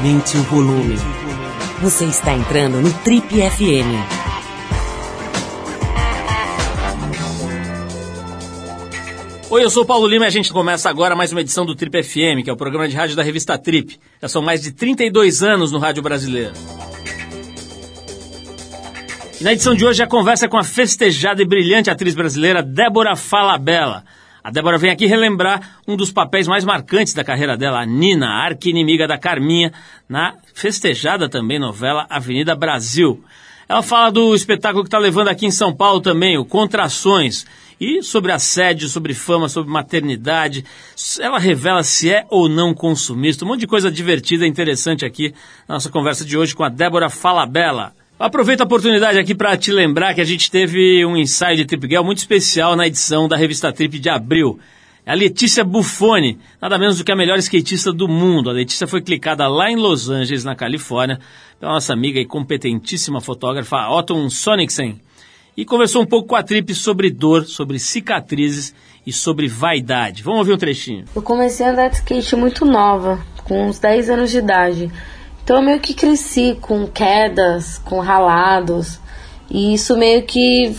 Aumente 0.00 0.34
o 0.38 0.42
volume. 0.44 0.96
Você 1.82 2.06
está 2.06 2.32
entrando 2.32 2.80
no 2.80 2.90
Trip 3.00 3.28
FM. 3.28 4.00
Oi, 9.50 9.62
eu 9.62 9.68
sou 9.68 9.82
o 9.82 9.86
Paulo 9.86 10.06
Lima 10.06 10.24
e 10.24 10.28
a 10.28 10.30
gente 10.30 10.50
começa 10.54 10.88
agora 10.88 11.14
mais 11.14 11.32
uma 11.32 11.42
edição 11.42 11.66
do 11.66 11.74
Trip 11.74 12.02
FM, 12.02 12.42
que 12.42 12.48
é 12.48 12.52
o 12.52 12.56
programa 12.56 12.88
de 12.88 12.96
rádio 12.96 13.14
da 13.14 13.22
revista 13.22 13.58
Trip. 13.58 14.00
Já 14.22 14.28
são 14.28 14.40
mais 14.40 14.62
de 14.62 14.72
32 14.72 15.42
anos 15.42 15.70
no 15.70 15.78
rádio 15.78 16.02
brasileiro. 16.02 16.54
E 19.38 19.44
na 19.44 19.52
edição 19.52 19.74
de 19.74 19.84
hoje 19.84 20.02
a 20.02 20.06
conversa 20.06 20.46
é 20.46 20.48
com 20.48 20.56
a 20.56 20.64
festejada 20.64 21.42
e 21.42 21.46
brilhante 21.46 21.90
atriz 21.90 22.14
brasileira 22.14 22.62
Débora 22.62 23.14
Falabella. 23.16 24.06
A 24.42 24.50
Débora 24.50 24.78
vem 24.78 24.90
aqui 24.90 25.06
relembrar 25.06 25.78
um 25.86 25.96
dos 25.96 26.10
papéis 26.10 26.48
mais 26.48 26.64
marcantes 26.64 27.12
da 27.12 27.22
carreira 27.22 27.56
dela, 27.56 27.80
a 27.80 27.86
Nina, 27.86 28.26
arqui-inimiga 28.26 29.06
da 29.06 29.18
Carminha, 29.18 29.72
na 30.08 30.34
festejada 30.54 31.28
também 31.28 31.58
novela 31.58 32.06
Avenida 32.08 32.54
Brasil. 32.54 33.22
Ela 33.68 33.82
fala 33.82 34.10
do 34.10 34.34
espetáculo 34.34 34.82
que 34.82 34.88
está 34.88 34.98
levando 34.98 35.28
aqui 35.28 35.46
em 35.46 35.50
São 35.50 35.72
Paulo 35.72 36.00
também, 36.00 36.38
o 36.38 36.44
Contrações, 36.44 37.46
e 37.80 38.02
sobre 38.02 38.32
assédio, 38.32 38.88
sobre 38.88 39.14
fama, 39.14 39.48
sobre 39.48 39.70
maternidade. 39.70 40.64
Ela 41.20 41.38
revela 41.38 41.82
se 41.82 42.10
é 42.10 42.26
ou 42.28 42.48
não 42.48 42.74
consumista. 42.74 43.44
Um 43.44 43.48
monte 43.48 43.60
de 43.60 43.66
coisa 43.66 43.90
divertida 43.90 44.44
e 44.44 44.48
interessante 44.48 45.04
aqui 45.04 45.34
na 45.68 45.76
nossa 45.76 45.88
conversa 45.88 46.24
de 46.24 46.36
hoje 46.36 46.54
com 46.54 46.64
a 46.64 46.68
Débora 46.68 47.08
Falabella. 47.08 47.94
Aproveito 48.20 48.60
a 48.60 48.64
oportunidade 48.64 49.18
aqui 49.18 49.34
para 49.34 49.56
te 49.56 49.72
lembrar 49.72 50.12
que 50.12 50.20
a 50.20 50.26
gente 50.26 50.50
teve 50.50 51.02
um 51.06 51.16
ensaio 51.16 51.56
de 51.56 51.64
Trip 51.64 51.88
Girl 51.88 52.04
muito 52.04 52.18
especial 52.18 52.76
na 52.76 52.86
edição 52.86 53.26
da 53.26 53.34
revista 53.34 53.72
Trip 53.72 53.98
de 53.98 54.10
abril. 54.10 54.58
É 55.06 55.12
a 55.12 55.14
Letícia 55.14 55.64
Buffoni, 55.64 56.38
nada 56.60 56.78
menos 56.78 56.98
do 56.98 57.04
que 57.04 57.10
a 57.10 57.16
melhor 57.16 57.38
skatista 57.38 57.90
do 57.90 58.06
mundo. 58.06 58.50
A 58.50 58.52
Letícia 58.52 58.86
foi 58.86 59.00
clicada 59.00 59.48
lá 59.48 59.70
em 59.70 59.76
Los 59.76 60.10
Angeles, 60.10 60.44
na 60.44 60.54
Califórnia, 60.54 61.18
pela 61.58 61.72
nossa 61.72 61.94
amiga 61.94 62.20
e 62.20 62.26
competentíssima 62.26 63.22
fotógrafa 63.22 63.88
Otton 63.88 64.28
Sonicsen. 64.28 65.00
E 65.56 65.64
conversou 65.64 66.02
um 66.02 66.06
pouco 66.06 66.28
com 66.28 66.36
a 66.36 66.42
Trip 66.42 66.74
sobre 66.74 67.10
dor, 67.10 67.46
sobre 67.46 67.78
cicatrizes 67.78 68.74
e 69.06 69.14
sobre 69.14 69.48
vaidade. 69.48 70.22
Vamos 70.22 70.40
ouvir 70.40 70.52
um 70.52 70.58
trechinho. 70.58 71.06
Eu 71.16 71.22
comecei 71.22 71.64
a 71.64 71.70
andar 71.70 71.88
de 71.88 71.96
skate 71.96 72.36
muito 72.36 72.66
nova, 72.66 73.18
com 73.44 73.66
uns 73.66 73.78
10 73.78 74.10
anos 74.10 74.30
de 74.30 74.36
idade. 74.36 74.90
Então 75.50 75.58
eu 75.58 75.66
meio 75.66 75.80
que 75.80 75.94
cresci 75.94 76.56
com 76.60 76.86
quedas, 76.86 77.78
com 77.84 77.98
ralados, 77.98 79.00
e 79.50 79.74
isso 79.74 79.96
meio 79.96 80.22
que 80.22 80.76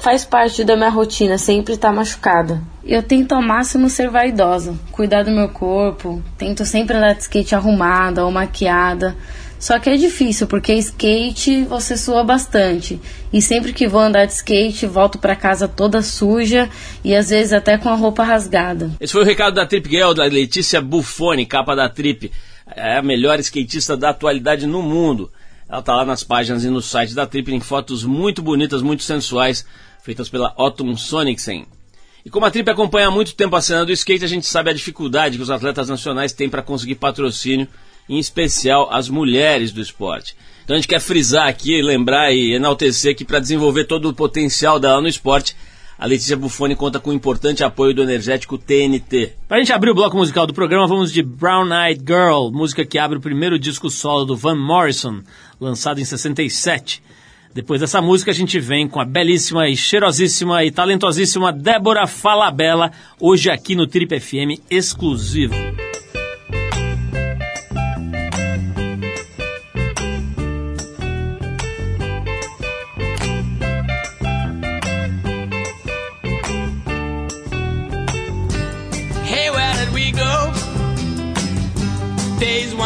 faz 0.00 0.24
parte 0.24 0.64
da 0.64 0.74
minha 0.76 0.88
rotina, 0.88 1.36
sempre 1.36 1.74
estar 1.74 1.88
tá 1.88 1.94
machucada. 1.94 2.58
Eu 2.82 3.02
tento 3.02 3.34
ao 3.34 3.42
máximo 3.42 3.90
ser 3.90 4.08
vaidosa, 4.08 4.74
cuidar 4.90 5.24
do 5.24 5.30
meu 5.30 5.50
corpo, 5.50 6.22
tento 6.38 6.64
sempre 6.64 6.96
andar 6.96 7.12
de 7.12 7.20
skate 7.20 7.54
arrumada 7.54 8.24
ou 8.24 8.30
maquiada. 8.30 9.14
Só 9.58 9.78
que 9.78 9.90
é 9.90 9.96
difícil, 9.96 10.46
porque 10.46 10.72
skate 10.72 11.62
você 11.64 11.94
sua 11.94 12.24
bastante. 12.24 12.98
E 13.30 13.42
sempre 13.42 13.74
que 13.74 13.86
vou 13.86 14.00
andar 14.00 14.24
de 14.24 14.32
skate, 14.32 14.86
volto 14.86 15.18
para 15.18 15.36
casa 15.36 15.68
toda 15.68 16.00
suja 16.00 16.70
e 17.04 17.14
às 17.14 17.28
vezes 17.28 17.52
até 17.52 17.76
com 17.76 17.90
a 17.90 17.94
roupa 17.94 18.24
rasgada. 18.24 18.90
Esse 18.98 19.12
foi 19.12 19.20
o 19.20 19.26
recado 19.26 19.54
da 19.54 19.66
Trip 19.66 19.86
Girl, 19.86 20.14
da 20.14 20.24
Letícia 20.24 20.80
Buffoni, 20.80 21.44
capa 21.44 21.76
da 21.76 21.90
Trip 21.90 22.32
é 22.76 22.98
a 22.98 23.02
melhor 23.02 23.38
skatista 23.40 23.96
da 23.96 24.10
atualidade 24.10 24.66
no 24.66 24.82
mundo. 24.82 25.30
Ela 25.68 25.80
está 25.80 25.96
lá 25.96 26.04
nas 26.04 26.22
páginas 26.22 26.64
e 26.64 26.68
no 26.68 26.82
site 26.82 27.14
da 27.14 27.26
Trip, 27.26 27.52
em 27.52 27.60
fotos 27.60 28.04
muito 28.04 28.42
bonitas, 28.42 28.82
muito 28.82 29.02
sensuais, 29.02 29.64
feitas 30.02 30.28
pela 30.28 30.54
Otton 30.56 30.96
Sonicsen. 30.96 31.66
E 32.24 32.30
como 32.30 32.46
a 32.46 32.50
Trip 32.50 32.68
acompanha 32.70 33.08
há 33.08 33.10
muito 33.10 33.34
tempo 33.34 33.54
a 33.56 33.60
cena 33.60 33.84
do 33.84 33.92
skate, 33.92 34.24
a 34.24 34.28
gente 34.28 34.46
sabe 34.46 34.70
a 34.70 34.74
dificuldade 34.74 35.36
que 35.36 35.42
os 35.42 35.50
atletas 35.50 35.88
nacionais 35.88 36.32
têm 36.32 36.48
para 36.48 36.62
conseguir 36.62 36.94
patrocínio, 36.94 37.68
em 38.08 38.18
especial 38.18 38.88
as 38.92 39.08
mulheres 39.08 39.72
do 39.72 39.80
esporte. 39.80 40.36
Então 40.64 40.74
a 40.74 40.78
gente 40.78 40.88
quer 40.88 41.00
frisar 41.00 41.48
aqui, 41.48 41.82
lembrar 41.82 42.32
e 42.32 42.54
enaltecer 42.54 43.14
que 43.14 43.24
para 43.24 43.38
desenvolver 43.38 43.84
todo 43.84 44.08
o 44.08 44.14
potencial 44.14 44.80
dela 44.80 45.00
no 45.00 45.08
esporte, 45.08 45.54
a 45.98 46.06
Letícia 46.06 46.36
Buffoni 46.36 46.74
conta 46.74 46.98
com 46.98 47.10
o 47.10 47.14
importante 47.14 47.62
apoio 47.62 47.94
do 47.94 48.02
energético 48.02 48.58
TNT. 48.58 49.32
Para 49.48 49.58
a 49.58 49.60
gente 49.60 49.72
abrir 49.72 49.90
o 49.90 49.94
bloco 49.94 50.16
musical 50.16 50.46
do 50.46 50.54
programa, 50.54 50.86
vamos 50.86 51.12
de 51.12 51.22
Brown 51.22 51.68
Eyed 51.72 52.02
Girl, 52.06 52.50
música 52.50 52.84
que 52.84 52.98
abre 52.98 53.18
o 53.18 53.20
primeiro 53.20 53.58
disco 53.58 53.88
solo 53.88 54.24
do 54.24 54.36
Van 54.36 54.56
Morrison, 54.56 55.22
lançado 55.60 56.00
em 56.00 56.04
67. 56.04 57.02
Depois 57.54 57.80
dessa 57.80 58.02
música, 58.02 58.32
a 58.32 58.34
gente 58.34 58.58
vem 58.58 58.88
com 58.88 59.00
a 59.00 59.04
belíssima 59.04 59.68
e 59.68 59.76
cheirosíssima 59.76 60.64
e 60.64 60.72
talentosíssima 60.72 61.52
Débora 61.52 62.04
Falabella, 62.06 62.90
hoje 63.20 63.48
aqui 63.48 63.76
no 63.76 63.86
Trip 63.86 64.18
FM 64.18 64.60
exclusivo. 64.68 65.54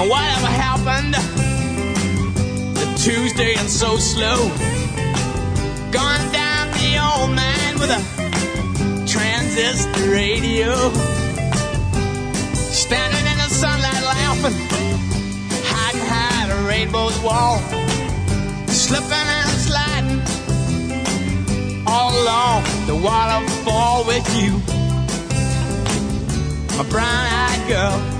And 0.00 0.08
whatever 0.08 0.46
happened 0.46 1.12
The 2.74 2.86
Tuesday 2.96 3.54
and 3.58 3.68
so 3.68 3.98
slow? 3.98 4.48
Gone 5.92 6.32
down 6.32 6.72
the 6.72 6.96
old 6.96 7.36
man 7.36 7.78
with 7.78 7.90
a 7.90 8.00
transistor 9.06 10.10
radio. 10.10 10.72
Standing 12.54 13.26
in 13.30 13.36
the 13.44 13.50
sunlight 13.50 14.02
laughing, 14.02 14.56
hiding 15.68 16.00
behind 16.00 16.50
a 16.50 16.66
rainbow's 16.66 17.20
wall. 17.20 17.58
Slipping 18.68 19.12
and 19.12 19.50
sliding 19.68 20.22
all 21.86 22.10
along 22.22 22.64
the 22.86 22.94
waterfall 22.96 24.06
with 24.06 24.26
you 24.40 24.52
my 26.78 26.88
brown-eyed 26.88 27.68
girl. 27.68 28.19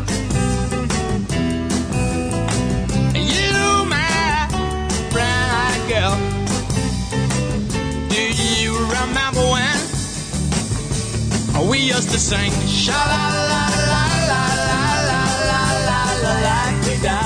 We 11.71 11.79
used 11.79 12.11
to 12.11 12.19
sing 12.19 12.51
sha 12.67 12.99
la 13.11 13.23
la 13.51 13.63
la 13.91 14.03
la 14.31 14.43
la 14.69 14.83
la 15.09 15.23
la 15.51 15.63
la 15.89 16.03
la 16.25 16.39
la 16.47 16.59
da 17.07 17.19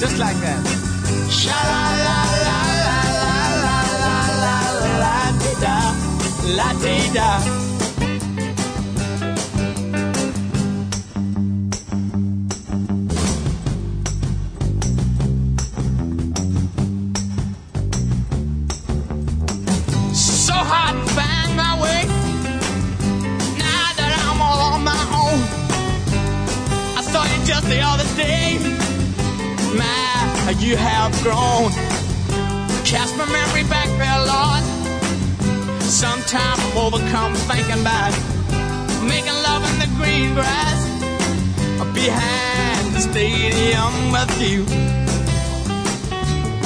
just 0.00 0.18
like 0.18 0.38
that. 0.44 0.62
Sha 1.30 1.58
la 1.70 1.82
la 2.06 2.18
la 2.46 2.58
la 2.86 3.00
la 3.22 3.36
la 3.64 3.76
la 4.04 4.16
la 4.42 4.56
la 5.02 5.16
da 5.62 5.76
la 6.58 6.68
da. 7.14 7.63
You 30.64 30.76
have 30.76 31.12
grown. 31.22 31.70
Cast 32.86 33.16
my 33.18 33.26
memory 33.26 33.64
back 33.64 33.88
there, 34.00 34.20
Lord. 34.24 34.62
Sometimes 35.82 36.58
I'm 36.58 36.78
overcome 36.78 37.34
thinking 37.34 37.80
about 37.82 38.12
making 39.04 39.36
love 39.44 39.62
in 39.70 39.78
the 39.78 39.90
green 39.98 40.32
grass 40.32 40.80
behind 41.92 42.94
the 42.94 43.00
stadium 43.00 43.92
with 44.10 44.40
you. 44.40 44.64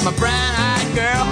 My 0.05 0.13
brown 0.15 0.53
eyed 0.55 0.95
girl. 0.95 1.25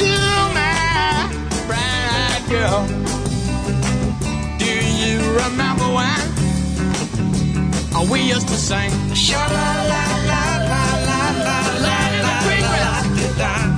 You, 0.00 0.18
my 0.56 1.28
brown 1.66 2.04
eyed 2.24 2.44
girl. 2.48 2.86
Do 4.58 4.72
you 4.96 5.18
remember 5.36 5.84
when 5.84 6.37
we 8.06 8.20
used 8.20 8.48
to 8.48 8.54
sing. 8.54 8.90
Sha 9.14 9.38
la 9.38 9.70
la 9.90 10.04
la 10.30 10.42
la 10.70 10.82
la 11.08 11.20
la 11.46 11.60
la 11.82 11.82
la 11.84 11.98
la 12.22 12.36
la. 12.82 12.98
Sha 13.38 13.77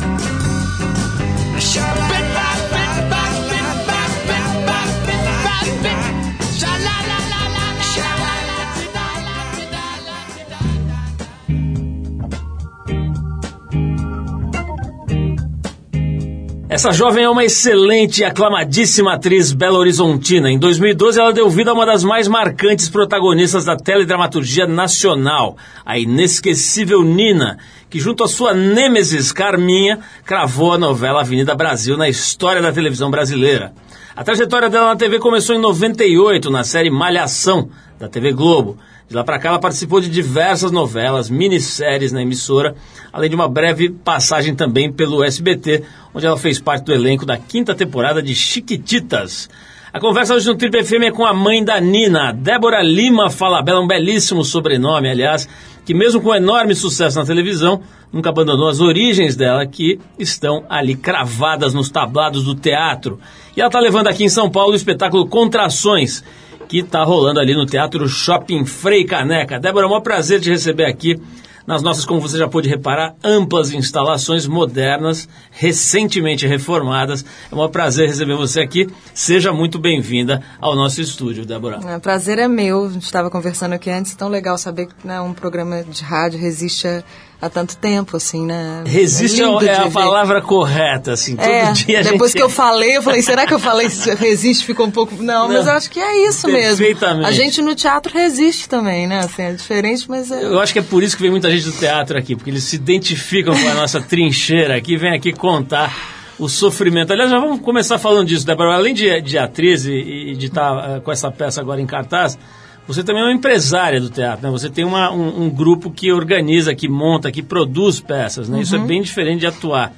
Essa 16.70 16.92
jovem 16.92 17.24
é 17.24 17.28
uma 17.28 17.44
excelente 17.44 18.20
e 18.20 18.24
aclamadíssima 18.24 19.14
atriz 19.14 19.52
belo-horizontina. 19.52 20.48
Em 20.48 20.56
2012, 20.56 21.18
ela 21.18 21.32
deu 21.32 21.50
vida 21.50 21.72
a 21.72 21.74
uma 21.74 21.84
das 21.84 22.04
mais 22.04 22.28
marcantes 22.28 22.88
protagonistas 22.88 23.64
da 23.64 23.76
teledramaturgia 23.76 24.68
nacional, 24.68 25.56
a 25.84 25.98
inesquecível 25.98 27.02
Nina, 27.02 27.58
que 27.90 27.98
junto 27.98 28.22
à 28.22 28.28
sua 28.28 28.54
nêmesis 28.54 29.32
Carminha, 29.32 29.98
cravou 30.24 30.72
a 30.72 30.78
novela 30.78 31.22
Avenida 31.22 31.56
Brasil 31.56 31.96
na 31.96 32.08
história 32.08 32.62
da 32.62 32.70
televisão 32.70 33.10
brasileira. 33.10 33.72
A 34.14 34.22
trajetória 34.22 34.70
dela 34.70 34.90
na 34.90 34.96
TV 34.96 35.18
começou 35.18 35.56
em 35.56 35.60
98, 35.60 36.50
na 36.50 36.62
série 36.62 36.88
Malhação, 36.88 37.68
da 37.98 38.08
TV 38.08 38.32
Globo. 38.32 38.78
De 39.10 39.16
lá 39.16 39.24
para 39.24 39.40
cá, 39.40 39.48
ela 39.48 39.58
participou 39.58 40.00
de 40.00 40.08
diversas 40.08 40.70
novelas, 40.70 41.28
minisséries 41.28 42.12
na 42.12 42.22
emissora, 42.22 42.76
além 43.12 43.28
de 43.28 43.34
uma 43.34 43.48
breve 43.48 43.90
passagem 43.90 44.54
também 44.54 44.92
pelo 44.92 45.24
SBT, 45.24 45.82
onde 46.14 46.26
ela 46.26 46.36
fez 46.36 46.60
parte 46.60 46.84
do 46.84 46.92
elenco 46.92 47.26
da 47.26 47.36
quinta 47.36 47.74
temporada 47.74 48.22
de 48.22 48.32
Chiquititas. 48.36 49.50
A 49.92 49.98
conversa 49.98 50.32
hoje 50.32 50.46
no 50.46 50.54
Triple 50.54 50.84
FM 50.84 51.02
é 51.06 51.10
com 51.10 51.26
a 51.26 51.34
mãe 51.34 51.64
da 51.64 51.80
Nina, 51.80 52.32
Débora 52.32 52.80
Lima 52.84 53.28
Falabella, 53.28 53.80
um 53.80 53.86
belíssimo 53.88 54.44
sobrenome, 54.44 55.10
aliás, 55.10 55.48
que 55.84 55.92
mesmo 55.92 56.20
com 56.20 56.32
enorme 56.32 56.76
sucesso 56.76 57.18
na 57.18 57.26
televisão, 57.26 57.82
nunca 58.12 58.30
abandonou 58.30 58.68
as 58.68 58.78
origens 58.78 59.34
dela, 59.34 59.66
que 59.66 59.98
estão 60.20 60.64
ali 60.68 60.94
cravadas 60.94 61.74
nos 61.74 61.90
tablados 61.90 62.44
do 62.44 62.54
teatro. 62.54 63.18
E 63.56 63.60
ela 63.60 63.66
está 63.66 63.80
levando 63.80 64.06
aqui 64.06 64.22
em 64.22 64.28
São 64.28 64.48
Paulo 64.48 64.70
o 64.70 64.76
espetáculo 64.76 65.26
Contrações, 65.26 66.22
que 66.70 66.78
está 66.78 67.02
rolando 67.02 67.40
ali 67.40 67.52
no 67.52 67.66
Teatro 67.66 68.08
Shopping 68.08 68.64
Frei 68.64 69.04
Caneca. 69.04 69.58
Débora, 69.58 69.88
é 69.88 69.90
um 69.90 70.00
prazer 70.00 70.40
te 70.40 70.50
receber 70.50 70.84
aqui 70.84 71.20
nas 71.66 71.82
nossas, 71.82 72.04
como 72.04 72.20
você 72.20 72.38
já 72.38 72.46
pôde 72.46 72.68
reparar, 72.68 73.16
amplas 73.24 73.72
instalações 73.72 74.46
modernas, 74.46 75.28
recentemente 75.50 76.46
reformadas. 76.46 77.24
É 77.50 77.54
um 77.54 77.68
prazer 77.68 78.06
receber 78.06 78.36
você 78.36 78.60
aqui. 78.60 78.88
Seja 79.12 79.52
muito 79.52 79.80
bem-vinda 79.80 80.44
ao 80.60 80.76
nosso 80.76 81.00
estúdio, 81.00 81.44
Débora. 81.44 81.80
O 81.96 82.00
prazer 82.00 82.38
é 82.38 82.46
meu. 82.46 82.86
A 82.86 82.90
gente 82.90 83.04
estava 83.04 83.28
conversando 83.28 83.72
aqui 83.72 83.90
antes, 83.90 84.14
tão 84.14 84.28
legal 84.28 84.56
saber 84.56 84.86
que 84.86 84.94
né, 85.04 85.20
um 85.20 85.34
programa 85.34 85.82
de 85.82 86.04
rádio 86.04 86.38
resiste 86.38 86.86
a 86.86 87.02
há 87.40 87.48
tanto 87.48 87.76
tempo, 87.76 88.16
assim, 88.16 88.44
né? 88.44 88.84
Resiste 88.86 89.40
é, 89.40 89.44
é 89.44 89.76
a 89.76 89.84
ver. 89.84 89.92
palavra 89.92 90.42
correta, 90.42 91.12
assim, 91.12 91.36
todo 91.36 91.48
é, 91.48 91.72
dia 91.72 92.02
Depois 92.02 92.32
gente... 92.32 92.38
que 92.38 92.42
eu 92.42 92.50
falei, 92.50 92.96
eu 92.96 93.02
falei, 93.02 93.22
será 93.22 93.46
que 93.46 93.54
eu 93.54 93.58
falei 93.58 93.88
resiste 94.18 94.64
ficou 94.64 94.86
um 94.86 94.90
pouco... 94.90 95.14
Não, 95.16 95.48
Não 95.48 95.56
mas 95.56 95.66
eu 95.66 95.72
acho 95.72 95.90
que 95.90 96.00
é 96.00 96.28
isso 96.28 96.46
mesmo. 96.48 96.86
A 97.24 97.32
gente 97.32 97.62
no 97.62 97.74
teatro 97.74 98.12
resiste 98.12 98.68
também, 98.68 99.06
né? 99.06 99.20
Assim, 99.20 99.42
é 99.42 99.52
diferente, 99.52 100.04
mas 100.08 100.30
é... 100.30 100.44
Eu 100.44 100.60
acho 100.60 100.72
que 100.72 100.78
é 100.78 100.82
por 100.82 101.02
isso 101.02 101.16
que 101.16 101.22
vem 101.22 101.30
muita 101.30 101.50
gente 101.50 101.64
do 101.64 101.72
teatro 101.72 102.18
aqui, 102.18 102.36
porque 102.36 102.50
eles 102.50 102.64
se 102.64 102.76
identificam 102.76 103.54
com 103.54 103.68
a 103.68 103.74
nossa 103.74 104.00
trincheira 104.02 104.76
aqui, 104.76 104.96
vem 104.96 105.14
aqui 105.14 105.32
contar 105.32 105.94
o 106.40 106.48
sofrimento. 106.48 107.12
Aliás, 107.12 107.30
já 107.30 107.38
vamos 107.38 107.60
começar 107.60 107.98
falando 107.98 108.26
disso, 108.26 108.46
Débora. 108.46 108.74
Além 108.74 108.94
de, 108.94 109.20
de 109.20 109.36
atriz 109.36 109.84
e, 109.84 109.92
e 109.92 110.36
de 110.36 110.46
estar 110.46 110.98
uh, 110.98 111.00
com 111.02 111.12
essa 111.12 111.30
peça 111.30 111.60
agora 111.60 111.80
em 111.80 111.86
cartaz, 111.86 112.38
você 112.86 113.04
também 113.04 113.22
é 113.22 113.26
uma 113.26 113.32
empresária 113.32 114.00
do 114.00 114.10
teatro, 114.10 114.44
né? 114.44 114.50
Você 114.50 114.68
tem 114.68 114.84
uma, 114.84 115.12
um, 115.12 115.44
um, 115.44 115.50
grupo 115.50 115.90
que 115.90 116.10
organiza, 116.12 116.74
que 116.74 116.88
monta, 116.88 117.30
que 117.30 117.42
produz 117.42 118.00
peças, 118.00 118.48
né? 118.48 118.56
Uhum. 118.56 118.62
Isso 118.62 118.74
é 118.74 118.78
uhum. 118.78 118.86
bem 118.86 119.02
diferente 119.02 119.40
de 119.40 119.46
atuar, 119.46 119.92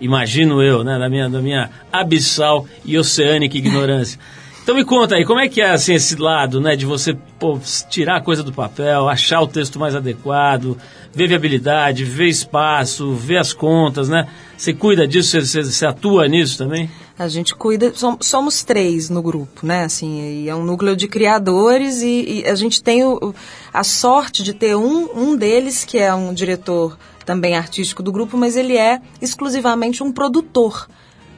imagino 0.00 0.62
eu, 0.62 0.82
né? 0.82 0.98
Da 0.98 1.08
minha, 1.08 1.28
da 1.28 1.40
minha 1.40 1.70
abissal 1.92 2.66
e 2.84 2.96
oceânica 2.96 3.56
ignorância. 3.56 4.18
Então 4.68 4.76
me 4.76 4.84
conta 4.84 5.14
aí, 5.14 5.24
como 5.24 5.40
é 5.40 5.48
que 5.48 5.62
é 5.62 5.70
assim, 5.70 5.94
esse 5.94 6.14
lado, 6.16 6.60
né? 6.60 6.76
De 6.76 6.84
você 6.84 7.16
pô, 7.38 7.58
tirar 7.88 8.16
a 8.16 8.20
coisa 8.20 8.42
do 8.42 8.52
papel, 8.52 9.08
achar 9.08 9.40
o 9.40 9.46
texto 9.46 9.78
mais 9.78 9.94
adequado, 9.94 10.76
ver 11.10 11.26
viabilidade, 11.26 12.04
ver 12.04 12.26
espaço, 12.26 13.14
ver 13.14 13.38
as 13.38 13.54
contas, 13.54 14.10
né? 14.10 14.28
Você 14.58 14.74
cuida 14.74 15.08
disso, 15.08 15.40
você, 15.40 15.62
você 15.62 15.86
atua 15.86 16.28
nisso 16.28 16.58
também? 16.58 16.90
A 17.18 17.26
gente 17.26 17.54
cuida, 17.54 17.92
somos 18.20 18.62
três 18.62 19.10
no 19.10 19.20
grupo, 19.20 19.66
né? 19.66 19.84
Assim, 19.84 20.48
é 20.48 20.54
um 20.54 20.64
núcleo 20.64 20.94
de 20.94 21.08
criadores 21.08 22.00
e, 22.00 22.42
e 22.42 22.48
a 22.48 22.54
gente 22.54 22.80
tem 22.80 23.02
o, 23.04 23.34
a 23.72 23.82
sorte 23.82 24.42
de 24.42 24.54
ter 24.54 24.76
um, 24.76 25.08
um 25.14 25.36
deles 25.36 25.84
que 25.84 25.98
é 25.98 26.14
um 26.14 26.32
diretor 26.32 26.96
também 27.26 27.56
artístico 27.56 28.02
do 28.02 28.12
grupo, 28.12 28.36
mas 28.36 28.56
ele 28.56 28.76
é 28.76 29.00
exclusivamente 29.20 30.02
um 30.02 30.12
produtor. 30.12 30.88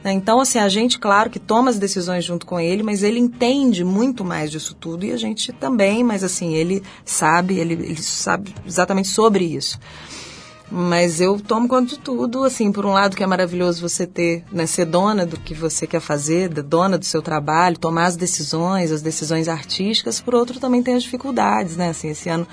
Né? 0.03 0.13
Então, 0.13 0.39
assim, 0.39 0.59
a 0.59 0.69
gente, 0.69 0.99
claro, 0.99 1.29
que 1.29 1.39
toma 1.39 1.69
as 1.69 1.79
decisões 1.79 2.23
junto 2.23 2.45
com 2.45 2.59
ele, 2.59 2.83
mas 2.83 3.03
ele 3.03 3.19
entende 3.19 3.83
muito 3.83 4.23
mais 4.23 4.51
disso 4.51 4.75
tudo 4.79 5.05
e 5.05 5.11
a 5.11 5.17
gente 5.17 5.51
também, 5.51 6.03
mas 6.03 6.23
assim, 6.23 6.53
ele 6.53 6.83
sabe, 7.03 7.57
ele, 7.57 7.73
ele 7.73 8.01
sabe 8.01 8.53
exatamente 8.65 9.07
sobre 9.07 9.43
isso. 9.45 9.79
Mas 10.73 11.19
eu 11.19 11.37
tomo 11.37 11.67
conta 11.67 11.95
de 11.95 11.99
tudo, 11.99 12.45
assim, 12.45 12.71
por 12.71 12.85
um 12.85 12.93
lado 12.93 13.17
que 13.17 13.23
é 13.23 13.27
maravilhoso 13.27 13.81
você 13.81 14.07
ter, 14.07 14.45
né, 14.49 14.65
ser 14.65 14.85
dona 14.85 15.25
do 15.25 15.37
que 15.37 15.53
você 15.53 15.85
quer 15.85 15.99
fazer, 15.99 16.47
dona 16.47 16.97
do 16.97 17.03
seu 17.03 17.21
trabalho, 17.21 17.77
tomar 17.77 18.05
as 18.05 18.15
decisões, 18.15 18.89
as 18.89 19.01
decisões 19.01 19.49
artísticas, 19.49 20.21
por 20.21 20.33
outro 20.33 20.61
também 20.61 20.81
tem 20.81 20.95
as 20.95 21.03
dificuldades, 21.03 21.75
né, 21.75 21.89
assim, 21.89 22.11
esse 22.11 22.29
ano 22.29 22.47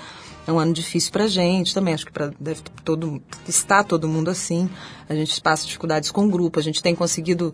é 0.49 0.51
um 0.51 0.59
ano 0.59 0.73
difícil 0.73 1.11
pra 1.11 1.27
gente 1.27 1.73
também, 1.73 1.93
acho 1.93 2.05
que 2.05 2.11
para 2.11 2.31
deve 2.39 2.61
todo 2.83 3.21
está 3.47 3.83
todo 3.83 4.07
mundo 4.07 4.29
assim. 4.29 4.69
A 5.07 5.13
gente 5.13 5.39
passa 5.41 5.65
dificuldades 5.65 6.09
com 6.09 6.25
o 6.25 6.29
grupo, 6.29 6.59
a 6.59 6.63
gente 6.63 6.81
tem 6.81 6.95
conseguido 6.95 7.53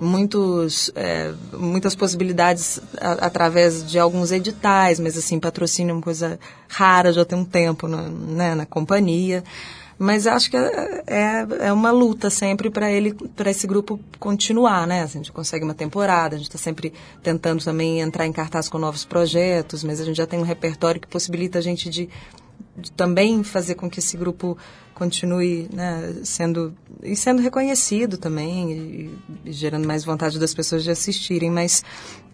muitos 0.00 0.90
é, 0.94 1.32
muitas 1.54 1.94
possibilidades 1.94 2.80
a, 3.00 3.26
através 3.26 3.88
de 3.88 3.98
alguns 3.98 4.30
editais, 4.30 5.00
mas 5.00 5.16
assim, 5.16 5.40
patrocínio 5.40 5.92
é 5.92 5.94
uma 5.94 6.02
coisa 6.02 6.38
rara 6.68 7.12
já 7.12 7.24
tem 7.24 7.38
um 7.38 7.44
tempo 7.44 7.88
no, 7.88 8.10
né, 8.10 8.54
na 8.54 8.66
companhia. 8.66 9.42
Mas 9.98 10.26
acho 10.26 10.50
que 10.50 10.56
é, 10.56 11.04
é, 11.06 11.46
é 11.66 11.72
uma 11.72 11.90
luta 11.90 12.28
sempre 12.28 12.68
para 12.68 12.90
ele, 12.90 13.14
para 13.36 13.50
esse 13.50 13.66
grupo 13.66 14.00
continuar, 14.18 14.86
né? 14.86 15.02
Assim, 15.02 15.18
a 15.18 15.22
gente 15.22 15.32
consegue 15.32 15.64
uma 15.64 15.74
temporada, 15.74 16.34
a 16.34 16.38
gente 16.38 16.48
está 16.48 16.58
sempre 16.58 16.92
tentando 17.22 17.62
também 17.62 18.00
entrar 18.00 18.26
em 18.26 18.32
cartaz 18.32 18.68
com 18.68 18.78
novos 18.78 19.04
projetos, 19.04 19.84
mas 19.84 20.00
a 20.00 20.04
gente 20.04 20.16
já 20.16 20.26
tem 20.26 20.38
um 20.38 20.42
repertório 20.42 21.00
que 21.00 21.06
possibilita 21.06 21.58
a 21.58 21.62
gente 21.62 21.88
de, 21.88 22.08
de 22.76 22.90
também 22.92 23.44
fazer 23.44 23.76
com 23.76 23.88
que 23.88 24.00
esse 24.00 24.16
grupo 24.16 24.58
continue 24.94 25.68
né, 25.72 26.14
sendo 26.22 26.74
e 27.02 27.16
sendo 27.16 27.42
reconhecido 27.42 28.16
também 28.16 28.72
e, 28.72 29.10
e, 29.44 29.52
gerando 29.52 29.86
mais 29.86 30.04
vontade 30.04 30.38
das 30.38 30.54
pessoas 30.54 30.84
de 30.84 30.90
assistirem 30.90 31.50
mas 31.50 31.82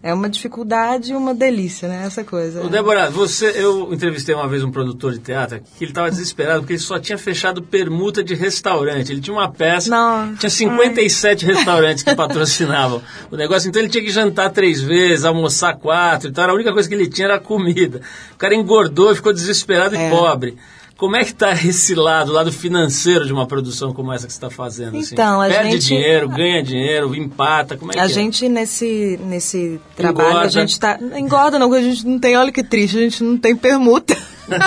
é 0.03 0.13
uma 0.13 0.29
dificuldade 0.29 1.11
e 1.11 1.15
uma 1.15 1.33
delícia 1.33 1.87
né 1.87 2.03
essa 2.05 2.23
coisa 2.23 2.63
o 2.63 2.69
Débora 2.69 3.09
você 3.09 3.51
eu 3.55 3.93
entrevistei 3.93 4.33
uma 4.33 4.47
vez 4.47 4.63
um 4.63 4.71
produtor 4.71 5.13
de 5.13 5.19
teatro 5.19 5.61
que 5.77 5.83
ele 5.83 5.91
estava 5.91 6.09
desesperado 6.09 6.61
porque 6.61 6.73
ele 6.73 6.79
só 6.79 6.99
tinha 6.99 7.17
fechado 7.17 7.61
permuta 7.61 8.23
de 8.23 8.33
restaurante 8.33 9.11
ele 9.11 9.21
tinha 9.21 9.35
uma 9.35 9.51
peça 9.51 9.89
Não. 9.89 10.35
tinha 10.35 10.49
57 10.49 11.45
Ai. 11.45 11.53
restaurantes 11.53 12.03
que 12.03 12.15
patrocinavam 12.15 13.01
o 13.29 13.35
negócio 13.35 13.69
então 13.69 13.81
ele 13.81 13.89
tinha 13.89 14.03
que 14.03 14.11
jantar 14.11 14.49
três 14.49 14.81
vezes 14.81 15.25
almoçar 15.25 15.75
quatro 15.75 16.29
então 16.29 16.43
a 16.43 16.53
única 16.53 16.73
coisa 16.73 16.89
que 16.89 16.95
ele 16.95 17.07
tinha 17.07 17.27
era 17.27 17.39
comida 17.39 18.01
o 18.33 18.37
cara 18.37 18.55
engordou 18.55 19.13
ficou 19.15 19.31
desesperado 19.31 19.95
é. 19.95 20.07
e 20.07 20.09
pobre 20.09 20.57
como 21.01 21.15
é 21.15 21.23
que 21.23 21.31
está 21.31 21.51
esse 21.53 21.95
lado, 21.95 22.29
o 22.29 22.31
lado 22.31 22.51
financeiro 22.51 23.25
de 23.25 23.33
uma 23.33 23.47
produção 23.47 23.91
como 23.91 24.13
essa 24.13 24.27
que 24.27 24.33
você 24.33 24.37
está 24.37 24.51
fazendo? 24.51 24.99
Assim? 24.99 25.15
Então, 25.15 25.41
a 25.41 25.47
Perde 25.47 25.71
gente... 25.71 25.87
dinheiro, 25.87 26.29
ganha 26.29 26.61
dinheiro, 26.61 27.15
empata, 27.15 27.75
como 27.75 27.91
é 27.91 27.95
a 27.95 28.05
que 28.05 28.11
é? 28.11 28.13
gente, 28.13 28.47
nesse, 28.47 29.19
nesse 29.25 29.81
trabalho, 29.95 30.29
engorda. 30.29 30.45
a 30.45 30.49
gente 30.49 30.69
está... 30.69 30.99
Engorda 31.17 31.57
não, 31.57 31.73
a 31.73 31.81
gente 31.81 32.05
não 32.05 32.19
tem, 32.19 32.37
olha 32.37 32.51
que 32.51 32.63
triste, 32.63 32.99
a 32.99 33.01
gente 33.01 33.23
não 33.23 33.35
tem 33.35 33.55
permuta. 33.55 34.15
é, 34.51 34.59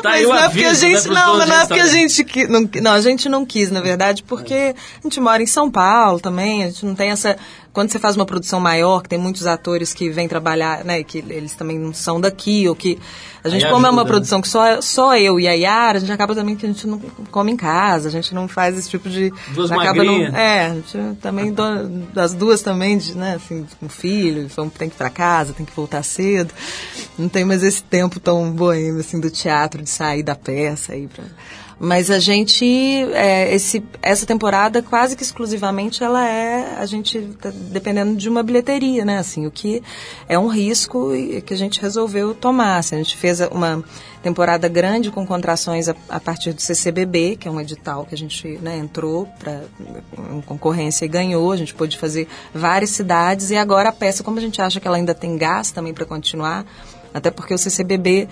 tá 0.00 0.10
mas 0.10 0.22
não 0.24 0.36
é 0.36 0.48
porque 0.48 0.64
a 0.64 0.70
né, 0.70 0.74
gente 0.74 1.08
né, 1.08 1.14
não, 1.14 1.46
não 1.46 1.54
é 1.54 1.66
porque 1.66 1.80
a 1.80 1.86
gente 1.86 2.24
que 2.24 2.46
não, 2.48 2.68
não, 2.82 2.92
a 2.92 3.00
gente 3.00 3.28
não 3.28 3.46
quis, 3.46 3.70
na 3.70 3.80
verdade, 3.80 4.24
porque 4.24 4.74
a 4.74 5.02
gente 5.04 5.20
mora 5.20 5.40
em 5.40 5.46
São 5.46 5.70
Paulo 5.70 6.18
também, 6.18 6.64
a 6.64 6.66
gente 6.66 6.84
não 6.84 6.96
tem 6.96 7.10
essa 7.10 7.36
quando 7.72 7.90
você 7.90 7.98
faz 7.98 8.16
uma 8.16 8.26
produção 8.26 8.58
maior, 8.58 9.02
que 9.02 9.08
tem 9.08 9.18
muitos 9.18 9.46
atores 9.46 9.94
que 9.94 10.10
vêm 10.10 10.26
trabalhar, 10.26 10.84
né, 10.84 11.02
que 11.02 11.18
eles 11.18 11.54
também 11.54 11.78
não 11.78 11.94
são 11.94 12.20
daqui, 12.20 12.68
ou 12.68 12.74
que 12.74 12.98
a 13.44 13.48
gente, 13.48 13.66
como 13.68 13.86
é 13.86 13.90
uma 13.90 14.02
né? 14.02 14.08
produção 14.08 14.40
que 14.40 14.48
só, 14.48 14.80
só 14.80 15.16
eu 15.16 15.38
e 15.38 15.46
a 15.46 15.52
Yara, 15.52 15.98
a 15.98 16.00
gente 16.00 16.12
acaba 16.12 16.34
também 16.34 16.56
que 16.56 16.66
a 16.66 16.68
gente 16.68 16.86
não 16.86 16.98
come 17.30 17.52
em 17.52 17.56
casa, 17.56 18.08
a 18.08 18.10
gente 18.10 18.34
não 18.34 18.48
faz 18.48 18.76
esse 18.76 18.90
tipo 18.90 19.08
de... 19.08 19.32
Duas 19.54 19.70
acaba 19.70 20.02
não, 20.02 20.20
É, 20.36 20.66
a 20.66 20.74
gente 20.74 20.98
também, 21.20 21.54
das 22.12 22.34
duas 22.34 22.60
também, 22.60 22.98
de, 22.98 23.16
né, 23.16 23.36
assim, 23.36 23.66
com 23.78 23.88
filho, 23.88 24.48
tem 24.76 24.88
que 24.88 24.94
ir 24.94 24.98
pra 24.98 25.10
casa, 25.10 25.52
tem 25.52 25.64
que 25.64 25.74
voltar 25.74 26.02
cedo, 26.02 26.52
não 27.18 27.28
tem 27.28 27.44
mais 27.44 27.62
esse 27.62 27.82
tempo 27.82 28.18
tão 28.18 28.50
boêmio, 28.50 29.00
assim, 29.00 29.20
do 29.20 29.30
teatro, 29.30 29.82
de 29.82 29.90
sair 29.90 30.22
da 30.22 30.34
peça, 30.34 30.96
ir 30.96 31.08
pra... 31.08 31.24
Mas 31.82 32.10
a 32.10 32.18
gente, 32.18 32.66
é, 33.14 33.54
esse, 33.54 33.82
essa 34.02 34.26
temporada 34.26 34.82
quase 34.82 35.16
que 35.16 35.22
exclusivamente 35.22 36.04
ela 36.04 36.28
é, 36.28 36.76
a 36.78 36.84
gente 36.84 37.18
tá 37.40 37.50
dependendo 37.50 38.14
de 38.16 38.28
uma 38.28 38.42
bilheteria, 38.42 39.02
né? 39.02 39.16
Assim, 39.16 39.46
o 39.46 39.50
que 39.50 39.82
é 40.28 40.38
um 40.38 40.46
risco 40.46 41.10
que 41.46 41.54
a 41.54 41.56
gente 41.56 41.80
resolveu 41.80 42.34
tomar. 42.34 42.76
Assim, 42.76 42.96
a 42.96 42.98
gente 42.98 43.16
fez 43.16 43.40
uma 43.50 43.82
temporada 44.22 44.68
grande 44.68 45.10
com 45.10 45.26
contrações 45.26 45.88
a, 45.88 45.96
a 46.10 46.20
partir 46.20 46.52
do 46.52 46.60
CCBB, 46.60 47.36
que 47.36 47.48
é 47.48 47.50
um 47.50 47.58
edital 47.58 48.04
que 48.04 48.14
a 48.14 48.18
gente 48.18 48.58
né, 48.60 48.76
entrou 48.76 49.26
para 49.38 49.62
em 50.34 50.42
concorrência 50.42 51.06
e 51.06 51.08
ganhou. 51.08 51.50
A 51.50 51.56
gente 51.56 51.72
pôde 51.72 51.96
fazer 51.96 52.28
várias 52.52 52.90
cidades 52.90 53.50
e 53.50 53.56
agora 53.56 53.88
a 53.88 53.92
peça, 53.92 54.22
como 54.22 54.36
a 54.36 54.42
gente 54.42 54.60
acha 54.60 54.80
que 54.80 54.86
ela 54.86 54.98
ainda 54.98 55.14
tem 55.14 55.34
gás 55.38 55.70
também 55.70 55.94
para 55.94 56.04
continuar, 56.04 56.66
até 57.14 57.30
porque 57.30 57.54
o 57.54 57.58
CCBB 57.58 58.28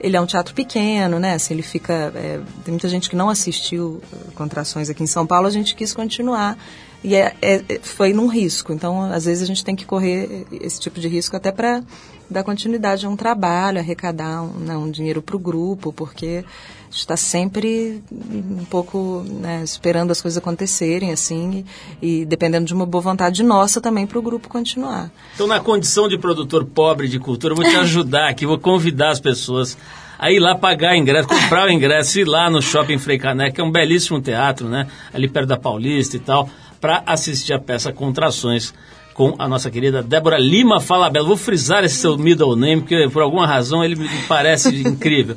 ele 0.00 0.16
é 0.16 0.20
um 0.20 0.26
teatro 0.26 0.54
pequeno, 0.54 1.18
né? 1.18 1.34
Assim, 1.34 1.54
ele 1.54 1.62
fica. 1.62 2.12
é, 2.14 2.40
tem 2.64 2.72
muita 2.72 2.88
gente 2.88 3.08
que 3.08 3.16
não 3.16 3.28
assistiu 3.28 4.00
eh, 4.12 4.16
contrações 4.34 4.88
aqui 4.88 5.02
em 5.02 5.06
São 5.06 5.26
Paulo, 5.26 5.46
a 5.46 5.50
gente 5.50 5.74
quis 5.74 5.92
continuar. 5.92 6.58
E 7.02 7.14
é, 7.14 7.34
é- 7.40 7.64
é- 7.68 7.80
foi 7.82 8.12
num 8.12 8.26
risco. 8.26 8.72
Então, 8.72 9.02
às 9.02 9.24
vezes, 9.24 9.42
a 9.42 9.46
gente 9.46 9.64
tem 9.64 9.74
que 9.74 9.84
correr 9.86 10.46
esse 10.52 10.78
tipo 10.80 11.00
de 11.00 11.08
risco 11.08 11.36
até 11.36 11.50
para 11.50 11.82
dar 12.28 12.44
continuidade 12.44 13.06
a 13.06 13.08
um 13.08 13.16
trabalho, 13.16 13.78
arrecadar 13.78 14.42
um, 14.42 14.52
né, 14.60 14.76
um 14.76 14.90
dinheiro 14.90 15.20
para 15.20 15.36
o 15.36 15.38
grupo, 15.38 15.92
porque 15.92 16.44
está 16.90 17.16
sempre 17.16 18.02
um 18.10 18.64
pouco 18.64 19.24
né, 19.26 19.62
esperando 19.62 20.10
as 20.10 20.20
coisas 20.20 20.38
acontecerem, 20.38 21.12
assim, 21.12 21.64
e, 22.02 22.22
e 22.22 22.24
dependendo 22.24 22.66
de 22.66 22.74
uma 22.74 22.84
boa 22.84 23.02
vontade 23.02 23.42
nossa 23.42 23.80
também 23.80 24.06
para 24.06 24.18
o 24.18 24.22
grupo 24.22 24.48
continuar. 24.48 25.10
Então, 25.34 25.46
na 25.46 25.60
condição 25.60 26.08
de 26.08 26.18
produtor 26.18 26.64
pobre 26.64 27.08
de 27.08 27.18
cultura, 27.18 27.52
eu 27.52 27.56
vou 27.56 27.64
te 27.64 27.76
ajudar 27.78 28.28
aqui, 28.28 28.44
vou 28.44 28.58
convidar 28.58 29.10
as 29.10 29.20
pessoas 29.20 29.78
a 30.18 30.30
ir 30.30 30.38
lá 30.38 30.54
pagar 30.54 30.96
ingresso, 30.96 31.28
comprar 31.28 31.66
o 31.66 31.70
ingresso, 31.70 32.20
ir 32.20 32.24
lá 32.24 32.50
no 32.50 32.60
Shopping 32.60 32.98
Frei 32.98 33.18
Caneca, 33.18 33.52
que 33.52 33.60
é 33.60 33.64
um 33.64 33.70
belíssimo 33.70 34.20
teatro, 34.20 34.68
né? 34.68 34.86
Ali 35.14 35.28
perto 35.28 35.48
da 35.48 35.56
Paulista 35.56 36.16
e 36.16 36.20
tal, 36.20 36.50
para 36.78 37.02
assistir 37.06 37.54
a 37.54 37.58
peça 37.58 37.90
Contrações 37.90 38.74
com 39.20 39.34
a 39.38 39.46
nossa 39.46 39.70
querida 39.70 40.02
Débora 40.02 40.38
Lima 40.38 40.80
Falabella. 40.80 41.26
Vou 41.26 41.36
frisar 41.36 41.84
esse 41.84 41.96
seu 41.96 42.16
middle 42.16 42.56
name, 42.56 42.80
porque 42.80 43.06
por 43.12 43.20
alguma 43.20 43.46
razão 43.46 43.84
ele 43.84 43.94
me 43.94 44.08
parece 44.26 44.80
incrível. 44.80 45.36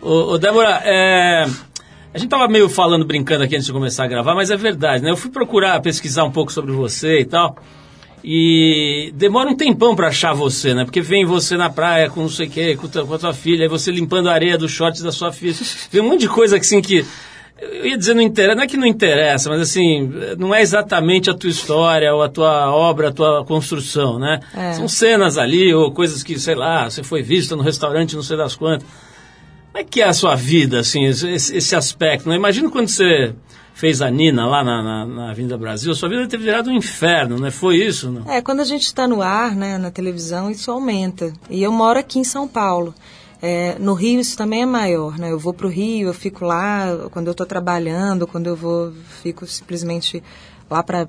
ô, 0.00 0.32
ô, 0.32 0.38
Débora, 0.38 0.80
é... 0.82 1.44
A 2.14 2.16
gente 2.16 2.30
tava 2.30 2.48
meio 2.48 2.70
falando, 2.70 3.04
brincando 3.04 3.44
aqui 3.44 3.54
antes 3.54 3.66
de 3.66 3.72
começar 3.72 4.04
a 4.04 4.06
gravar, 4.06 4.34
mas 4.34 4.50
é 4.50 4.56
verdade, 4.56 5.04
né? 5.04 5.10
Eu 5.10 5.16
fui 5.16 5.30
procurar 5.30 5.78
pesquisar 5.82 6.24
um 6.24 6.30
pouco 6.30 6.50
sobre 6.50 6.72
você 6.72 7.20
e 7.20 7.24
tal. 7.26 7.54
E 8.24 9.12
demora 9.14 9.50
um 9.50 9.54
tempão 9.54 9.94
pra 9.94 10.08
achar 10.08 10.32
você, 10.32 10.72
né? 10.72 10.86
Porque 10.86 11.02
vem 11.02 11.26
você 11.26 11.54
na 11.54 11.68
praia 11.68 12.08
com 12.08 12.22
não 12.22 12.30
sei 12.30 12.46
o 12.46 12.50
quê, 12.50 12.78
com, 12.80 12.88
com 12.88 13.12
a 13.14 13.18
tua 13.18 13.34
filha, 13.34 13.64
aí 13.64 13.68
você 13.68 13.92
limpando 13.92 14.30
a 14.30 14.32
areia 14.32 14.56
dos 14.56 14.72
shorts 14.72 15.02
da 15.02 15.12
sua 15.12 15.30
filha. 15.32 15.54
Vem 15.92 16.00
um 16.00 16.08
monte 16.08 16.20
de 16.20 16.28
coisa 16.28 16.56
assim 16.56 16.80
que. 16.80 17.04
Eu 17.60 17.86
ia 17.86 17.98
dizer 17.98 18.14
não 18.14 18.22
interessa, 18.22 18.54
não 18.54 18.62
é 18.62 18.66
que 18.68 18.76
não 18.76 18.86
interessa, 18.86 19.50
mas 19.50 19.60
assim, 19.60 20.12
não 20.38 20.54
é 20.54 20.62
exatamente 20.62 21.28
a 21.28 21.34
tua 21.34 21.50
história, 21.50 22.14
ou 22.14 22.22
a 22.22 22.28
tua 22.28 22.72
obra, 22.72 23.08
a 23.08 23.12
tua 23.12 23.44
construção, 23.44 24.18
né? 24.18 24.38
É. 24.54 24.74
São 24.74 24.86
cenas 24.86 25.36
ali, 25.36 25.74
ou 25.74 25.90
coisas 25.90 26.22
que, 26.22 26.38
sei 26.38 26.54
lá, 26.54 26.88
você 26.88 27.02
foi 27.02 27.20
vista 27.20 27.56
no 27.56 27.62
restaurante, 27.62 28.14
não 28.14 28.22
sei 28.22 28.36
das 28.36 28.54
quantas. 28.54 28.86
Como 29.72 29.78
é 29.78 29.84
que 29.84 30.00
é 30.00 30.04
a 30.04 30.12
sua 30.12 30.36
vida, 30.36 30.80
assim, 30.80 31.04
esse, 31.04 31.28
esse 31.28 31.76
aspecto? 31.76 32.28
Né? 32.28 32.36
Imagina 32.36 32.70
quando 32.70 32.88
você 32.88 33.34
fez 33.74 34.02
a 34.02 34.10
Nina 34.10 34.44
lá 34.44 34.64
na, 34.64 34.82
na, 34.82 35.06
na 35.06 35.30
Avenida 35.30 35.56
Brasil, 35.56 35.92
a 35.92 35.94
sua 35.94 36.08
vida 36.08 36.26
teve 36.26 36.44
virado 36.44 36.68
um 36.68 36.74
inferno, 36.74 37.38
né? 37.38 37.50
Foi 37.50 37.76
isso, 37.76 38.10
não? 38.10 38.28
É, 38.28 38.42
quando 38.42 38.58
a 38.58 38.64
gente 38.64 38.82
está 38.82 39.06
no 39.06 39.22
ar, 39.22 39.54
né, 39.54 39.78
na 39.78 39.90
televisão, 39.90 40.50
isso 40.50 40.68
aumenta. 40.70 41.32
E 41.48 41.62
eu 41.62 41.70
moro 41.70 41.96
aqui 41.96 42.18
em 42.18 42.24
São 42.24 42.48
Paulo. 42.48 42.92
É, 43.40 43.76
no 43.78 43.94
Rio 43.94 44.20
isso 44.20 44.36
também 44.36 44.62
é 44.62 44.66
maior, 44.66 45.18
né? 45.18 45.30
Eu 45.30 45.38
vou 45.38 45.52
para 45.52 45.66
o 45.66 45.70
Rio, 45.70 46.08
eu 46.08 46.14
fico 46.14 46.44
lá 46.44 47.08
quando 47.10 47.28
eu 47.28 47.32
estou 47.32 47.46
trabalhando, 47.46 48.26
quando 48.26 48.48
eu 48.48 48.56
vou, 48.56 48.92
fico 49.22 49.46
simplesmente 49.46 50.22
lá 50.68 50.82
para 50.82 51.08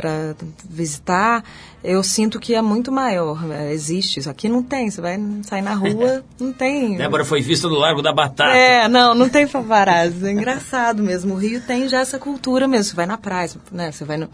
para 0.00 0.34
visitar, 0.64 1.44
eu 1.84 2.02
sinto 2.02 2.40
que 2.40 2.54
é 2.54 2.62
muito 2.62 2.90
maior. 2.90 3.44
É, 3.52 3.70
existe 3.70 4.18
isso. 4.18 4.30
Aqui 4.30 4.48
não 4.48 4.62
tem. 4.62 4.90
Você 4.90 5.00
vai 5.00 5.20
sair 5.42 5.60
na 5.60 5.74
rua, 5.74 6.24
não 6.40 6.54
tem. 6.54 6.96
Débora 6.96 7.22
foi 7.22 7.42
vista 7.42 7.68
no 7.68 7.74
Largo 7.74 8.00
da 8.00 8.10
Batata. 8.10 8.56
É, 8.56 8.88
não, 8.88 9.14
não 9.14 9.28
tem 9.28 9.46
paparazzi. 9.46 10.26
É 10.26 10.32
engraçado 10.32 11.02
mesmo. 11.02 11.34
O 11.34 11.36
Rio 11.36 11.60
tem 11.60 11.86
já 11.86 12.00
essa 12.00 12.18
cultura 12.18 12.66
mesmo. 12.66 12.84
Você 12.84 12.96
vai 12.96 13.04
na 13.04 13.18
praia, 13.18 13.50
né? 13.70 13.92
Você 13.92 14.04
vai 14.06 14.16
no, 14.16 14.30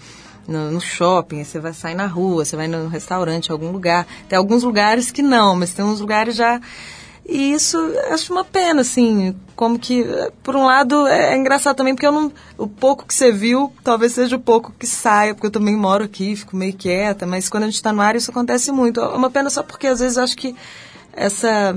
no, 0.46 0.70
no 0.70 0.80
shopping, 0.80 1.42
você 1.42 1.58
vai 1.58 1.72
sair 1.72 1.96
na 1.96 2.06
rua, 2.06 2.44
você 2.44 2.54
vai 2.54 2.68
no 2.68 2.86
restaurante, 2.86 3.48
em 3.48 3.52
algum 3.52 3.72
lugar. 3.72 4.06
Tem 4.28 4.38
alguns 4.38 4.62
lugares 4.62 5.10
que 5.10 5.22
não, 5.22 5.56
mas 5.56 5.72
tem 5.72 5.84
uns 5.84 6.00
lugares 6.00 6.36
já. 6.36 6.60
E 7.28 7.52
isso 7.52 7.76
acho 8.10 8.32
uma 8.32 8.44
pena, 8.44 8.82
assim, 8.82 9.34
como 9.56 9.78
que, 9.78 10.04
por 10.44 10.54
um 10.54 10.64
lado, 10.64 11.06
é, 11.08 11.32
é 11.32 11.36
engraçado 11.36 11.76
também, 11.76 11.94
porque 11.94 12.06
eu 12.06 12.12
não. 12.12 12.32
O 12.56 12.68
pouco 12.68 13.04
que 13.04 13.12
você 13.12 13.32
viu, 13.32 13.72
talvez 13.82 14.12
seja 14.12 14.36
o 14.36 14.40
pouco 14.40 14.72
que 14.78 14.86
saia, 14.86 15.34
porque 15.34 15.48
eu 15.48 15.50
também 15.50 15.76
moro 15.76 16.04
aqui, 16.04 16.36
fico 16.36 16.56
meio 16.56 16.72
quieta, 16.72 17.26
mas 17.26 17.48
quando 17.48 17.64
a 17.64 17.66
gente 17.66 17.74
está 17.74 17.92
no 17.92 18.00
ar, 18.00 18.14
isso 18.14 18.30
acontece 18.30 18.70
muito. 18.70 19.00
É 19.00 19.08
uma 19.08 19.30
pena 19.30 19.50
só 19.50 19.62
porque 19.62 19.88
às 19.88 19.98
vezes 19.98 20.16
eu 20.16 20.22
acho 20.22 20.36
que 20.36 20.54
essa 21.12 21.74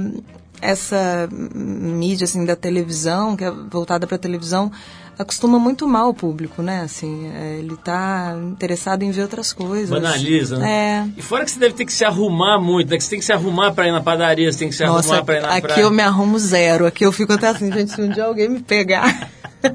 essa 0.62 1.30
mídia 1.32 2.26
assim 2.26 2.44
da 2.44 2.54
televisão 2.54 3.36
que 3.38 3.46
é 3.46 3.50
voltada 3.50 4.06
para 4.06 4.18
televisão 4.18 4.70
acostuma 5.20 5.60
muito 5.60 5.86
mal 5.86 6.10
o 6.10 6.14
público 6.14 6.62
né 6.62 6.80
assim 6.82 7.30
é, 7.36 7.58
ele 7.60 7.76
tá 7.76 8.36
interessado 8.42 9.04
em 9.04 9.12
ver 9.12 9.24
outras 9.24 9.52
coisas 9.52 9.90
Banaliza, 9.90 10.58
né? 10.58 11.06
é 11.16 11.20
E 11.20 11.22
fora 11.22 11.44
que 11.44 11.52
você 11.52 11.60
deve 11.60 11.76
ter 11.76 11.84
que 11.86 11.92
se 11.92 12.06
arrumar 12.06 12.58
muito, 12.58 12.90
né? 12.90 12.98
Que 12.98 13.04
você 13.04 13.10
tem 13.10 13.20
que 13.20 13.26
se 13.26 13.34
arrumar 13.34 13.74
pra 13.74 13.86
ir 13.86 13.92
na 13.92 14.02
padaria, 14.02 14.50
você 14.52 14.60
tem 14.60 14.70
que 14.70 14.76
se 14.76 14.86
nossa 14.86 15.10
arrumar 15.10 15.26
pra 15.26 15.36
ir 15.36 15.42
na 15.42 15.50
aqui 15.50 15.68
praia. 15.68 15.82
eu 15.82 15.92
me 15.92 16.02
arrumo 16.02 16.40
zero 16.40 16.86
aqui 16.86 17.06
eu 17.06 17.12
fico 17.12 17.34
até 17.34 17.50
assim 17.50 17.72
gente 17.72 17.92
se 17.92 18.02
um 18.02 18.10
dia 18.10 18.24
alguém 18.24 18.48
me 18.50 18.62
pegar 18.62 19.30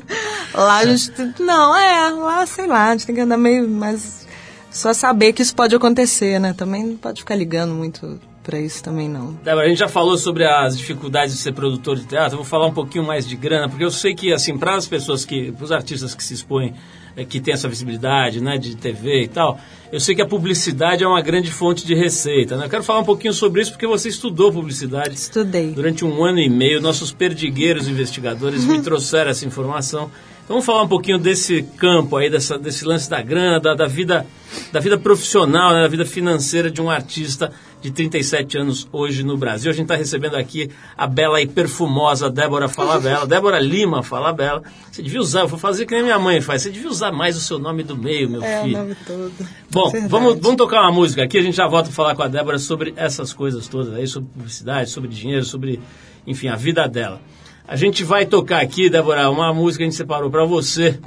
lá 0.54 0.78
a 0.78 0.86
gente 0.86 1.12
não 1.38 1.76
é 1.76 2.08
lá 2.10 2.46
sei 2.46 2.66
lá 2.66 2.88
a 2.88 2.92
gente 2.92 3.06
tem 3.06 3.14
que 3.14 3.20
andar 3.20 3.36
meio 3.36 3.68
mais 3.68 4.26
só 4.70 4.92
saber 4.94 5.32
que 5.34 5.42
isso 5.42 5.54
pode 5.54 5.76
acontecer 5.76 6.40
né 6.40 6.54
também 6.54 6.84
não 6.84 6.96
pode 6.96 7.20
ficar 7.20 7.34
ligando 7.36 7.74
muito 7.74 8.18
para 8.44 8.60
isso 8.60 8.82
também 8.82 9.08
não 9.08 9.32
Débora, 9.42 9.64
a 9.64 9.68
gente 9.68 9.78
já 9.78 9.88
falou 9.88 10.16
sobre 10.18 10.44
as 10.44 10.76
dificuldades 10.76 11.34
de 11.34 11.40
ser 11.40 11.52
produtor 11.52 11.96
de 11.96 12.04
teatro. 12.04 12.36
Vou 12.36 12.44
falar 12.44 12.66
um 12.66 12.74
pouquinho 12.74 13.04
mais 13.04 13.26
de 13.26 13.34
grana, 13.34 13.68
porque 13.68 13.84
eu 13.84 13.90
sei 13.90 14.14
que, 14.14 14.32
assim, 14.32 14.56
para 14.56 14.76
as 14.76 14.86
pessoas 14.86 15.24
que, 15.24 15.50
para 15.50 15.64
os 15.64 15.72
artistas 15.72 16.14
que 16.14 16.22
se 16.22 16.34
expõem, 16.34 16.74
eh, 17.16 17.24
que 17.24 17.40
têm 17.40 17.54
essa 17.54 17.68
visibilidade, 17.68 18.40
né, 18.40 18.58
de 18.58 18.76
TV 18.76 19.22
e 19.22 19.28
tal, 19.28 19.58
eu 19.90 19.98
sei 19.98 20.14
que 20.14 20.22
a 20.22 20.26
publicidade 20.26 21.02
é 21.02 21.08
uma 21.08 21.22
grande 21.22 21.50
fonte 21.50 21.86
de 21.86 21.94
receita, 21.94 22.56
né? 22.56 22.66
Eu 22.66 22.70
quero 22.70 22.82
falar 22.82 23.00
um 23.00 23.04
pouquinho 23.04 23.32
sobre 23.32 23.62
isso 23.62 23.70
porque 23.70 23.86
você 23.86 24.08
estudou 24.08 24.52
publicidade. 24.52 25.14
Estudei. 25.14 25.70
Durante 25.70 26.04
um 26.04 26.24
ano 26.24 26.40
e 26.40 26.48
meio, 26.48 26.80
nossos 26.80 27.12
perdigueiros 27.12 27.88
investigadores 27.88 28.64
me 28.64 28.80
trouxeram 28.82 29.30
essa 29.30 29.46
informação. 29.46 30.10
Então 30.44 30.56
vamos 30.56 30.66
falar 30.66 30.82
um 30.82 30.88
pouquinho 30.88 31.18
desse 31.18 31.62
campo 31.78 32.16
aí, 32.16 32.28
dessa, 32.28 32.58
desse 32.58 32.84
lance 32.84 33.08
da 33.08 33.22
grana, 33.22 33.58
da, 33.58 33.74
da 33.74 33.86
vida, 33.86 34.26
da 34.70 34.80
vida 34.80 34.98
profissional, 34.98 35.72
né, 35.72 35.80
da 35.82 35.88
vida 35.88 36.04
financeira 36.04 36.70
de 36.70 36.82
um 36.82 36.90
artista 36.90 37.50
de 37.84 37.90
37 37.90 38.56
anos 38.56 38.88
hoje 38.90 39.22
no 39.22 39.36
Brasil. 39.36 39.70
A 39.70 39.74
gente 39.74 39.82
está 39.84 39.94
recebendo 39.94 40.36
aqui 40.36 40.70
a 40.96 41.06
bela 41.06 41.42
e 41.42 41.46
perfumosa 41.46 42.30
Débora 42.30 42.66
Falabella, 42.66 43.26
Débora 43.26 43.60
Lima 43.60 44.02
Falabella. 44.02 44.62
Você 44.90 45.02
devia 45.02 45.20
usar, 45.20 45.40
eu 45.40 45.48
vou 45.48 45.58
fazer 45.58 45.84
que 45.84 45.94
nem 45.94 46.02
minha 46.02 46.18
mãe 46.18 46.40
faz, 46.40 46.62
você 46.62 46.70
devia 46.70 46.88
usar 46.88 47.12
mais 47.12 47.36
o 47.36 47.40
seu 47.40 47.58
nome 47.58 47.82
do 47.82 47.94
meio, 47.94 48.30
meu 48.30 48.42
é 48.42 48.60
o 48.60 48.64
filho. 48.64 48.78
nome 48.78 48.96
todo 49.06 49.30
Bom, 49.70 49.90
Verdade. 49.90 50.10
vamos, 50.10 50.38
vamos 50.40 50.56
tocar 50.56 50.80
uma 50.80 50.92
música 50.92 51.24
aqui, 51.24 51.36
a 51.36 51.42
gente 51.42 51.58
já 51.58 51.66
volta 51.66 51.90
a 51.90 51.92
falar 51.92 52.14
com 52.14 52.22
a 52.22 52.28
Débora 52.28 52.58
sobre 52.58 52.94
essas 52.96 53.34
coisas 53.34 53.68
todas 53.68 53.92
aí, 53.92 54.06
sobre 54.06 54.30
publicidade, 54.30 54.88
sobre 54.88 55.10
dinheiro, 55.10 55.44
sobre, 55.44 55.78
enfim, 56.26 56.48
a 56.48 56.56
vida 56.56 56.88
dela. 56.88 57.20
A 57.68 57.76
gente 57.76 58.02
vai 58.02 58.24
tocar 58.24 58.62
aqui, 58.62 58.88
Débora, 58.88 59.28
uma 59.28 59.52
música 59.52 59.78
que 59.78 59.84
a 59.84 59.90
gente 59.90 59.96
separou 59.96 60.30
para 60.30 60.46
você, 60.46 60.98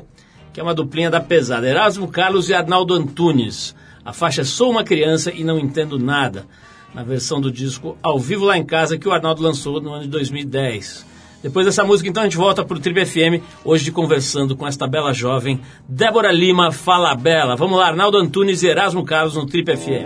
que 0.53 0.59
é 0.59 0.63
uma 0.63 0.75
duplinha 0.75 1.09
da 1.09 1.19
pesada, 1.19 1.67
Erasmo 1.67 2.07
Carlos 2.07 2.49
e 2.49 2.53
Arnaldo 2.53 2.93
Antunes. 2.93 3.75
A 4.05 4.13
faixa 4.13 4.41
é 4.41 4.45
Sou 4.45 4.69
uma 4.69 4.83
Criança 4.83 5.33
e 5.33 5.43
Não 5.43 5.57
Entendo 5.57 5.97
Nada, 5.97 6.45
na 6.93 7.03
versão 7.03 7.39
do 7.39 7.51
disco 7.51 7.97
Ao 8.01 8.19
Vivo 8.19 8.45
Lá 8.45 8.57
em 8.57 8.65
Casa, 8.65 8.97
que 8.97 9.07
o 9.07 9.11
Arnaldo 9.11 9.41
lançou 9.41 9.81
no 9.81 9.93
ano 9.93 10.03
de 10.03 10.09
2010. 10.09 11.05
Depois 11.41 11.65
dessa 11.65 11.83
música, 11.83 12.09
então, 12.09 12.23
a 12.23 12.25
gente 12.25 12.37
volta 12.37 12.65
pro 12.65 12.79
Tribe 12.79 13.05
FM, 13.05 13.43
hoje 13.63 13.91
conversando 13.91 14.55
com 14.55 14.67
esta 14.67 14.87
bela 14.87 15.13
jovem, 15.13 15.61
Débora 15.87 16.31
Lima 16.31 16.71
Fala 16.71 17.13
Bela. 17.13 17.55
Vamos 17.55 17.77
lá, 17.77 17.87
Arnaldo 17.87 18.17
Antunes 18.17 18.63
e 18.63 18.67
Erasmo 18.67 19.05
Carlos 19.05 19.35
no 19.35 19.45
Tripe 19.45 19.75
FM. 19.77 20.03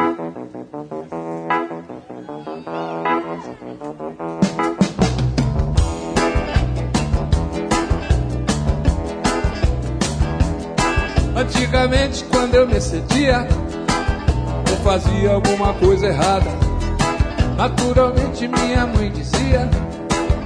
Antigamente, 11.36 12.24
quando 12.26 12.56
eu 12.56 12.68
me 12.68 12.76
excedia, 12.76 13.48
eu 14.70 14.78
fazia 14.84 15.32
alguma 15.32 15.74
coisa 15.74 16.08
errada. 16.08 16.71
Naturalmente, 17.62 18.48
minha 18.48 18.88
mãe 18.88 19.12
dizia: 19.12 19.70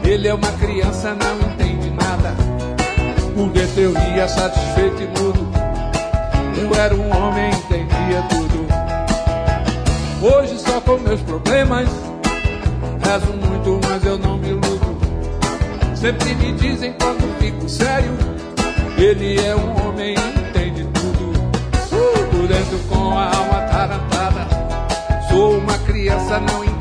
Ele 0.04 0.28
é 0.28 0.34
uma 0.34 0.52
criança, 0.60 1.16
não 1.16 1.50
entende 1.50 1.90
nada. 1.92 2.36
Por 3.34 3.48
dentro 3.52 3.80
eu 3.80 3.94
ria 3.94 4.28
satisfeito 4.28 5.02
e 5.02 5.08
mudo. 5.08 5.48
Eu 6.58 6.76
era 6.78 6.94
um 6.94 7.10
homem, 7.16 7.52
entendia 7.52 8.22
tudo. 8.30 8.68
Hoje, 10.22 10.60
só 10.60 10.82
com 10.82 10.98
meus 10.98 11.22
problemas, 11.22 11.88
rezo 13.02 13.32
muito, 13.48 13.80
mas 13.88 14.04
eu 14.04 14.18
não 14.18 14.38
me 14.38 14.50
iludo. 14.50 14.98
Sempre 15.96 16.36
me 16.36 16.52
dizem 16.52 16.94
quando 17.00 17.40
fico 17.40 17.70
sério. 17.70 18.12
Ele 18.98 19.40
é 19.40 19.56
um 19.56 19.88
homem 19.88 20.16
entende 20.16 20.86
tudo. 20.94 21.32
Por 22.30 22.46
dentro 22.46 22.78
com 22.90 23.18
a 23.18 23.34
alma 23.34 23.62
tarantada. 23.72 24.48
Sou 25.30 25.60
uma 25.60 25.78
criança, 25.78 26.42
não 26.42 26.62
entendo 26.62 26.75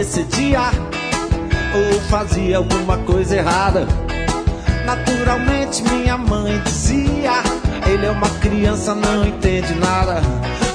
excedia 0.00 0.60
ou 1.74 2.00
fazia 2.08 2.56
alguma 2.56 2.96
coisa 2.98 3.36
errada, 3.36 3.86
naturalmente 4.86 5.82
minha 5.82 6.16
mãe 6.16 6.58
dizia: 6.64 7.42
Ele 7.86 8.06
é 8.06 8.10
uma 8.10 8.28
criança, 8.40 8.94
não 8.94 9.26
entende 9.26 9.74
nada. 9.74 10.22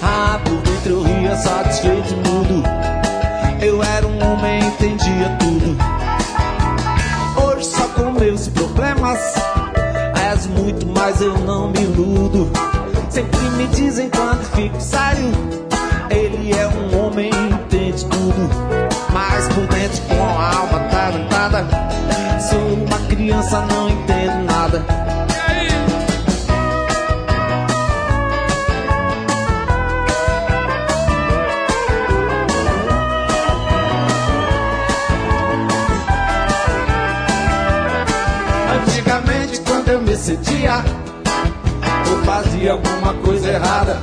Ah, 0.03 0.39
por 0.43 0.61
dentro 0.61 0.91
eu 0.91 1.03
ria 1.03 1.35
satisfeito 1.35 2.13
e 2.13 2.29
mudo. 2.29 2.63
Eu 3.61 3.81
era 3.81 4.05
um 4.05 4.23
homem, 4.23 4.63
entendia 4.63 5.35
tudo. 5.39 5.75
Hoje, 7.43 7.65
só 7.65 7.87
com 7.89 8.11
meus 8.11 8.47
problemas, 8.49 9.19
és 10.31 10.45
muito 10.45 10.85
mais, 10.85 11.19
eu 11.19 11.35
não 11.39 11.71
me 11.71 11.81
iludo. 11.81 12.51
Sempre 13.09 13.39
me 13.57 13.65
dizem 13.67 14.07
quando 14.09 14.43
fico 14.55 14.79
sério. 14.79 15.74
Não 23.51 23.89
entendo 23.89 24.43
nada. 24.43 24.85
Antigamente, 38.73 39.61
quando 39.61 39.89
eu 39.89 40.01
me 40.01 40.13
excedia, 40.13 40.83
eu 42.07 42.23
fazia 42.23 42.71
alguma 42.71 43.13
coisa 43.13 43.51
errada. 43.51 43.99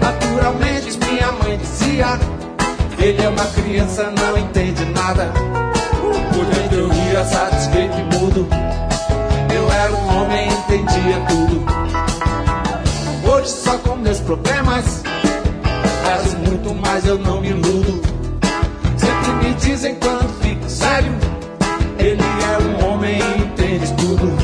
Naturalmente, 0.00 0.98
minha 0.98 1.32
mãe 1.32 1.56
dizia: 1.56 2.18
Ele 2.98 3.22
é 3.22 3.28
uma 3.28 3.46
criança, 3.46 4.10
não 4.10 4.36
entende 4.36 4.84
nada. 4.86 5.32
Por 6.32 6.44
dentro 6.46 6.78
eu 6.78 6.88
ria 6.88 7.24
satisfeito 7.24 8.13
mudo. 8.34 8.48
Eu 9.54 9.70
era 9.70 9.92
um 9.92 10.22
homem, 10.22 10.48
entendia 10.48 11.20
tudo. 11.28 11.64
Hoje, 13.30 13.48
só 13.48 13.78
com 13.78 13.96
meus 13.96 14.20
problemas, 14.20 15.02
peço 16.04 16.36
muito 16.38 16.74
mais, 16.74 17.06
eu 17.06 17.18
não 17.18 17.40
me 17.40 17.50
iludo. 17.50 18.02
Sempre 18.96 19.32
me 19.48 19.54
dizem 19.54 19.94
quando 19.96 20.28
fico 20.42 20.68
sério. 20.68 21.12
Ele 21.98 22.22
é 22.22 22.58
um 22.62 22.92
homem 22.92 23.18
entende 23.38 23.92
tudo. 23.94 24.36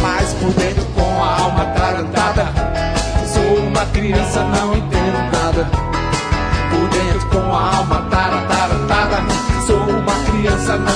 Mas 0.00 0.32
por 0.34 0.52
dentro, 0.52 0.84
com 0.94 1.22
a 1.22 1.40
alma 1.40 1.64
tarantada, 1.66 2.46
sou 3.26 3.66
uma 3.66 3.84
criança, 3.86 4.42
não 4.44 4.76
entendo 4.76 5.18
nada. 5.32 5.68
Por 6.70 6.88
dentro, 6.88 7.28
com 7.28 7.54
a 7.54 7.76
alma 7.76 8.02
tarantada, 8.10 9.16
sou 9.66 9.76
uma 9.76 10.14
criança, 10.30 10.76
não 10.78 10.95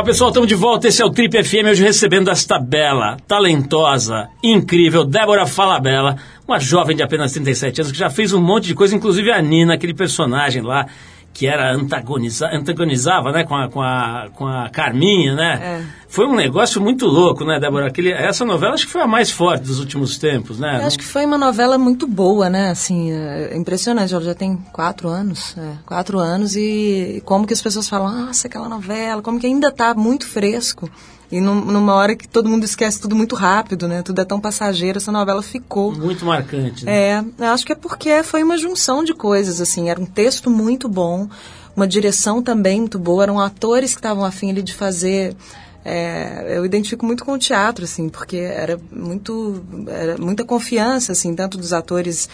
Legal, 0.00 0.04
pessoal, 0.04 0.30
estamos 0.30 0.48
de 0.48 0.54
volta. 0.54 0.88
Esse 0.88 1.02
é 1.02 1.04
o 1.04 1.10
Trip 1.10 1.44
FM, 1.44 1.68
hoje 1.68 1.82
recebendo 1.82 2.30
esta 2.30 2.58
bela, 2.58 3.18
talentosa, 3.28 4.30
incrível 4.42 5.04
Débora 5.04 5.44
Falabella, 5.44 6.16
uma 6.48 6.58
jovem 6.58 6.96
de 6.96 7.02
apenas 7.02 7.32
37 7.32 7.82
anos 7.82 7.92
que 7.92 7.98
já 7.98 8.08
fez 8.08 8.32
um 8.32 8.40
monte 8.40 8.68
de 8.68 8.74
coisa, 8.74 8.96
inclusive 8.96 9.30
a 9.30 9.42
Nina, 9.42 9.74
aquele 9.74 9.92
personagem 9.92 10.62
lá 10.62 10.86
que 11.32 11.46
era 11.46 11.72
antagoniza, 11.72 12.48
antagonizava, 12.52 13.32
né, 13.32 13.44
com 13.44 13.54
a, 13.54 13.68
com 13.68 13.80
a, 13.80 14.28
com 14.34 14.46
a 14.46 14.68
Carminha, 14.68 15.34
né? 15.34 15.60
É. 15.62 16.00
Foi 16.08 16.26
um 16.26 16.34
negócio 16.34 16.80
muito 16.80 17.06
louco, 17.06 17.44
né, 17.44 17.60
Débora? 17.60 17.86
Aquele, 17.86 18.10
essa 18.10 18.44
novela 18.44 18.74
acho 18.74 18.86
que 18.86 18.92
foi 18.92 19.00
a 19.00 19.06
mais 19.06 19.30
forte 19.30 19.62
dos 19.62 19.78
últimos 19.78 20.18
tempos, 20.18 20.58
né? 20.58 20.80
Eu 20.80 20.86
acho 20.86 20.98
que 20.98 21.04
foi 21.04 21.24
uma 21.24 21.38
novela 21.38 21.78
muito 21.78 22.06
boa, 22.06 22.50
né? 22.50 22.70
Assim, 22.70 23.12
é 23.12 23.56
impressionante. 23.56 24.12
Ela 24.12 24.22
já 24.22 24.34
tem 24.34 24.56
quatro 24.72 25.08
anos, 25.08 25.54
é, 25.56 25.74
quatro 25.86 26.18
anos 26.18 26.56
e 26.56 27.22
como 27.24 27.46
que 27.46 27.52
as 27.52 27.62
pessoas 27.62 27.88
falam, 27.88 28.26
nossa, 28.26 28.48
aquela 28.48 28.68
novela, 28.68 29.22
como 29.22 29.38
que 29.38 29.46
ainda 29.46 29.68
está 29.68 29.94
muito 29.94 30.26
fresco. 30.26 30.90
E 31.32 31.40
num- 31.40 31.64
numa 31.64 31.94
hora 31.94 32.16
que 32.16 32.26
todo 32.26 32.48
mundo 32.48 32.64
esquece 32.64 33.00
tudo 33.00 33.14
muito 33.14 33.36
rápido, 33.36 33.86
né? 33.86 34.02
Tudo 34.02 34.20
é 34.20 34.24
tão 34.24 34.40
passageiro, 34.40 34.98
essa 34.98 35.12
novela 35.12 35.42
ficou. 35.42 35.92
Muito 35.92 36.24
marcante. 36.24 36.84
Né? 36.84 36.92
É, 36.92 37.24
eu 37.38 37.46
acho 37.46 37.64
que 37.64 37.72
é 37.72 37.76
porque 37.76 38.22
foi 38.24 38.42
uma 38.42 38.58
junção 38.58 39.04
de 39.04 39.14
coisas, 39.14 39.60
assim, 39.60 39.88
era 39.88 40.00
um 40.00 40.06
texto 40.06 40.50
muito 40.50 40.88
bom, 40.88 41.28
uma 41.76 41.86
direção 41.86 42.42
também 42.42 42.80
muito 42.80 42.98
boa, 42.98 43.22
eram 43.22 43.38
atores 43.38 43.92
que 43.92 43.98
estavam 44.00 44.24
afim 44.24 44.52
de 44.54 44.74
fazer. 44.74 45.36
É, 45.84 46.56
eu 46.56 46.64
identifico 46.64 47.06
muito 47.06 47.24
com 47.24 47.32
o 47.32 47.38
teatro, 47.38 47.84
assim, 47.84 48.08
porque 48.08 48.36
era 48.36 48.78
muito, 48.92 49.62
era 49.88 50.18
muita 50.18 50.44
confiança, 50.44 51.12
assim, 51.12 51.34
tanto 51.34 51.56
dos 51.56 51.72
atores 51.72 52.28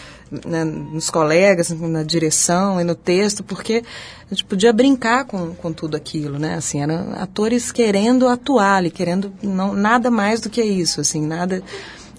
né, 0.45 0.63
nos 0.63 1.09
colegas, 1.09 1.69
na 1.69 2.03
direção 2.03 2.79
e 2.81 2.83
no 2.83 2.95
texto, 2.95 3.43
porque 3.43 3.83
a 4.29 4.33
gente 4.33 4.43
podia 4.43 4.73
brincar 4.73 5.25
com, 5.25 5.55
com 5.55 5.71
tudo 5.71 5.95
aquilo, 5.95 6.37
né? 6.37 6.55
Assim, 6.55 6.81
eram 6.81 7.13
atores 7.13 7.71
querendo 7.71 8.27
atuar 8.27 8.77
ali, 8.77 8.91
querendo 8.91 9.31
não, 9.41 9.73
nada 9.73 10.11
mais 10.11 10.41
do 10.41 10.49
que 10.49 10.61
isso, 10.61 10.99
assim, 10.99 11.25
nada 11.25 11.63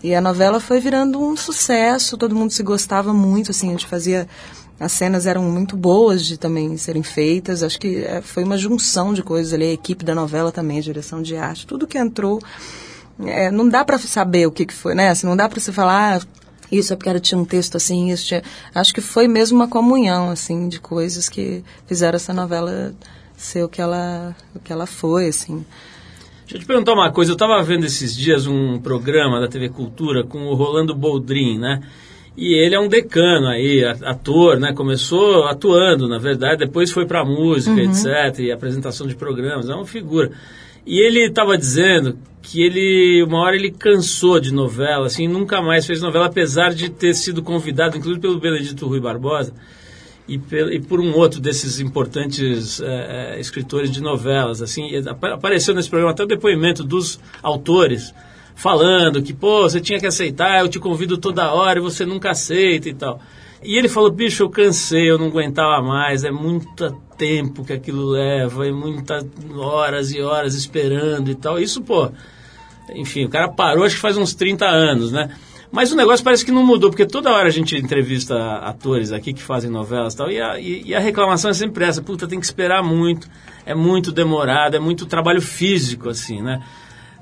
e 0.02 0.14
a 0.14 0.20
novela 0.20 0.60
foi 0.60 0.78
virando 0.78 1.20
um 1.20 1.36
sucesso, 1.36 2.16
todo 2.16 2.34
mundo 2.34 2.52
se 2.52 2.62
gostava 2.62 3.12
muito, 3.12 3.50
assim, 3.50 3.68
a 3.68 3.70
gente 3.72 3.86
fazia. 3.86 4.28
As 4.80 4.92
cenas 4.92 5.26
eram 5.26 5.42
muito 5.42 5.76
boas 5.76 6.24
de 6.24 6.38
também 6.38 6.76
serem 6.76 7.02
feitas. 7.02 7.62
Acho 7.62 7.78
que 7.80 8.04
eh, 8.04 8.22
foi 8.22 8.44
uma 8.44 8.56
junção 8.56 9.12
de 9.12 9.22
coisas 9.22 9.52
ali, 9.52 9.64
a 9.64 9.72
equipe 9.72 10.04
da 10.04 10.14
novela 10.14 10.52
também, 10.52 10.78
a 10.78 10.82
direção 10.82 11.20
de 11.20 11.36
arte, 11.36 11.66
tudo 11.66 11.86
que 11.86 11.98
entrou. 11.98 12.40
eh, 13.24 13.50
não 13.50 13.68
dá 13.68 13.84
para 13.84 13.98
saber 13.98 14.46
o 14.46 14.52
que, 14.52 14.66
que 14.66 14.74
foi, 14.74 14.94
né? 14.94 15.10
Assim, 15.10 15.26
não 15.26 15.36
dá 15.36 15.48
para 15.48 15.58
você 15.58 15.72
falar, 15.72 16.20
ah, 16.20 16.26
isso 16.70 16.92
é 16.92 16.96
porque 16.96 17.08
era, 17.08 17.18
tinha 17.18 17.38
um 17.38 17.44
texto 17.44 17.76
assim, 17.76 18.10
isso 18.10 18.26
tinha... 18.26 18.42
Acho 18.74 18.94
que 18.94 19.00
foi 19.00 19.26
mesmo 19.26 19.58
uma 19.58 19.68
comunhão, 19.68 20.30
assim, 20.30 20.68
de 20.68 20.78
coisas 20.78 21.28
que 21.28 21.64
fizeram 21.86 22.16
essa 22.16 22.32
novela 22.32 22.94
ser 23.36 23.64
o 23.64 23.68
que 23.68 23.80
ela, 23.80 24.36
o 24.54 24.60
que 24.60 24.72
ela 24.72 24.86
foi, 24.86 25.28
assim. 25.28 25.64
Deixa 26.42 26.56
eu 26.56 26.60
te 26.60 26.66
perguntar 26.66 26.94
uma 26.94 27.10
coisa. 27.12 27.32
Eu 27.32 27.34
estava 27.34 27.62
vendo 27.62 27.84
esses 27.84 28.16
dias 28.16 28.46
um 28.46 28.78
programa 28.80 29.40
da 29.40 29.48
TV 29.48 29.68
Cultura 29.68 30.24
com 30.24 30.46
o 30.46 30.54
Rolando 30.54 30.94
Boldrin, 30.94 31.58
né? 31.58 31.82
E 32.40 32.54
ele 32.54 32.76
é 32.76 32.78
um 32.80 32.86
decano 32.86 33.48
aí, 33.48 33.84
ator, 33.84 34.60
né? 34.60 34.72
Começou 34.72 35.44
atuando, 35.48 36.06
na 36.06 36.18
verdade, 36.18 36.58
depois 36.64 36.92
foi 36.92 37.04
para 37.04 37.24
música, 37.24 37.80
etc. 37.80 38.38
E 38.38 38.52
apresentação 38.52 39.08
de 39.08 39.16
programas, 39.16 39.68
é 39.68 39.74
uma 39.74 39.84
figura. 39.84 40.30
E 40.86 41.04
ele 41.04 41.26
estava 41.26 41.58
dizendo 41.58 42.16
que 42.40 42.62
ele, 42.62 43.24
uma 43.24 43.40
hora 43.40 43.56
ele 43.56 43.72
cansou 43.72 44.38
de 44.38 44.54
novela, 44.54 45.06
assim, 45.06 45.26
nunca 45.26 45.60
mais 45.60 45.84
fez 45.84 46.00
novela, 46.00 46.26
apesar 46.26 46.72
de 46.72 46.88
ter 46.88 47.12
sido 47.12 47.42
convidado, 47.42 47.96
inclusive 47.96 48.20
pelo 48.20 48.38
Benedito 48.38 48.86
Rui 48.86 49.00
Barbosa, 49.00 49.52
e, 50.28 50.40
e 50.72 50.78
por 50.80 51.00
um 51.00 51.14
outro 51.16 51.40
desses 51.40 51.80
importantes 51.80 52.80
eh, 52.80 53.36
escritores 53.40 53.90
de 53.90 54.00
novelas, 54.00 54.62
assim, 54.62 54.94
apa- 55.08 55.34
apareceu 55.34 55.74
nesse 55.74 55.90
programa 55.90 56.12
até 56.12 56.22
o 56.22 56.26
depoimento 56.26 56.84
dos 56.84 57.18
autores 57.42 58.14
falando 58.58 59.22
que, 59.22 59.32
pô, 59.32 59.62
você 59.62 59.80
tinha 59.80 60.00
que 60.00 60.06
aceitar, 60.06 60.58
eu 60.58 60.68
te 60.68 60.80
convido 60.80 61.16
toda 61.16 61.52
hora 61.52 61.78
e 61.78 61.82
você 61.82 62.04
nunca 62.04 62.32
aceita 62.32 62.88
e 62.88 62.92
tal. 62.92 63.20
E 63.62 63.78
ele 63.78 63.88
falou, 63.88 64.10
bicho, 64.10 64.42
eu 64.42 64.50
cansei, 64.50 65.08
eu 65.08 65.16
não 65.16 65.28
aguentava 65.28 65.80
mais, 65.80 66.24
é 66.24 66.30
muito 66.32 66.90
tempo 67.16 67.64
que 67.64 67.72
aquilo 67.72 68.04
leva, 68.04 68.66
e 68.66 68.72
muitas 68.72 69.24
horas 69.56 70.12
e 70.12 70.20
horas 70.20 70.54
esperando 70.54 71.30
e 71.30 71.36
tal. 71.36 71.60
Isso, 71.60 71.82
pô, 71.82 72.10
enfim, 72.94 73.24
o 73.24 73.28
cara 73.28 73.48
parou 73.48 73.84
acho 73.84 73.94
que 73.94 74.00
faz 74.00 74.16
uns 74.16 74.34
30 74.34 74.66
anos, 74.66 75.12
né? 75.12 75.30
Mas 75.70 75.92
o 75.92 75.96
negócio 75.96 76.24
parece 76.24 76.44
que 76.44 76.50
não 76.50 76.66
mudou, 76.66 76.90
porque 76.90 77.06
toda 77.06 77.30
hora 77.30 77.46
a 77.46 77.52
gente 77.52 77.76
entrevista 77.76 78.34
atores 78.56 79.12
aqui 79.12 79.32
que 79.32 79.42
fazem 79.42 79.70
novelas 79.70 80.14
e 80.14 80.16
tal, 80.16 80.30
e 80.32 80.40
a, 80.40 80.58
e, 80.58 80.82
e 80.86 80.94
a 80.96 80.98
reclamação 80.98 81.52
é 81.52 81.54
sempre 81.54 81.84
essa, 81.84 82.02
puta, 82.02 82.26
tem 82.26 82.40
que 82.40 82.46
esperar 82.46 82.82
muito, 82.82 83.28
é 83.64 83.74
muito 83.74 84.10
demorado, 84.10 84.74
é 84.74 84.80
muito 84.80 85.06
trabalho 85.06 85.40
físico, 85.40 86.08
assim, 86.08 86.42
né? 86.42 86.60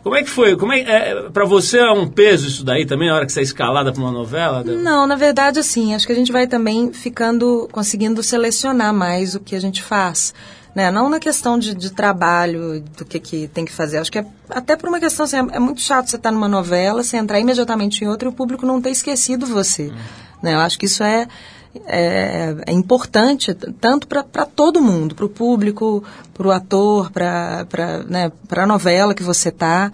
Como 0.06 0.14
é 0.14 0.22
que 0.22 0.30
foi? 0.30 0.56
Como 0.56 0.72
é, 0.72 0.82
é, 0.82 1.30
para 1.30 1.44
você 1.44 1.78
é 1.78 1.90
um 1.90 2.06
peso 2.06 2.46
isso 2.46 2.64
daí 2.64 2.86
também, 2.86 3.08
na 3.08 3.16
hora 3.16 3.26
que 3.26 3.32
você 3.32 3.40
é 3.40 3.42
escalada 3.42 3.90
para 3.90 4.00
uma 4.00 4.12
novela? 4.12 4.62
Não, 4.62 5.04
na 5.04 5.16
verdade, 5.16 5.58
assim, 5.58 5.96
acho 5.96 6.06
que 6.06 6.12
a 6.12 6.14
gente 6.14 6.30
vai 6.30 6.46
também 6.46 6.92
ficando, 6.92 7.68
conseguindo 7.72 8.22
selecionar 8.22 8.94
mais 8.94 9.34
o 9.34 9.40
que 9.40 9.56
a 9.56 9.60
gente 9.60 9.82
faz. 9.82 10.32
Né? 10.76 10.92
Não 10.92 11.08
na 11.08 11.18
questão 11.18 11.58
de, 11.58 11.74
de 11.74 11.90
trabalho, 11.90 12.84
do 12.96 13.04
que, 13.04 13.18
que 13.18 13.48
tem 13.48 13.64
que 13.64 13.72
fazer. 13.72 13.98
Acho 13.98 14.12
que 14.12 14.20
é 14.20 14.26
até 14.48 14.76
por 14.76 14.88
uma 14.88 15.00
questão, 15.00 15.24
assim, 15.24 15.38
é, 15.38 15.56
é 15.56 15.58
muito 15.58 15.80
chato 15.80 16.08
você 16.08 16.14
estar 16.14 16.30
numa 16.30 16.46
novela, 16.46 17.02
você 17.02 17.16
entrar 17.16 17.40
imediatamente 17.40 18.04
em 18.04 18.06
outra 18.06 18.28
e 18.28 18.30
o 18.30 18.32
público 18.32 18.64
não 18.64 18.80
ter 18.80 18.90
esquecido 18.90 19.44
você. 19.44 19.92
Né? 20.40 20.54
Eu 20.54 20.60
acho 20.60 20.78
que 20.78 20.86
isso 20.86 21.02
é, 21.02 21.26
é, 21.86 22.54
é 22.66 22.72
importante 22.72 23.54
tanto 23.54 24.06
para 24.06 24.22
todo 24.46 24.80
mundo, 24.80 25.14
para 25.14 25.24
o 25.24 25.28
público, 25.28 26.02
para 26.32 26.46
o 26.46 26.50
ator, 26.50 27.10
para 27.10 27.66
né, 28.08 28.32
a 28.50 28.66
novela 28.66 29.14
que 29.14 29.22
você 29.22 29.48
está. 29.48 29.92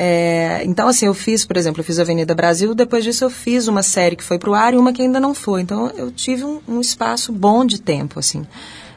É, 0.00 0.62
então, 0.64 0.86
assim, 0.86 1.06
eu 1.06 1.14
fiz, 1.14 1.44
por 1.44 1.56
exemplo, 1.56 1.80
eu 1.80 1.84
fiz 1.84 1.98
Avenida 1.98 2.32
Brasil, 2.34 2.72
depois 2.72 3.02
disso 3.02 3.24
eu 3.24 3.30
fiz 3.30 3.66
uma 3.66 3.82
série 3.82 4.14
que 4.14 4.22
foi 4.22 4.38
para 4.38 4.50
o 4.50 4.54
ar 4.54 4.72
e 4.72 4.76
uma 4.76 4.92
que 4.92 5.02
ainda 5.02 5.18
não 5.18 5.34
foi. 5.34 5.60
Então, 5.60 5.90
eu 5.96 6.12
tive 6.12 6.44
um, 6.44 6.60
um 6.68 6.80
espaço 6.80 7.32
bom 7.32 7.66
de 7.66 7.80
tempo, 7.80 8.20
assim. 8.20 8.46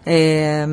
É, 0.05 0.67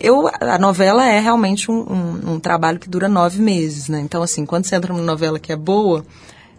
eu, 0.00 0.30
a 0.40 0.58
novela 0.58 1.06
é 1.06 1.20
realmente 1.20 1.70
um, 1.70 1.80
um, 1.80 2.32
um, 2.32 2.40
trabalho 2.40 2.78
que 2.78 2.88
dura 2.88 3.06
nove 3.06 3.42
meses, 3.42 3.88
né? 3.88 4.00
Então, 4.00 4.22
assim, 4.22 4.46
quando 4.46 4.64
você 4.64 4.76
entra 4.76 4.94
numa 4.94 5.04
novela 5.04 5.38
que 5.38 5.52
é 5.52 5.56
boa, 5.56 6.06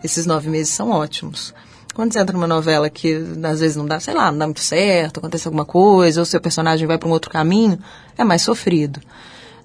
esses 0.03 0.27
nove 0.27 0.47
meses 0.47 0.71
são 0.71 0.91
ótimos. 0.91 1.55
Quando 1.93 2.13
você 2.13 2.19
entra 2.19 2.33
numa 2.33 2.47
novela 2.47 2.89
que 2.89 3.13
às 3.43 3.59
vezes 3.59 3.75
não 3.75 3.85
dá, 3.85 3.99
sei 3.99 4.13
lá, 4.13 4.31
não 4.31 4.37
dá 4.37 4.45
muito 4.45 4.61
certo, 4.61 5.19
acontece 5.19 5.47
alguma 5.47 5.65
coisa, 5.65 6.21
ou 6.21 6.25
seu 6.25 6.39
personagem 6.39 6.87
vai 6.87 6.97
para 6.97 7.09
um 7.09 7.11
outro 7.11 7.29
caminho, 7.29 7.77
é 8.17 8.23
mais 8.23 8.41
sofrido. 8.41 9.01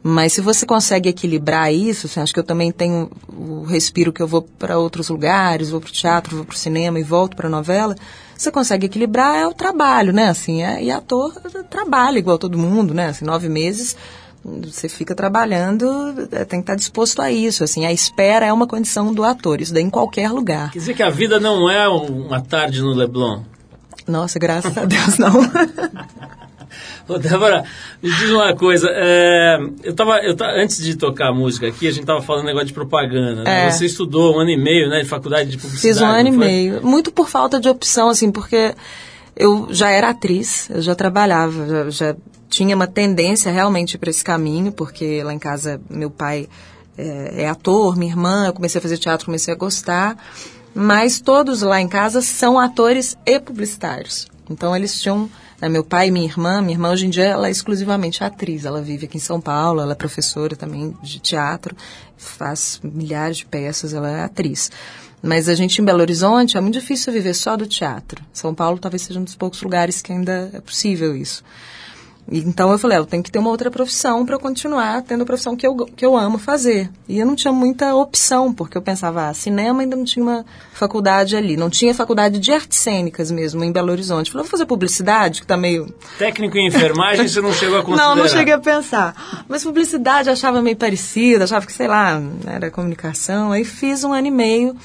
Mas 0.02 0.34
se 0.34 0.40
você 0.40 0.64
consegue 0.64 1.08
equilibrar 1.08 1.72
isso, 1.72 2.06
assim, 2.06 2.20
acho 2.20 2.32
que 2.32 2.38
eu 2.38 2.44
também 2.44 2.70
tenho 2.70 3.10
o 3.28 3.64
respiro 3.64 4.12
que 4.12 4.22
eu 4.22 4.26
vou 4.28 4.42
para 4.42 4.78
outros 4.78 5.08
lugares, 5.08 5.70
vou 5.70 5.80
para 5.80 5.88
o 5.88 5.92
teatro, 5.92 6.36
vou 6.36 6.44
para 6.44 6.54
o 6.54 6.58
cinema 6.58 7.00
e 7.00 7.02
volto 7.02 7.36
para 7.36 7.48
a 7.48 7.50
novela, 7.50 7.96
você 8.36 8.50
consegue 8.50 8.86
equilibrar 8.86 9.36
é 9.36 9.46
o 9.46 9.54
trabalho, 9.54 10.12
né? 10.12 10.28
Assim, 10.28 10.62
é, 10.62 10.82
e 10.82 10.90
ator 10.90 11.34
trabalha 11.68 12.18
igual 12.18 12.38
todo 12.38 12.58
mundo, 12.58 12.94
né? 12.94 13.08
Assim, 13.08 13.24
nove 13.24 13.48
meses 13.48 13.96
você 14.64 14.88
fica 14.88 15.14
trabalhando, 15.14 15.86
é, 16.30 16.44
tem 16.44 16.60
que 16.60 16.64
estar 16.64 16.76
disposto 16.76 17.20
a 17.20 17.30
isso. 17.30 17.64
Assim, 17.64 17.84
a 17.84 17.92
espera 17.92 18.46
é 18.46 18.52
uma 18.52 18.66
condição 18.66 19.12
do 19.12 19.24
ator, 19.24 19.60
isso 19.60 19.74
daí 19.74 19.82
em 19.82 19.90
qualquer 19.90 20.30
lugar. 20.30 20.70
Quer 20.70 20.78
dizer 20.78 20.94
que 20.94 21.02
a 21.02 21.10
vida 21.10 21.40
não 21.40 21.68
é 21.70 21.88
uma 21.88 22.40
tarde 22.40 22.80
no 22.80 22.92
Leblon? 22.92 23.42
Nossa, 24.06 24.38
graças 24.38 24.76
a 24.76 24.84
Deus 24.84 25.18
não. 25.18 25.32
Ô, 27.08 27.18
Débora, 27.18 27.64
me 28.02 28.10
diz 28.10 28.30
uma 28.30 28.54
coisa. 28.54 28.88
É, 28.90 29.58
eu 29.84 29.94
tava, 29.94 30.18
eu 30.18 30.34
tava, 30.34 30.52
antes 30.52 30.78
de 30.78 30.96
tocar 30.96 31.28
a 31.28 31.32
música 31.32 31.68
aqui, 31.68 31.86
a 31.86 31.90
gente 31.90 32.00
estava 32.00 32.20
falando 32.20 32.46
negócio 32.46 32.66
de 32.66 32.72
propaganda. 32.72 33.44
Né? 33.44 33.66
É. 33.66 33.70
Você 33.70 33.86
estudou 33.86 34.36
um 34.36 34.40
ano 34.40 34.50
e 34.50 34.56
meio 34.56 34.88
né, 34.88 35.02
de 35.02 35.08
faculdade 35.08 35.50
de 35.50 35.56
publicidade. 35.56 35.94
Fiz 35.94 36.02
um 36.02 36.06
ano 36.06 36.28
e 36.28 36.32
meio. 36.32 36.84
Muito 36.84 37.12
por 37.12 37.28
falta 37.28 37.60
de 37.60 37.68
opção, 37.68 38.08
assim, 38.08 38.32
porque 38.32 38.74
eu 39.36 39.68
já 39.70 39.90
era 39.90 40.10
atriz, 40.10 40.68
eu 40.68 40.82
já 40.82 40.96
trabalhava, 40.96 41.66
já, 41.68 41.90
já 41.90 42.16
tinha 42.56 42.74
uma 42.74 42.86
tendência 42.86 43.52
realmente 43.52 43.98
para 43.98 44.08
esse 44.08 44.24
caminho, 44.24 44.72
porque 44.72 45.22
lá 45.22 45.34
em 45.34 45.38
casa 45.38 45.78
meu 45.90 46.10
pai 46.10 46.48
é, 46.96 47.42
é 47.42 47.48
ator, 47.48 47.96
minha 47.98 48.10
irmã, 48.10 48.46
eu 48.46 48.52
comecei 48.54 48.78
a 48.78 48.82
fazer 48.82 48.96
teatro, 48.96 49.26
comecei 49.26 49.52
a 49.52 49.56
gostar. 49.56 50.16
Mas 50.74 51.20
todos 51.20 51.60
lá 51.60 51.82
em 51.82 51.88
casa 51.88 52.22
são 52.22 52.58
atores 52.58 53.14
e 53.26 53.38
publicitários. 53.38 54.26
Então 54.48 54.74
eles 54.74 54.98
tinham 54.98 55.28
né, 55.60 55.68
meu 55.68 55.84
pai 55.84 56.08
e 56.08 56.10
minha 56.10 56.24
irmã, 56.24 56.62
minha 56.62 56.74
irmã 56.74 56.90
hoje 56.92 57.04
em 57.04 57.10
dia 57.10 57.24
ela 57.24 57.48
é 57.48 57.50
exclusivamente 57.50 58.24
atriz, 58.24 58.64
ela 58.64 58.80
vive 58.80 59.04
aqui 59.04 59.18
em 59.18 59.20
São 59.20 59.38
Paulo, 59.38 59.82
ela 59.82 59.92
é 59.92 59.94
professora 59.94 60.56
também 60.56 60.96
de 61.02 61.18
teatro, 61.18 61.76
faz 62.16 62.80
milhares 62.82 63.38
de 63.38 63.46
peças, 63.46 63.92
ela 63.92 64.10
é 64.10 64.24
atriz. 64.24 64.70
Mas 65.22 65.46
a 65.48 65.54
gente 65.54 65.82
em 65.82 65.84
Belo 65.84 66.00
Horizonte 66.00 66.56
é 66.56 66.60
muito 66.60 66.78
difícil 66.78 67.12
viver 67.12 67.34
só 67.34 67.54
do 67.54 67.66
teatro. 67.66 68.22
São 68.32 68.54
Paulo 68.54 68.78
talvez 68.78 69.02
seja 69.02 69.20
um 69.20 69.24
dos 69.24 69.36
poucos 69.36 69.60
lugares 69.60 70.00
que 70.00 70.10
ainda 70.10 70.50
é 70.54 70.60
possível 70.60 71.14
isso. 71.14 71.44
Então 72.30 72.72
eu 72.72 72.78
falei, 72.78 72.96
"Ah, 72.96 73.00
eu 73.00 73.06
tenho 73.06 73.22
que 73.22 73.30
ter 73.30 73.38
uma 73.38 73.50
outra 73.50 73.70
profissão 73.70 74.26
para 74.26 74.34
eu 74.34 74.40
continuar 74.40 75.00
tendo 75.02 75.22
a 75.22 75.26
profissão 75.26 75.54
que 75.54 75.64
eu, 75.64 75.76
que 75.76 76.04
eu 76.04 76.16
amo 76.16 76.38
fazer. 76.38 76.90
E 77.08 77.18
eu 77.18 77.26
não 77.26 77.36
tinha 77.36 77.52
muita 77.52 77.94
opção, 77.94 78.52
porque 78.52 78.76
eu 78.76 78.82
pensava, 78.82 79.28
ah, 79.28 79.34
cinema 79.34 79.82
ainda 79.82 79.94
não 79.94 80.04
tinha 80.04 80.24
uma 80.24 80.44
faculdade 80.72 81.36
ali. 81.36 81.56
Não 81.56 81.70
tinha 81.70 81.94
faculdade 81.94 82.40
de 82.40 82.52
artes 82.52 82.78
cênicas 82.78 83.30
mesmo 83.30 83.62
em 83.62 83.70
Belo 83.70 83.92
Horizonte. 83.92 84.26
Eu 84.26 84.32
falei, 84.32 84.44
vou 84.44 84.50
fazer 84.50 84.66
publicidade, 84.66 85.40
que 85.40 85.46
tá 85.46 85.56
meio 85.56 85.86
Técnico 86.18 86.58
em 86.58 86.66
enfermagem 86.66 87.28
você 87.28 87.40
não 87.40 87.52
chegou 87.52 87.78
a 87.78 87.82
considerar? 87.84 88.08
não, 88.16 88.22
não 88.22 88.28
cheguei 88.28 88.54
a 88.54 88.58
pensar. 88.58 89.44
Mas 89.48 89.62
publicidade 89.62 90.28
eu 90.28 90.32
achava 90.32 90.60
meio 90.60 90.76
parecida, 90.76 91.44
achava 91.44 91.64
que, 91.64 91.72
sei 91.72 91.86
lá, 91.86 92.20
era 92.46 92.72
comunicação. 92.72 93.52
Aí 93.52 93.64
fiz 93.64 94.02
um 94.02 94.12
ano 94.12 94.26
e 94.26 94.32
meio, 94.32 94.76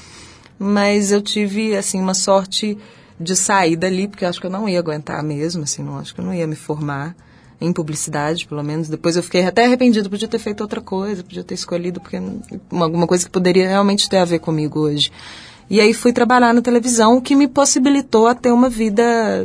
mas 0.58 1.10
eu 1.10 1.20
tive, 1.20 1.76
assim, 1.76 2.00
uma 2.00 2.14
sorte 2.14 2.78
de 3.18 3.34
sair 3.34 3.74
dali, 3.74 4.06
porque 4.06 4.24
eu 4.24 4.28
acho 4.28 4.40
que 4.40 4.46
eu 4.46 4.50
não 4.50 4.68
ia 4.68 4.78
aguentar 4.78 5.22
mesmo, 5.22 5.64
assim, 5.64 5.82
não 5.82 5.98
acho 5.98 6.14
que 6.14 6.20
eu 6.20 6.24
não 6.24 6.34
ia 6.34 6.46
me 6.46 6.56
formar 6.56 7.14
em 7.62 7.72
publicidade, 7.72 8.46
pelo 8.46 8.62
menos. 8.62 8.88
Depois 8.88 9.16
eu 9.16 9.22
fiquei 9.22 9.44
até 9.46 9.64
arrependido, 9.64 10.10
podia 10.10 10.28
ter 10.28 10.38
feito 10.38 10.60
outra 10.60 10.80
coisa, 10.80 11.22
podia 11.22 11.44
ter 11.44 11.54
escolhido, 11.54 12.00
porque 12.00 12.20
uma, 12.70 12.86
alguma 12.86 13.06
coisa 13.06 13.24
que 13.24 13.30
poderia 13.30 13.68
realmente 13.68 14.08
ter 14.08 14.18
a 14.18 14.24
ver 14.24 14.40
comigo 14.40 14.80
hoje. 14.80 15.10
E 15.70 15.80
aí 15.80 15.94
fui 15.94 16.12
trabalhar 16.12 16.52
na 16.52 16.60
televisão, 16.60 17.16
o 17.16 17.22
que 17.22 17.34
me 17.34 17.48
possibilitou 17.48 18.26
a 18.26 18.34
ter 18.34 18.52
uma 18.52 18.68
vida, 18.68 19.02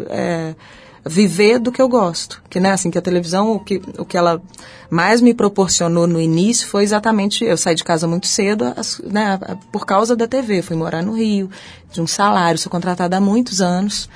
é, 0.10 0.56
viver 1.06 1.60
do 1.60 1.72
que 1.72 1.82
eu 1.82 1.88
gosto. 1.88 2.42
Que, 2.50 2.60
né, 2.60 2.72
assim, 2.72 2.90
que 2.90 2.98
a 2.98 3.02
televisão, 3.02 3.54
o 3.54 3.60
que, 3.60 3.82
o 3.98 4.04
que 4.04 4.18
ela 4.18 4.42
mais 4.90 5.22
me 5.22 5.34
proporcionou 5.34 6.08
no 6.08 6.20
início 6.20 6.68
foi 6.68 6.84
exatamente, 6.84 7.46
eu 7.46 7.56
saí 7.56 7.76
de 7.76 7.84
casa 7.84 8.08
muito 8.08 8.28
cedo, 8.28 8.66
né, 9.06 9.40
por 9.72 9.86
causa 9.86 10.16
da 10.16 10.28
TV. 10.28 10.62
Fui 10.62 10.76
morar 10.76 11.04
no 11.04 11.14
Rio, 11.14 11.50
de 11.94 12.02
um 12.02 12.08
salário, 12.08 12.60
sou 12.60 12.72
contratada 12.72 13.16
há 13.16 13.22
muitos 13.22 13.62
anos. 13.62 14.10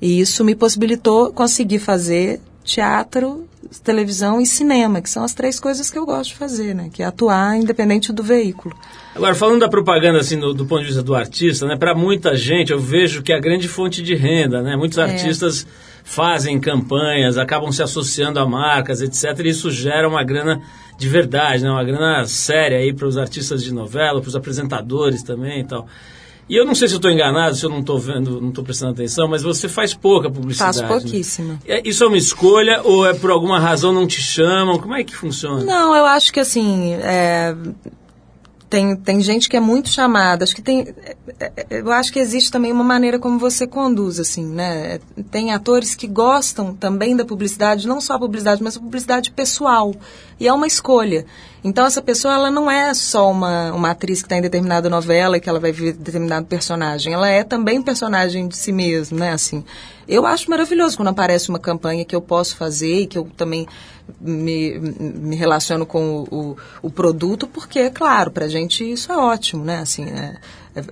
E 0.00 0.20
isso 0.20 0.44
me 0.44 0.54
possibilitou 0.54 1.32
conseguir 1.32 1.78
fazer 1.78 2.40
teatro, 2.66 3.48
televisão 3.82 4.40
e 4.40 4.46
cinema, 4.46 5.00
que 5.00 5.08
são 5.08 5.22
as 5.22 5.32
três 5.32 5.60
coisas 5.60 5.88
que 5.88 5.96
eu 5.96 6.04
gosto 6.04 6.30
de 6.30 6.36
fazer, 6.36 6.74
né? 6.74 6.90
Que 6.92 7.02
é 7.02 7.06
atuar 7.06 7.56
independente 7.56 8.12
do 8.12 8.22
veículo. 8.22 8.76
Agora, 9.14 9.34
falando 9.34 9.60
da 9.60 9.68
propaganda, 9.68 10.18
assim, 10.18 10.38
do, 10.38 10.52
do 10.52 10.66
ponto 10.66 10.80
de 10.80 10.86
vista 10.86 11.02
do 11.02 11.14
artista, 11.14 11.64
né? 11.66 11.76
Para 11.76 11.94
muita 11.94 12.36
gente, 12.36 12.72
eu 12.72 12.80
vejo 12.80 13.22
que 13.22 13.32
é 13.32 13.36
a 13.36 13.40
grande 13.40 13.68
fonte 13.68 14.02
de 14.02 14.14
renda, 14.14 14.60
né? 14.60 14.76
Muitos 14.76 14.98
artistas 14.98 15.66
fazem 16.04 16.58
campanhas, 16.60 17.38
acabam 17.38 17.70
se 17.70 17.82
associando 17.82 18.40
a 18.40 18.46
marcas, 18.46 19.00
etc. 19.00 19.24
E 19.44 19.48
isso 19.48 19.70
gera 19.70 20.08
uma 20.08 20.24
grana 20.24 20.60
de 20.98 21.08
verdade, 21.08 21.62
né? 21.62 21.70
Uma 21.70 21.84
grana 21.84 22.26
séria 22.26 22.78
aí 22.78 22.92
para 22.92 23.06
os 23.06 23.16
artistas 23.16 23.62
de 23.62 23.72
novela, 23.72 24.20
para 24.20 24.28
os 24.28 24.36
apresentadores 24.36 25.22
também 25.22 25.60
e 25.60 25.64
tal. 25.64 25.86
E 26.48 26.54
eu 26.54 26.64
não 26.64 26.74
sei 26.74 26.86
se 26.86 26.94
eu 26.94 26.98
estou 26.98 27.10
enganado, 27.10 27.56
se 27.56 27.64
eu 27.64 27.70
não 27.70 27.80
estou 27.80 27.98
vendo, 27.98 28.40
não 28.40 28.50
estou 28.50 28.62
prestando 28.62 28.92
atenção, 28.92 29.26
mas 29.28 29.42
você 29.42 29.68
faz 29.68 29.92
pouca 29.94 30.30
publicidade. 30.30 30.78
Faço 30.78 30.82
né? 30.82 31.00
pouquíssima. 31.00 31.58
É- 31.66 31.82
Isso 31.86 32.04
é 32.04 32.06
uma 32.06 32.16
escolha 32.16 32.82
ou 32.84 33.04
é 33.06 33.12
por 33.12 33.30
alguma 33.30 33.58
razão 33.58 33.92
não 33.92 34.06
te 34.06 34.20
chamam? 34.20 34.78
Como 34.78 34.94
é 34.94 35.02
que 35.02 35.14
funciona? 35.14 35.64
Não, 35.64 35.94
eu 35.94 36.06
acho 36.06 36.32
que 36.32 36.38
assim. 36.38 36.94
é, 37.02 37.54
tem, 38.68 38.96
tem 38.96 39.20
gente 39.20 39.48
que 39.48 39.56
é 39.56 39.60
muito 39.60 39.88
chamada. 39.88 40.42
Acho 40.42 40.54
que 40.54 40.62
tem. 40.62 40.92
é, 41.38 41.52
é, 41.56 41.66
Eu 41.70 41.92
acho 41.92 42.12
que 42.12 42.18
existe 42.18 42.50
também 42.50 42.72
uma 42.72 42.82
maneira 42.82 43.18
como 43.18 43.38
você 43.38 43.66
conduz, 43.66 44.18
assim, 44.18 44.44
né? 44.44 44.98
Tem 45.30 45.52
atores 45.52 45.94
que 45.94 46.06
gostam 46.06 46.74
também 46.74 47.16
da 47.16 47.24
publicidade, 47.24 47.86
não 47.86 48.00
só 48.00 48.14
a 48.14 48.18
publicidade, 48.18 48.62
mas 48.62 48.76
a 48.76 48.80
publicidade 48.80 49.30
pessoal. 49.30 49.94
E 50.38 50.48
é 50.48 50.52
uma 50.52 50.66
escolha. 50.66 51.24
Então, 51.62 51.86
essa 51.86 52.02
pessoa, 52.02 52.34
ela 52.34 52.50
não 52.50 52.70
é 52.70 52.92
só 52.92 53.30
uma, 53.30 53.72
uma 53.72 53.90
atriz 53.90 54.20
que 54.20 54.26
está 54.26 54.36
em 54.36 54.42
determinada 54.42 54.90
novela 54.90 55.36
e 55.36 55.40
que 55.40 55.48
ela 55.48 55.60
vai 55.60 55.72
ver 55.72 55.92
determinado 55.92 56.46
personagem. 56.46 57.12
Ela 57.12 57.28
é 57.28 57.44
também 57.44 57.80
personagem 57.80 58.48
de 58.48 58.56
si 58.56 58.72
mesma, 58.72 59.18
né? 59.18 59.32
Assim, 59.32 59.64
eu 60.08 60.26
acho 60.26 60.50
maravilhoso 60.50 60.96
quando 60.96 61.08
aparece 61.08 61.48
uma 61.48 61.58
campanha 61.58 62.04
que 62.04 62.14
eu 62.14 62.20
posso 62.20 62.56
fazer 62.56 63.00
e 63.02 63.06
que 63.06 63.18
eu 63.18 63.28
também 63.36 63.66
me, 64.20 64.78
me 64.78 65.36
relaciono 65.36 65.84
com 65.84 66.26
o, 66.30 66.34
o, 66.34 66.56
o 66.82 66.90
produto, 66.90 67.46
porque, 67.46 67.90
claro, 67.90 68.30
pra 68.30 68.48
gente 68.48 68.90
isso 68.90 69.12
é 69.12 69.16
ótimo, 69.16 69.64
né? 69.64 69.78
Assim, 69.78 70.04
é, 70.04 70.36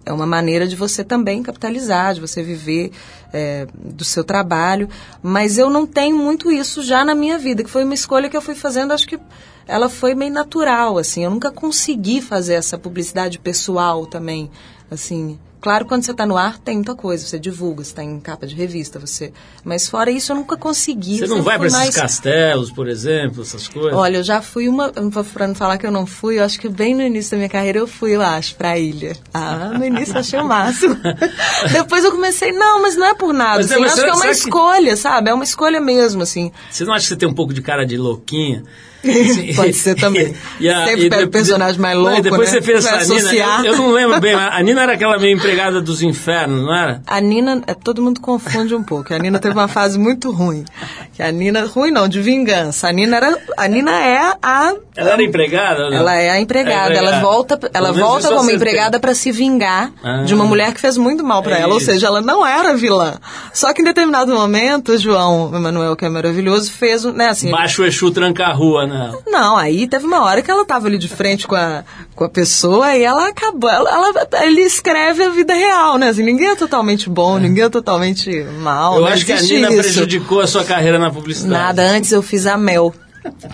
é 0.07 0.13
uma 0.13 0.27
maneira 0.27 0.67
de 0.67 0.77
você 0.77 1.05
também 1.05 1.43
capitalizar, 1.43 2.15
de 2.15 2.21
você 2.21 2.43
viver 2.43 2.91
é, 3.33 3.67
do 3.75 4.05
seu 4.05 4.25
trabalho. 4.25 4.89
Mas 5.23 5.59
eu 5.59 5.71
não 5.71 5.87
tenho 5.87 6.17
muito 6.17 6.51
isso 6.51 6.83
já 6.83 7.05
na 7.05 7.15
minha 7.15 7.39
vida, 7.39 7.63
que 7.63 7.71
foi 7.71 7.85
uma 7.85 7.95
escolha 7.95 8.29
que 8.29 8.37
eu 8.37 8.43
fui 8.43 8.55
fazendo, 8.55 8.93
acho 8.93 9.07
que 9.07 9.19
ela 9.67 9.89
foi 9.89 10.15
meio 10.15 10.33
natural, 10.33 10.99
assim. 10.99 11.25
Eu 11.25 11.31
nunca 11.31 11.51
consegui 11.51 12.21
fazer 12.21 12.55
essa 12.55 12.79
publicidade 12.79 13.39
pessoal 13.39 14.07
também, 14.07 14.51
assim. 14.91 15.39
Claro, 15.65 15.87
quando 15.87 16.05
você 16.05 16.11
está 16.11 16.27
no 16.27 16.37
ar, 16.37 16.59
tem 16.59 16.75
muita 16.75 16.95
coisa. 16.95 17.25
Você 17.27 17.39
divulga, 17.39 17.83
você 17.83 17.89
está 17.91 18.05
em 18.05 18.21
capa 18.21 18.47
de 18.47 18.55
revista, 18.55 18.99
você. 18.99 19.33
Mas 19.65 19.89
fora 19.89 20.11
isso, 20.11 20.31
eu 20.31 20.37
nunca 20.37 20.59
consegui. 20.59 21.19
Você 21.21 21.27
não 21.27 21.43
vai 21.43 21.57
para 21.57 21.69
esses 21.69 21.79
mais- 21.79 21.95
castelos, 21.97 22.71
por 22.71 22.87
exemplo, 22.87 23.41
essas 23.41 23.67
coisas? 23.67 23.95
Olha, 23.95 24.19
eu 24.19 24.23
já 24.23 24.43
fui 24.43 24.69
uma. 24.69 24.93
Pra 25.33 25.49
não 25.49 25.55
falar 25.55 25.79
que 25.79 25.87
eu 25.87 25.91
não 25.91 26.05
fui, 26.05 26.39
eu 26.39 26.45
acho 26.45 26.61
que 26.61 26.69
bem 26.69 26.95
no 26.95 27.01
início 27.01 27.31
da 27.31 27.39
minha 27.39 27.49
carreira 27.49 27.79
eu 27.79 27.87
fui, 27.87 28.15
eu 28.15 28.21
acho, 28.21 28.55
pra 28.57 28.79
ilha. 28.79 29.17
Ah, 29.33 29.71
no 29.79 29.83
início 29.87 30.13
eu 30.15 30.21
achei 30.21 30.39
o 30.39 30.45
máximo. 30.45 30.99
Depois 31.73 32.05
eu 32.05 32.11
comecei, 32.13 32.53
não, 32.53 32.83
mas 32.83 32.95
não 32.95 33.07
é 33.07 33.15
por 33.15 33.33
nada. 33.33 33.57
Mas 33.63 33.71
é, 33.71 33.75
assim, 33.75 33.83
mas 33.83 33.93
acho 33.93 34.01
que 34.03 34.07
é 34.07 34.13
será- 34.13 34.15
uma 34.17 34.21
será 34.21 34.33
que- 34.35 34.39
escolha, 34.41 34.97
sabe? 34.97 35.31
É 35.31 35.35
uma 35.35 35.45
escolha 35.45 35.81
mesmo, 35.81 36.23
assim. 36.23 36.53
Você 36.71 36.85
não 36.85 36.93
acha 36.93 37.05
que 37.05 37.09
você 37.09 37.17
tem 37.17 37.27
um 37.29 37.33
pouco 37.35 37.55
de 37.55 37.63
cara 37.63 37.87
de 37.87 37.97
louquinha? 37.97 38.65
Assim, 39.11 39.55
Pode 39.57 39.73
ser 39.75 39.95
também. 39.95 40.35
E 40.61 40.69
a- 40.69 40.85
Sempre 40.87 41.07
e 41.07 41.11
pega 41.11 41.25
o 41.25 41.31
personagem 41.31 41.81
mais 41.81 41.95
e 41.97 42.01
louco, 42.01 42.23
depois 42.23 42.53
né? 42.53 42.61
você 42.61 42.81
Vai 42.81 42.99
essa 43.01 43.15
Nina. 43.15 43.33
Eu, 43.65 43.73
eu 43.73 43.77
não 43.77 43.91
lembro 43.91 44.21
bem, 44.21 44.35
a 44.35 44.63
Nina 44.63 44.83
era 44.83 44.93
aquela 44.95 45.19
meio 45.19 45.35
empregada 45.37 45.81
dos 45.81 46.03
infernos, 46.03 46.63
não 46.65 46.75
era? 46.75 47.03
A 47.07 47.21
Nina, 47.21 47.63
é, 47.67 47.75
todo 47.75 48.01
mundo 48.03 48.21
confunde 48.21 48.75
um 48.75 48.83
pouco. 48.83 49.13
A 49.13 49.19
Nina 49.19 49.39
teve 49.39 49.55
uma 49.55 49.69
fase 49.69 49.99
muito 49.99 50.31
ruim. 50.31 50.65
Que 51.13 51.23
a 51.23 51.31
Nina, 51.33 51.65
ruim 51.67 51.91
não, 51.91 52.09
de 52.09 52.21
vingança. 52.21 52.89
A 52.89 52.93
Nina 52.93 53.17
era, 53.17 53.39
a 53.57 53.69
Nina 53.69 53.91
é 53.93 54.33
a 54.43 54.75
Ela 54.97 55.11
era 55.13 55.23
empregada? 55.23 55.85
ou 55.85 55.91
não? 55.91 55.99
Ela 55.99 56.15
é 56.17 56.31
a 56.31 56.41
empregada, 56.41 56.95
É 56.95 56.97
ela 56.99 57.21
volta, 57.21 57.59
ela 57.73 57.93
volta 57.93 58.29
como 58.29 58.51
empregada 58.51 58.99
para 59.01 59.15
se 59.15 59.31
vingar 59.33 59.93
Ah. 60.03 60.23
de 60.25 60.35
uma 60.35 60.45
mulher 60.45 60.73
que 60.73 60.81
fez 60.81 60.97
muito 60.97 61.25
mal 61.25 61.43
para 61.43 61.57
É 61.59 61.63
ela, 61.63 61.73
ou 61.73 61.79
isso. 61.79 61.87
seja, 61.87 62.07
ela 62.07 62.21
não 62.21 62.45
era 62.47 62.75
vilã. 62.77 63.15
Só 63.53 63.73
que 63.73 63.83
em 63.83 63.85
determinado 63.85 64.33
momento, 64.35 64.93
o 64.93 64.99
João 64.99 65.55
Emanuel, 65.55 65.97
que 65.97 66.05
é 66.05 66.09
maravilhoso, 66.09 66.71
fez, 66.73 67.05
né, 67.05 67.29
assim, 67.29 67.51
Baixa 67.51 67.83
o 67.83 67.85
Exu 67.85 68.11
tranca 68.11 68.45
a 68.47 68.53
rua, 68.53 68.87
né? 68.87 68.94
Não, 69.27 69.57
aí 69.57 69.87
teve 69.87 70.05
uma 70.07 70.23
hora 70.23 70.43
que 70.43 70.51
ela 70.51 70.65
tava 70.65 70.87
ali 70.87 70.99
de 70.99 71.09
frente 71.09 71.47
com 71.47 71.55
a, 71.55 71.85
com 72.15 72.25
a 72.25 72.29
pessoa 72.29 72.95
e 72.97 73.03
ela 73.03 73.29
acabou. 73.29 73.69
Ela, 73.71 73.91
ela- 73.91 74.29
ele 74.45 74.63
escreve 74.63 75.23
a 75.23 75.31
vida 75.31 75.55
real, 75.55 75.99
né? 75.99 76.09
Assim, 76.09 76.23
ninguém 76.23 76.49
é 76.49 76.57
totalmente 76.57 77.09
bom, 77.09 77.39
ninguém 77.39 77.65
é 77.65 77.69
totalmente 77.69 78.31
mal. 78.61 78.95
Eu 78.97 79.01
não 79.03 79.09
acho 79.09 79.25
que 79.27 79.33
a 79.33 79.41
Nina 79.41 79.69
isso. 79.73 79.79
prejudicou 79.83 80.41
a 80.41 80.47
sua 80.47 80.65
carreira 80.65 80.99
na 80.99 81.11
publicidade. 81.11 81.53
Nada, 81.53 81.83
antes 81.83 82.13
eu 82.13 82.23
fiz 82.23 82.47
a 82.47 82.57
Mel, 82.57 82.95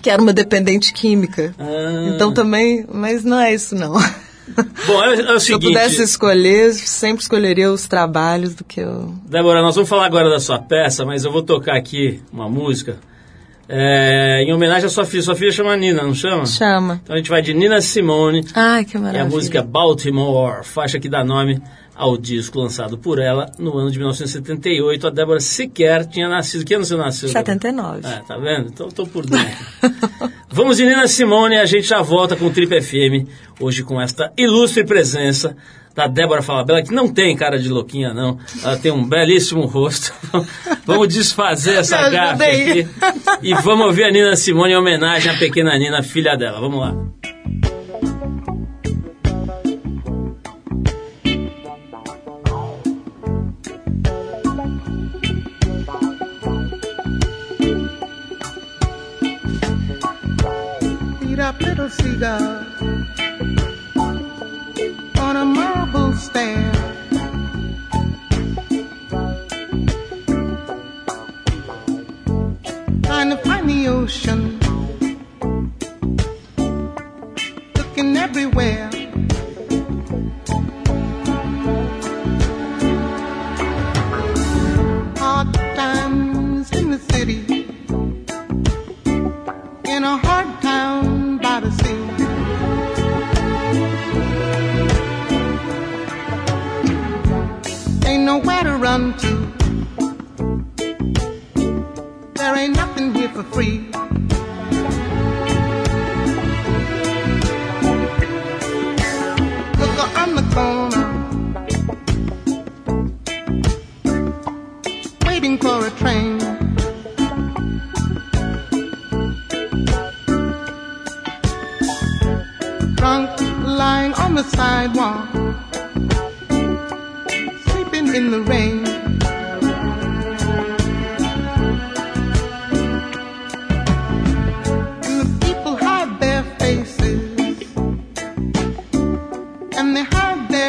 que 0.03 0.11
era 0.11 0.21
uma 0.21 0.33
dependente 0.33 0.93
química. 0.93 1.55
Ah. 1.59 2.11
Então 2.15 2.33
também, 2.33 2.85
mas 2.93 3.25
não 3.25 3.39
é 3.39 3.55
isso 3.55 3.75
não. 3.75 3.95
Bom, 4.87 5.03
é, 5.05 5.15
é 5.15 5.33
o 5.33 5.39
Se 5.39 5.53
eu 5.53 5.61
seguinte, 5.61 5.67
pudesse 5.69 6.03
escolher, 6.03 6.75
sempre 6.75 7.23
escolheria 7.23 7.71
os 7.71 7.87
trabalhos 7.87 8.53
do 8.55 8.65
que 8.65 8.81
eu. 8.81 9.15
Débora, 9.27 9.63
nós 9.63 9.77
vamos 9.77 9.89
falar 9.89 10.07
agora 10.07 10.29
da 10.29 10.41
sua 10.41 10.59
peça, 10.59 11.05
mas 11.05 11.25
eu 11.25 11.31
vou 11.31 11.43
tocar 11.43 11.77
aqui 11.77 12.21
uma 12.33 12.49
música 12.49 12.99
é, 13.73 14.43
em 14.43 14.53
homenagem 14.53 14.87
à 14.87 14.89
sua 14.89 15.05
filha. 15.05 15.23
Sua 15.23 15.37
filha 15.37 15.53
chama 15.53 15.77
Nina, 15.77 16.03
não 16.03 16.13
chama? 16.13 16.45
Chama. 16.45 17.01
Então 17.05 17.15
a 17.15 17.19
gente 17.19 17.31
vai 17.31 17.41
de 17.41 17.55
Nina 17.55 17.81
Simone 17.81 18.45
Ai, 18.53 18.85
que 18.85 18.97
e 18.97 19.01
maravilha. 19.01 19.23
a 19.23 19.29
música 19.29 19.63
Baltimore, 19.63 20.65
faixa 20.65 20.99
que 20.99 21.09
dá 21.09 21.23
nome 21.23 21.63
ao 21.95 22.17
disco 22.17 22.59
lançado 22.59 22.99
por 22.99 23.21
ela 23.21 23.53
no 23.59 23.79
ano 23.79 23.91
de 23.91 23.99
1978. 23.99 25.07
A 25.07 25.11
Débora 25.11 25.39
sequer 25.39 26.05
tinha 26.07 26.29
nascido. 26.29 26.65
Que 26.65 26.75
ano 26.75 26.85
você 26.85 26.97
nasceu? 26.97 27.29
Débora? 27.29 27.47
79. 27.47 28.01
É, 28.09 28.23
tá 28.27 28.37
vendo? 28.39 28.71
Então 28.71 28.87
eu 28.87 28.93
tô 28.93 29.07
por 29.07 29.25
dentro. 29.25 29.49
Vamos 30.51 30.79
de 30.79 30.85
Nina 30.85 31.07
Simone 31.07 31.55
e 31.55 31.59
a 31.59 31.67
gente 31.67 31.87
já 31.87 32.03
volta 32.03 32.35
com 32.35 32.47
o 32.47 32.51
Trip 32.51 32.81
FM, 32.81 33.29
hoje 33.61 33.85
com 33.85 34.01
esta 34.01 34.33
ilustre 34.37 34.83
presença 34.85 35.57
da 36.01 36.07
Débora 36.07 36.41
Falabella, 36.41 36.83
que 36.83 36.95
não 36.95 37.13
tem 37.13 37.37
cara 37.37 37.59
de 37.59 37.69
louquinha, 37.69 38.15
não. 38.15 38.39
Ela 38.65 38.77
tem 38.79 38.91
um 38.91 39.07
belíssimo 39.07 39.67
rosto. 39.67 40.15
vamos 40.87 41.09
desfazer 41.09 41.79
essa 41.79 42.09
gafe 42.09 42.43
aqui 42.43 42.89
e 43.43 43.55
vamos 43.57 43.87
ouvir 43.87 44.05
a 44.05 44.11
Nina 44.11 44.35
Simone 44.35 44.73
em 44.73 44.77
homenagem 44.77 45.31
à 45.31 45.39
pequena 45.39 45.79
Nina, 45.79 46.03
filha 46.03 46.37
dela. 46.37 46.59
Vamos 46.61 46.81
lá. 46.81 46.97
Up 61.51 61.61
little 61.63 61.89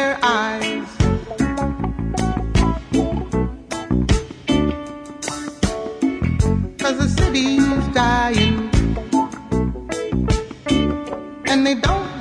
their 0.02 0.18
eyes. 0.24 0.88
Cause 6.82 6.96
the 7.02 7.08
city's 7.18 7.86
dying 8.00 8.56
and 11.46 11.64
they 11.66 11.76
don't 11.76 12.11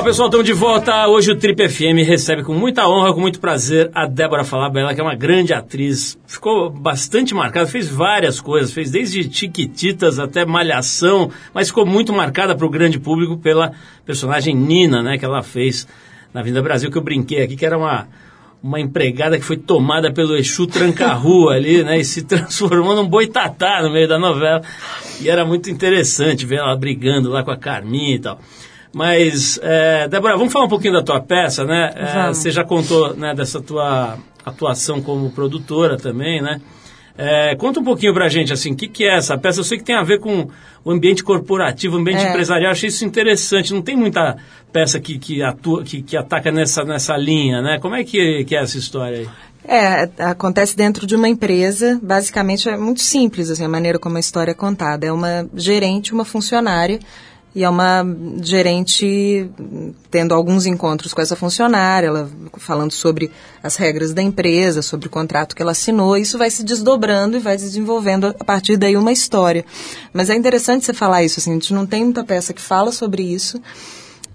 Legal, 0.00 0.12
pessoal, 0.12 0.28
estamos 0.28 0.46
de 0.46 0.52
volta. 0.54 1.08
Hoje 1.08 1.30
o 1.30 1.36
Trip 1.36 1.68
FM 1.68 2.06
recebe 2.06 2.42
com 2.42 2.54
muita 2.54 2.88
honra, 2.88 3.12
com 3.12 3.20
muito 3.20 3.38
prazer, 3.38 3.90
a 3.94 4.06
Débora 4.06 4.44
Falabella, 4.44 4.94
que 4.94 5.00
é 5.00 5.04
uma 5.04 5.14
grande 5.14 5.52
atriz. 5.52 6.18
Ficou 6.26 6.70
bastante 6.70 7.34
marcada, 7.34 7.66
fez 7.66 7.86
várias 7.86 8.40
coisas, 8.40 8.72
fez 8.72 8.90
desde 8.90 9.30
Chiquititas 9.30 10.18
até 10.18 10.46
Malhação, 10.46 11.30
mas 11.52 11.68
ficou 11.68 11.84
muito 11.84 12.14
marcada 12.14 12.56
para 12.56 12.64
o 12.64 12.70
grande 12.70 12.98
público 12.98 13.36
pela 13.36 13.72
personagem 14.06 14.54
Nina, 14.54 15.02
né, 15.02 15.18
que 15.18 15.24
ela 15.24 15.42
fez 15.42 15.86
na 16.32 16.42
Vinda 16.42 16.62
Brasil, 16.62 16.90
que 16.90 16.96
eu 16.96 17.02
brinquei 17.04 17.42
aqui, 17.42 17.54
que 17.54 17.66
era 17.66 17.76
uma, 17.76 18.08
uma 18.62 18.80
empregada 18.80 19.38
que 19.38 19.44
foi 19.44 19.58
tomada 19.58 20.10
pelo 20.10 20.34
Exu 20.34 20.66
Tranca-Rua 20.66 21.52
ali, 21.56 21.84
né, 21.84 21.98
e 21.98 22.04
se 22.06 22.22
transformou 22.22 22.96
num 22.96 23.06
boitatá 23.06 23.82
no 23.82 23.90
meio 23.90 24.08
da 24.08 24.18
novela. 24.18 24.62
E 25.20 25.28
era 25.28 25.44
muito 25.44 25.70
interessante 25.70 26.46
ver 26.46 26.56
ela 26.56 26.74
brigando 26.74 27.28
lá 27.28 27.44
com 27.44 27.50
a 27.50 27.56
Carminha 27.58 28.16
e 28.16 28.18
tal. 28.18 28.40
Mas, 28.92 29.58
é, 29.62 30.08
Débora, 30.08 30.36
vamos 30.36 30.52
falar 30.52 30.64
um 30.64 30.68
pouquinho 30.68 30.94
da 30.94 31.02
tua 31.02 31.20
peça, 31.20 31.64
né? 31.64 31.92
É, 31.94 32.28
você 32.28 32.50
já 32.50 32.64
contou 32.64 33.14
né, 33.14 33.34
dessa 33.34 33.60
tua 33.60 34.18
atuação 34.44 35.00
como 35.00 35.30
produtora 35.30 35.96
também, 35.96 36.42
né? 36.42 36.60
É, 37.16 37.54
conta 37.56 37.80
um 37.80 37.84
pouquinho 37.84 38.14
pra 38.14 38.28
gente, 38.28 38.52
assim, 38.52 38.72
o 38.72 38.76
que, 38.76 38.88
que 38.88 39.04
é 39.04 39.16
essa 39.16 39.36
peça? 39.36 39.60
Eu 39.60 39.64
sei 39.64 39.76
que 39.78 39.84
tem 39.84 39.94
a 39.94 40.02
ver 40.02 40.18
com 40.20 40.48
o 40.82 40.90
ambiente 40.90 41.22
corporativo, 41.22 41.96
o 41.96 42.00
ambiente 42.00 42.24
É. 42.24 42.30
empresarial, 42.30 42.72
achei 42.72 42.88
isso 42.88 43.04
interessante. 43.04 43.74
Não 43.74 43.82
tem 43.82 43.94
muita 43.94 44.38
peça 44.72 44.98
que, 44.98 45.18
que, 45.18 45.42
atua, 45.42 45.82
que, 45.84 46.02
que 46.02 46.16
ataca 46.16 46.50
nessa, 46.50 46.82
nessa 46.82 47.16
linha, 47.16 47.60
né? 47.60 47.78
Como 47.78 47.94
é 47.94 48.02
que, 48.04 48.44
que 48.44 48.56
é 48.56 48.62
essa 48.62 48.78
história 48.78 49.18
aí? 49.18 49.28
É, 49.62 50.08
acontece 50.24 50.74
dentro 50.74 51.06
de 51.06 51.14
uma 51.14 51.28
empresa, 51.28 52.00
basicamente 52.02 52.66
é 52.68 52.76
muito 52.78 53.02
simples 53.02 53.50
assim, 53.50 53.62
a 53.64 53.68
maneira 53.68 53.98
como 53.98 54.16
a 54.16 54.20
história 54.20 54.52
é 54.52 54.54
contada. 54.54 55.06
É 55.06 55.12
uma 55.12 55.46
gerente, 55.54 56.14
uma 56.14 56.24
funcionária, 56.24 56.98
e 57.54 57.64
é 57.64 57.68
uma 57.68 58.04
gerente 58.42 59.50
tendo 60.10 60.34
alguns 60.34 60.66
encontros 60.66 61.12
com 61.12 61.20
essa 61.20 61.34
funcionária, 61.34 62.06
ela 62.06 62.30
falando 62.58 62.92
sobre 62.92 63.30
as 63.62 63.76
regras 63.76 64.12
da 64.12 64.22
empresa, 64.22 64.82
sobre 64.82 65.08
o 65.08 65.10
contrato 65.10 65.56
que 65.56 65.62
ela 65.62 65.72
assinou, 65.72 66.16
isso 66.16 66.38
vai 66.38 66.50
se 66.50 66.62
desdobrando 66.62 67.36
e 67.36 67.40
vai 67.40 67.56
desenvolvendo 67.56 68.34
a 68.38 68.44
partir 68.44 68.76
daí 68.76 68.96
uma 68.96 69.12
história. 69.12 69.64
Mas 70.12 70.30
é 70.30 70.34
interessante 70.34 70.84
você 70.84 70.94
falar 70.94 71.24
isso, 71.24 71.40
assim, 71.40 71.50
a 71.50 71.54
gente 71.54 71.74
não 71.74 71.86
tem 71.86 72.04
muita 72.04 72.22
peça 72.22 72.52
que 72.52 72.60
fala 72.60 72.92
sobre 72.92 73.22
isso, 73.22 73.60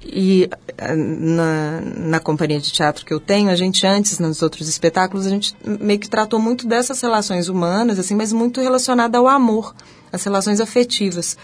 e 0.06 0.47
ah, 0.78 0.95
na, 0.95 1.82
na 1.82 2.19
companhia 2.19 2.60
de 2.60 2.71
teatro 2.71 3.06
que 3.06 3.13
eu 3.13 3.19
tenho, 3.19 3.49
a 3.49 3.56
gente 3.56 3.88
antes, 3.88 4.19
nos 4.19 4.41
outros 4.41 4.67
espetáculos, 4.67 5.25
a 5.25 5.30
gente 5.30 5.56
meio 5.63 5.99
que 5.99 6.10
tratou 6.10 6.39
muito 6.39 6.67
dessas 6.67 7.01
relações 7.01 7.47
humanas, 7.47 7.97
assim, 7.97 8.13
mas 8.13 8.32
muito 8.32 8.62
relacionada 8.62 9.17
ao 9.17 9.28
amor, 9.28 9.73
às 10.12 10.23
relações 10.23 10.60
afetivas. 10.60 11.38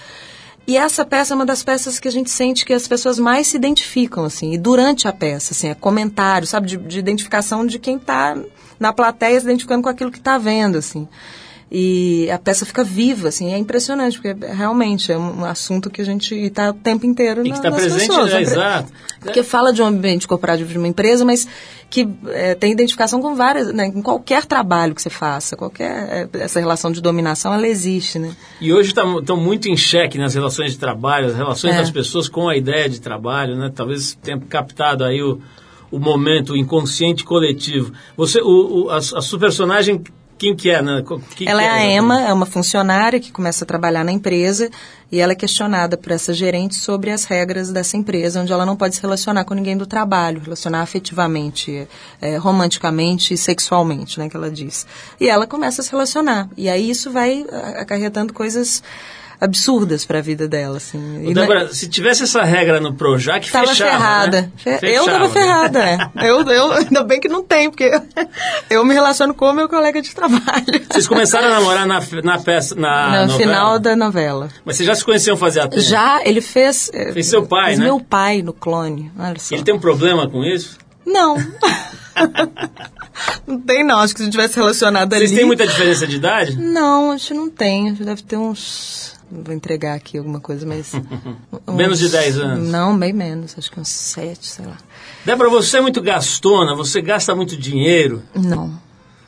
E 0.71 0.77
essa 0.77 1.03
peça 1.03 1.34
é 1.34 1.36
uma 1.36 1.45
das 1.45 1.63
peças 1.63 1.99
que 1.99 2.07
a 2.07 2.12
gente 2.12 2.29
sente 2.29 2.63
que 2.63 2.71
as 2.71 2.88
pessoas 2.88 3.19
mais 3.19 3.47
se 3.47 3.57
identificam, 3.57 4.23
assim, 4.23 4.53
e 4.53 4.57
durante 4.57 5.05
a 5.05 5.12
peça, 5.12 5.51
assim, 5.51 5.67
é 5.67 5.75
comentário, 5.75 6.47
sabe, 6.47 6.65
de, 6.65 6.77
de 6.77 6.97
identificação 6.97 7.65
de 7.65 7.77
quem 7.77 7.97
está 7.97 8.38
na 8.79 8.93
plateia 8.93 9.38
se 9.38 9.45
identificando 9.45 9.84
com 9.84 9.89
aquilo 9.89 10.10
que 10.10 10.17
está 10.17 10.38
vendo, 10.38 10.77
assim. 10.77 11.10
E 11.73 12.29
a 12.29 12.38
peça 12.38 12.65
fica 12.65 12.84
viva, 12.84 13.29
assim, 13.29 13.53
é 13.53 13.57
impressionante, 13.57 14.19
porque 14.19 14.45
realmente 14.45 15.10
é 15.10 15.17
um 15.17 15.45
assunto 15.45 15.89
que 15.89 16.01
a 16.01 16.05
gente 16.05 16.36
está 16.36 16.69
o 16.71 16.73
tempo 16.73 17.05
inteiro 17.05 17.41
E 17.47 17.51
que 17.51 17.62
na, 17.62 17.69
nas 17.69 17.79
presente, 17.81 18.07
pessoas. 18.10 18.25
né? 18.34 18.41
É 18.41 18.43
pre- 18.43 18.51
Exato. 18.53 18.93
Porque 19.21 19.41
fala 19.43 19.71
de 19.71 19.81
um 19.81 19.86
ambiente 19.86 20.27
corporativo 20.27 20.69
de 20.69 20.77
uma 20.77 20.88
empresa, 20.88 21.23
mas 21.23 21.47
que 21.89 22.05
eh, 22.27 22.55
tem 22.55 22.73
identificação 22.73 23.21
com 23.21 23.36
várias, 23.36 23.71
né, 23.73 23.89
com 23.89 24.01
qualquer 24.03 24.45
trabalho 24.45 24.93
que 24.93 25.01
você 25.01 25.10
faça, 25.10 25.55
qualquer 25.55 26.29
eh, 26.34 26.39
essa 26.41 26.60
relação 26.60 26.91
de 26.91 26.99
dominação, 26.99 27.53
ela 27.53 27.67
existe, 27.67 28.19
né? 28.19 28.36
E 28.60 28.73
hoje 28.73 28.89
estão 28.89 29.38
muito 29.38 29.69
em 29.69 29.77
xeque 29.77 30.17
nas 30.17 30.34
relações 30.34 30.71
de 30.73 30.77
trabalho, 30.77 31.27
as 31.27 31.36
relações 31.36 31.73
É. 31.75 31.77
das 31.77 31.89
pessoas 31.91 32.27
com 32.27 32.49
a 32.49 32.57
ideia 32.57 32.89
de 32.89 32.99
trabalho, 32.99 33.55
né? 33.55 33.71
Talvez 33.73 34.17
tenha 34.21 34.38
captado 34.39 35.05
aí 35.05 35.21
o, 35.23 35.39
o 35.89 35.99
momento, 35.99 36.51
o 36.51 36.57
inconsciente 36.57 37.23
coletivo. 37.23 37.93
Você, 38.17 38.41
o, 38.41 38.86
o- 38.86 38.89
a, 38.89 38.97
a 38.97 39.01
sua 39.01 39.39
personagem, 39.39 40.01
quem 40.41 40.56
que 40.56 40.71
é, 40.71 40.82
né? 40.82 41.04
Co- 41.06 41.19
que 41.36 41.47
ela 41.47 41.62
que 41.62 41.67
é 41.67 41.71
a? 41.71 41.86
Emma, 41.86 42.19
é 42.21 42.34
uma 42.34 42.47
funcionária 42.47 43.19
que 43.19 43.32
começa 43.32 43.63
a 43.63 43.67
trabalhar 43.67 44.04
na 44.04 44.12
empresa 44.12 44.71
e 45.12 45.19
ela 45.19 45.34
é 45.34 45.36
questionada 45.36 45.95
por 45.95 46.12
essa 46.12 46.34
gerente 46.34 46.77
sobre 46.77 47.12
as 47.12 47.25
regras 47.25 47.71
dessa 47.71 47.95
empresa, 47.95 48.41
onde 48.41 48.51
ela 48.51 48.65
não 48.65 48.75
pode 48.75 48.95
se 48.95 49.01
relacionar 49.04 49.43
com 49.45 49.54
ninguém 49.54 49.77
do 49.77 49.86
trabalho, 49.86 50.41
relacionar 50.41 50.82
afetivamente, 50.82 51.88
eh, 52.19 52.38
romanticamente 52.38 53.36
e 53.36 53.38
sexualmente, 53.38 54.17
né, 54.17 54.27
que 54.27 54.36
ela 54.36 54.49
diz. 54.49 54.88
E 55.19 55.30
ela 55.30 55.45
começa 55.45 55.84
a 55.84 55.86
se 55.86 55.91
relacionar. 55.91 56.49
E 56.58 56.67
aí 56.67 56.89
isso 56.89 57.12
vai 57.12 57.45
ah, 57.51 57.82
acarretando 57.82 58.34
coisas 58.34 58.82
absurdas 59.41 60.06
para 60.06 60.19
a 60.19 60.21
vida 60.21 60.47
dela, 60.47 60.77
assim. 60.77 61.25
Ô, 61.25 61.32
E 61.32 61.34
Débora, 61.34 61.73
se 61.73 61.89
tivesse 61.89 62.23
essa 62.23 62.43
regra 62.43 62.80
no 62.80 62.93
Projac, 62.93 63.49
Tava 63.51 63.67
fechava, 63.67 63.91
ferrada. 63.91 64.41
né? 64.43 64.51
Fe- 64.56 64.69
Eu 64.69 64.80
Fechava, 64.80 65.12
tava 65.12 65.27
né? 65.27 65.34
ferrada, 65.34 65.80
é. 65.84 65.97
Eu, 66.30 66.41
eu, 66.43 66.71
ainda 66.73 67.04
bem 67.04 67.19
que 67.19 67.27
não 67.27 67.43
tem, 67.43 67.69
porque 67.71 67.91
eu 68.69 68.86
me 68.86 68.93
relaciono 68.93 69.34
com 69.34 69.45
o 69.45 69.54
meu 69.54 69.67
colega 69.67 69.99
de 70.01 70.13
trabalho. 70.13 70.41
Vocês 70.89 71.08
começaram 71.08 71.47
a 71.47 71.51
namorar 71.51 71.88
na, 71.88 71.99
na 72.23 72.39
peça, 72.39 72.75
na 72.75 73.21
no 73.25 73.34
novela? 73.34 73.39
final 73.39 73.80
da 73.80 73.95
novela. 73.95 74.49
Mas 74.63 74.75
vocês 74.77 74.86
já 74.88 74.93
se 74.93 75.04
conheciam 75.04 75.36
fazer 75.36 75.62
tempo? 75.67 75.82
Já, 75.82 76.21
ele 76.23 76.41
fez. 76.41 76.91
eh, 76.93 77.12
Fez 77.12 77.25
seu 77.25 77.45
pai, 77.47 77.67
fez 77.67 77.80
né? 77.80 77.86
meu 77.86 77.99
pai 77.99 78.43
no 78.43 78.54
clone. 78.54 79.12
Olha 79.17 79.39
só. 79.39 79.56
Ele 79.56 79.63
tem 79.63 79.73
um 79.73 79.80
problema 79.80 80.30
com 80.30 80.43
isso? 80.43 80.77
Não. 81.04 81.36
não 83.47 83.60
tem, 83.60 83.84
não. 83.84 83.99
Acho 83.99 84.15
que 84.15 84.23
se 84.23 84.30
tivesse 84.30 84.56
relacionado 84.56 85.13
ali. 85.13 85.28
Vocês 85.28 85.38
têm 85.39 85.47
muita 85.47 85.65
diferença 85.65 86.05
de 86.07 86.15
idade? 86.15 86.57
Não, 86.57 87.11
acho 87.11 87.30
que 87.30 87.34
não 87.34 87.49
tem. 87.49 87.93
Deve 87.93 88.22
ter 88.22 88.38
uns. 88.38 89.13
Vou 89.32 89.53
entregar 89.53 89.95
aqui 89.95 90.17
alguma 90.17 90.39
coisa, 90.39 90.65
mas. 90.65 90.91
Menos 91.67 91.99
de 91.99 92.05
uns- 92.05 92.11
10 92.11 92.38
anos? 92.38 92.67
Não, 92.69 92.97
bem 92.97 93.13
menos. 93.13 93.55
Acho 93.57 93.71
que 93.71 93.79
uns 93.79 93.88
7, 93.88 94.45
sei 94.47 94.65
lá. 94.65 94.77
Débora, 95.25 95.49
você 95.49 95.77
é 95.77 95.82
muito 95.82 96.01
gastona, 96.01 96.75
você 96.75 97.01
gasta 97.01 97.34
muito 97.34 97.55
dinheiro. 97.55 98.21
Não. 98.36 98.77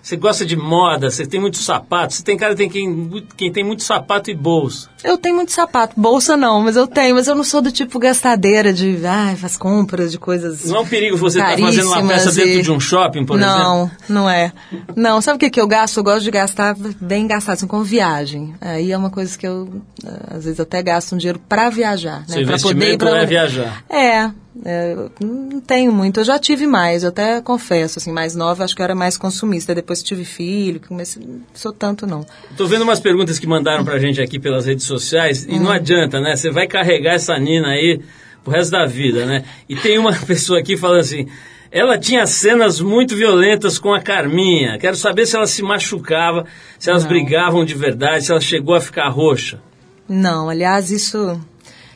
Você 0.03 0.17
gosta 0.17 0.45
de 0.45 0.57
moda, 0.57 1.09
você 1.09 1.25
tem 1.25 1.39
muitos 1.39 1.63
sapatos. 1.63 2.17
Você 2.17 2.23
tem 2.23 2.35
cara 2.35 2.53
tem 2.53 2.67
quem, 2.69 3.25
quem 3.37 3.49
tem 3.53 3.63
muito 3.63 3.83
sapato 3.83 4.29
e 4.29 4.35
bolsa. 4.35 4.89
Eu 5.01 5.17
tenho 5.17 5.35
muito 5.35 5.53
sapato. 5.53 5.93
Bolsa 5.97 6.35
não, 6.35 6.61
mas 6.61 6.75
eu 6.75 6.85
tenho. 6.85 7.15
Mas 7.15 7.25
eu 7.27 7.35
não 7.35 7.43
sou 7.45 7.61
do 7.61 7.71
tipo 7.71 7.97
gastadeira 7.99 8.73
de. 8.73 8.99
Ai, 9.05 9.37
faz 9.37 9.55
compras 9.55 10.11
de 10.11 10.19
coisas. 10.19 10.65
Não 10.65 10.75
é 10.75 10.79
um 10.81 10.85
perigo 10.85 11.15
você 11.15 11.39
estar 11.39 11.57
fazendo 11.57 11.87
uma 11.87 11.95
peça 12.01 12.07
caríssimas 12.07 12.35
dentro 12.35 12.59
e- 12.59 12.63
de 12.63 12.71
um 12.73 12.79
shopping, 12.81 13.25
por 13.25 13.37
não, 13.39 13.83
exemplo? 13.85 13.97
Não, 14.09 14.29
é. 14.29 14.51
Não, 14.93 15.21
sabe 15.21 15.37
o 15.37 15.39
que, 15.39 15.49
que 15.49 15.61
eu 15.61 15.67
gasto? 15.67 15.95
Eu 15.97 16.03
gosto 16.03 16.23
de 16.23 16.31
gastar 16.31 16.75
bem 16.99 17.25
gastado, 17.25 17.53
assim, 17.55 17.67
com 17.67 17.81
viagem. 17.81 18.55
Aí 18.59 18.91
é 18.91 18.97
uma 18.97 19.09
coisa 19.09 19.37
que 19.37 19.47
eu, 19.47 19.69
eh, 20.05 20.35
às 20.35 20.43
vezes, 20.43 20.59
até 20.59 20.83
gasto 20.83 21.15
um 21.15 21.17
dinheiro 21.17 21.39
pra 21.47 21.69
viajar. 21.69 22.25
Seu 22.27 22.39
né? 22.41 22.45
Pra 22.45 22.55
investimento 22.55 23.05
pra- 23.05 23.19
é 23.21 23.25
viajar. 23.25 23.83
É, 23.89 24.29
É, 24.63 24.93
eu 24.93 25.11
não 25.27 25.59
tenho 25.59 25.91
muito. 25.91 26.19
Eu 26.19 26.23
já 26.23 26.37
tive 26.37 26.67
mais, 26.67 27.01
eu 27.01 27.09
até 27.09 27.41
confesso, 27.41 27.97
assim, 27.97 28.11
mais 28.11 28.35
nova, 28.35 28.63
acho 28.63 28.75
que 28.75 28.81
eu 28.81 28.83
era 28.83 28.93
mais 28.93 29.17
consumista. 29.17 29.73
Depois 29.73 29.92
que 30.01 30.07
tive 30.07 30.25
filho, 30.25 30.81
não 30.89 31.03
sou 31.53 31.71
tanto 31.71 32.07
não. 32.07 32.25
Tô 32.57 32.65
vendo 32.65 32.81
umas 32.83 32.99
perguntas 32.99 33.37
que 33.37 33.45
mandaram 33.47 33.83
pra 33.85 33.99
gente 33.99 34.21
aqui 34.21 34.39
pelas 34.39 34.65
redes 34.65 34.85
sociais 34.85 35.45
e 35.45 35.59
não 35.59 35.69
adianta, 35.71 36.19
né? 36.19 36.35
Você 36.35 36.49
vai 36.49 36.67
carregar 36.67 37.13
essa 37.13 37.37
Nina 37.37 37.67
aí 37.69 37.99
pro 38.43 38.53
resto 38.53 38.71
da 38.71 38.85
vida, 38.85 39.25
né? 39.25 39.43
E 39.69 39.75
tem 39.75 39.97
uma 39.97 40.13
pessoa 40.25 40.59
aqui 40.59 40.75
falando 40.75 40.99
assim: 41.01 41.27
ela 41.71 41.97
tinha 41.97 42.25
cenas 42.25 42.79
muito 42.79 43.15
violentas 43.15 43.79
com 43.79 43.93
a 43.93 44.01
Carminha. 44.01 44.77
Quero 44.77 44.95
saber 44.95 45.25
se 45.25 45.35
ela 45.35 45.47
se 45.47 45.61
machucava, 45.63 46.45
se 46.77 46.89
elas 46.89 47.03
Não. 47.03 47.09
brigavam 47.09 47.65
de 47.65 47.73
verdade, 47.73 48.25
se 48.25 48.31
ela 48.31 48.41
chegou 48.41 48.75
a 48.75 48.81
ficar 48.81 49.09
roxa. 49.09 49.59
Não, 50.07 50.49
aliás, 50.49 50.91
isso 50.91 51.39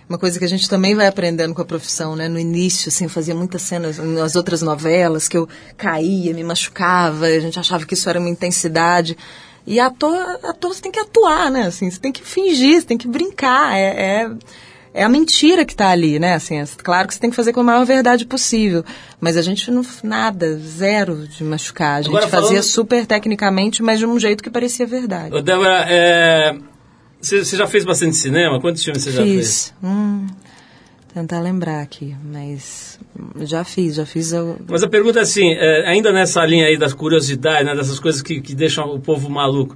uma 0.10 0.18
coisa 0.18 0.40
que 0.40 0.46
a 0.46 0.50
gente 0.50 0.70
também 0.70 0.96
vai 0.96 1.08
aprendendo 1.08 1.54
com 1.54 1.62
a 1.62 1.66
profissão, 1.66 2.16
né? 2.16 2.28
No 2.30 2.40
início, 2.40 2.90
assim, 2.90 3.04
eu 3.06 3.10
fazia 3.10 3.36
muitas 3.36 3.62
cenas 3.62 3.98
nas 3.98 4.36
outras 4.36 4.62
novelas 4.62 5.28
que 5.28 5.38
eu 5.38 5.48
caía, 5.76 6.34
me 6.34 6.44
machucava, 6.44 7.26
a 7.26 7.40
gente 7.40 7.60
achava 7.60 7.86
que 7.86 7.94
isso 7.94 8.10
era 8.10 8.20
uma 8.20 8.30
intensidade. 8.30 9.18
E 9.66 9.82
ator, 9.82 10.16
ator 10.46 10.74
você 10.74 10.82
tem 10.82 10.92
que 10.92 11.00
atuar, 11.00 11.52
né? 11.52 11.64
Assim, 11.64 11.92
você 11.92 12.00
tem 12.00 12.12
que 12.12 12.24
fingir, 12.24 12.80
você 12.80 12.88
tem 12.88 12.98
que 12.98 13.08
brincar. 13.08 13.76
É, 13.78 13.82
é, 14.24 14.32
é 14.94 15.04
a 15.04 15.10
mentira 15.10 15.66
que 15.66 15.74
está 15.74 15.90
ali, 15.90 16.18
né? 16.20 16.36
Assim, 16.36 16.58
é 16.58 16.66
claro 16.78 17.06
que 17.10 17.14
você 17.14 17.20
tem 17.20 17.30
que 17.30 17.36
fazer 17.36 17.52
com 17.52 17.60
a 17.60 17.64
maior 17.64 17.86
verdade 17.86 18.26
possível. 18.26 18.86
Mas 19.20 19.36
a 19.36 19.42
gente 19.42 19.70
não. 19.70 19.86
Nada, 20.02 20.58
zero 20.58 21.28
de 21.28 21.44
machucar. 21.44 21.98
A 21.98 22.02
gente 22.02 22.12
Agora, 22.12 22.30
fazia 22.30 22.48
falando- 22.48 22.64
super 22.64 23.06
tecnicamente, 23.06 23.84
mas 23.84 24.00
de 24.00 24.06
um 24.06 24.18
jeito 24.18 24.42
que 24.42 24.50
parecia 24.50 24.88
verdade. 24.88 25.42
Débora, 25.42 25.86
é, 25.90 26.56
você 27.22 27.44
você 27.44 27.58
já 27.58 27.68
fez 27.68 27.84
bastante 27.84 28.16
cinema? 28.16 28.60
Quantos 28.60 28.84
filmes 28.84 29.04
você 29.04 29.12
já 29.12 29.24
fez? 29.24 29.74
Hum, 29.84 30.28
tentar 31.14 31.40
lembrar 31.40 31.82
aqui, 31.82 32.16
mas 32.24 33.00
já 33.42 33.64
fiz, 33.64 33.96
já 33.96 34.06
fiz. 34.06 34.32
Eu, 34.32 34.58
Mas 34.68 34.84
a 34.84 34.88
pergunta 34.88 35.20
é 35.20 35.24
assim, 35.24 35.54
é, 35.54 35.88
ainda 35.88 36.12
nessa 36.12 36.46
linha 36.46 36.66
aí 36.66 36.78
das 36.78 36.94
curiosidades, 36.94 37.66
né, 37.66 37.76
dessas 37.76 38.00
coisas 38.00 38.22
que, 38.22 38.42
que 38.42 38.54
deixam 38.54 38.86
o 38.94 39.00
povo 39.00 39.30
maluco, 39.30 39.76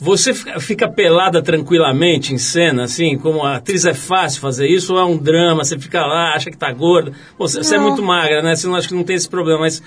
você 0.00 0.32
fica, 0.32 0.88
pelada 0.88 1.42
tranquilamente 1.42 2.32
em 2.32 2.38
cena, 2.38 2.84
assim, 2.84 3.18
como 3.18 3.42
a 3.42 3.56
atriz 3.56 3.84
é 3.84 3.92
fácil 3.92 4.40
fazer 4.40 4.68
isso, 4.68 4.94
ou 4.94 5.00
é 5.00 5.04
um 5.04 5.16
drama, 5.16 5.64
você 5.64 5.76
fica 5.76 6.06
lá, 6.06 6.34
acha 6.34 6.50
que 6.50 6.56
tá 6.56 6.72
gorda, 6.72 7.12
Pô, 7.36 7.48
você, 7.48 7.58
você 7.58 7.74
é 7.74 7.78
muito 7.78 8.00
magra, 8.00 8.40
né, 8.40 8.54
você 8.54 8.68
não 8.68 8.76
acha 8.76 8.86
que 8.86 8.94
não 8.94 9.02
tem 9.02 9.16
esse 9.16 9.28
problema, 9.28 9.60
mas 9.60 9.82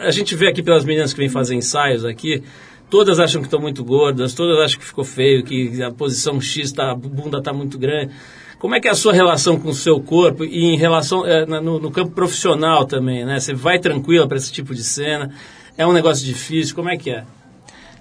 a 0.00 0.10
gente 0.10 0.34
vê 0.34 0.48
aqui 0.48 0.62
pelas 0.62 0.84
meninas 0.84 1.12
que 1.12 1.18
vêm 1.18 1.28
fazer 1.28 1.54
ensaios 1.54 2.06
aqui, 2.06 2.42
todas 2.90 3.18
acham 3.18 3.40
que 3.40 3.46
estão 3.46 3.60
muito 3.60 3.82
gordas, 3.84 4.34
todas 4.34 4.58
acham 4.58 4.78
que 4.78 4.86
ficou 4.86 5.04
feio, 5.04 5.42
que 5.44 5.82
a 5.82 5.90
posição 5.90 6.40
X, 6.40 6.72
tá, 6.72 6.90
a 6.90 6.94
bunda 6.94 7.42
tá 7.42 7.52
muito 7.52 7.78
grande. 7.78 8.12
Como 8.58 8.74
é 8.74 8.80
que 8.80 8.88
é 8.88 8.90
a 8.90 8.94
sua 8.94 9.12
relação 9.12 9.58
com 9.58 9.68
o 9.68 9.74
seu 9.74 10.00
corpo 10.00 10.44
e 10.44 10.64
em 10.64 10.76
relação 10.76 11.24
na- 11.46 11.60
no, 11.60 11.78
no 11.78 11.90
campo 11.90 12.12
profissional 12.12 12.86
também, 12.86 13.24
né? 13.24 13.38
Você 13.38 13.52
vai 13.52 13.78
tranquila 13.78 14.26
para 14.26 14.38
esse 14.38 14.50
tipo 14.50 14.74
de 14.74 14.82
cena? 14.82 15.30
É 15.76 15.86
um 15.86 15.92
negócio 15.92 16.24
difícil? 16.24 16.74
Como 16.74 16.88
é 16.88 16.96
que 16.96 17.10
é? 17.10 17.24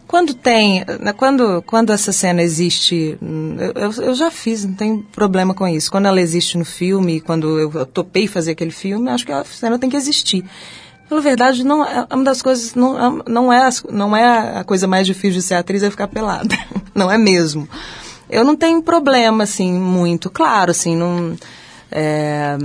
Quando 0.08 0.34
tem, 0.34 0.86
quando, 1.18 1.62
quando 1.64 1.92
essa 1.92 2.12
cena 2.12 2.42
existe, 2.42 3.18
hum, 3.22 3.56
eu, 3.76 3.92
eu- 4.04 4.14
já 4.16 4.30
fiz, 4.30 4.64
não 4.64 4.74
tem 4.76 5.00
problema 5.02 5.54
com 5.56 5.68
isso. 5.68 5.90
Quando 5.90 6.06
ela 6.06 6.22
existe 6.22 6.58
no 6.58 6.66
filme, 6.66 7.20
quando 7.20 7.58
eu 7.60 7.86
topei 7.86 8.28
fazer 8.28 8.52
aquele 8.52 8.70
filme, 8.72 9.10
acho 9.10 9.26
que 9.26 9.32
a 9.32 9.44
cena 9.44 9.80
tem 9.80 9.90
que 9.90 9.98
existir. 9.98 10.46
Pela 11.14 11.22
verdade, 11.22 11.64
não 11.64 11.86
é 11.86 12.08
uma 12.12 12.24
das 12.24 12.42
coisas, 12.42 12.74
não, 12.74 13.20
é- 13.20 13.24
não, 13.28 13.54
é, 13.54 13.70
não 13.92 14.18
é 14.18 14.58
a 14.58 14.64
coisa 14.64 14.88
mais 14.88 15.06
difícil 15.06 15.34
de 15.34 15.42
ser 15.44 15.54
atriz 15.54 15.84
é 15.84 15.92
ficar 15.92 16.08
pelada. 16.08 16.58
Não 16.96 17.10
é 17.12 17.18
mesmo. 17.20 17.70
Eu 18.30 18.44
não 18.44 18.56
tenho 18.56 18.82
problema, 18.82 19.44
assim, 19.44 19.72
muito. 19.74 20.30
Claro, 20.30 20.70
assim, 20.72 20.96
não. 20.96 21.36
é, 21.92 22.56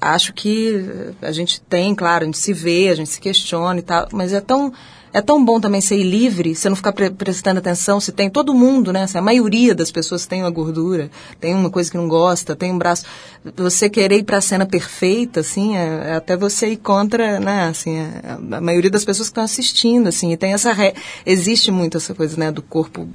acho 0.00 0.32
que 0.32 1.12
a 1.20 1.32
gente 1.32 1.60
tem, 1.60 1.94
claro, 1.94 2.22
a 2.22 2.26
gente 2.26 2.38
se 2.38 2.52
vê, 2.52 2.88
a 2.88 2.94
gente 2.94 3.10
se 3.10 3.20
questiona 3.20 3.78
e 3.78 3.82
tal, 3.82 4.08
mas 4.12 4.32
é 4.32 4.40
tão 4.40 4.72
é 5.12 5.22
tão 5.22 5.42
bom 5.42 5.58
também 5.58 5.80
ser 5.80 6.02
livre, 6.02 6.54
você 6.54 6.68
não 6.68 6.76
ficar 6.76 6.92
pre- 6.92 7.10
prestando 7.10 7.58
atenção 7.58 7.98
se 7.98 8.12
tem 8.12 8.28
todo 8.28 8.54
mundo, 8.54 8.92
né? 8.92 9.04
assim, 9.04 9.18
a 9.18 9.22
maioria 9.22 9.74
das 9.74 9.90
pessoas 9.90 10.26
tem 10.26 10.42
uma 10.42 10.50
gordura, 10.50 11.10
tem 11.40 11.54
uma 11.54 11.70
coisa 11.70 11.90
que 11.90 11.96
não 11.96 12.06
gosta, 12.06 12.54
tem 12.54 12.72
um 12.72 12.78
braço. 12.78 13.04
Você 13.56 13.88
querer 13.88 14.18
ir 14.18 14.24
para 14.24 14.36
a 14.38 14.42
cena 14.42 14.66
perfeita, 14.66 15.40
assim, 15.40 15.76
é, 15.76 16.10
é 16.10 16.14
até 16.14 16.36
você 16.36 16.68
ir 16.68 16.76
contra, 16.76 17.40
né? 17.40 17.68
Assim, 17.68 17.96
é, 17.96 18.20
a 18.52 18.60
maioria 18.60 18.90
das 18.90 19.04
pessoas 19.04 19.28
que 19.28 19.32
estão 19.32 19.44
assistindo, 19.44 20.08
assim, 20.08 20.32
e 20.32 20.36
tem 20.36 20.52
essa 20.52 20.72
re... 20.72 20.94
existe 21.24 21.70
muito 21.70 21.96
essa 21.96 22.14
coisa, 22.14 22.36
né, 22.36 22.52
do 22.52 22.62
corpo 22.62 23.08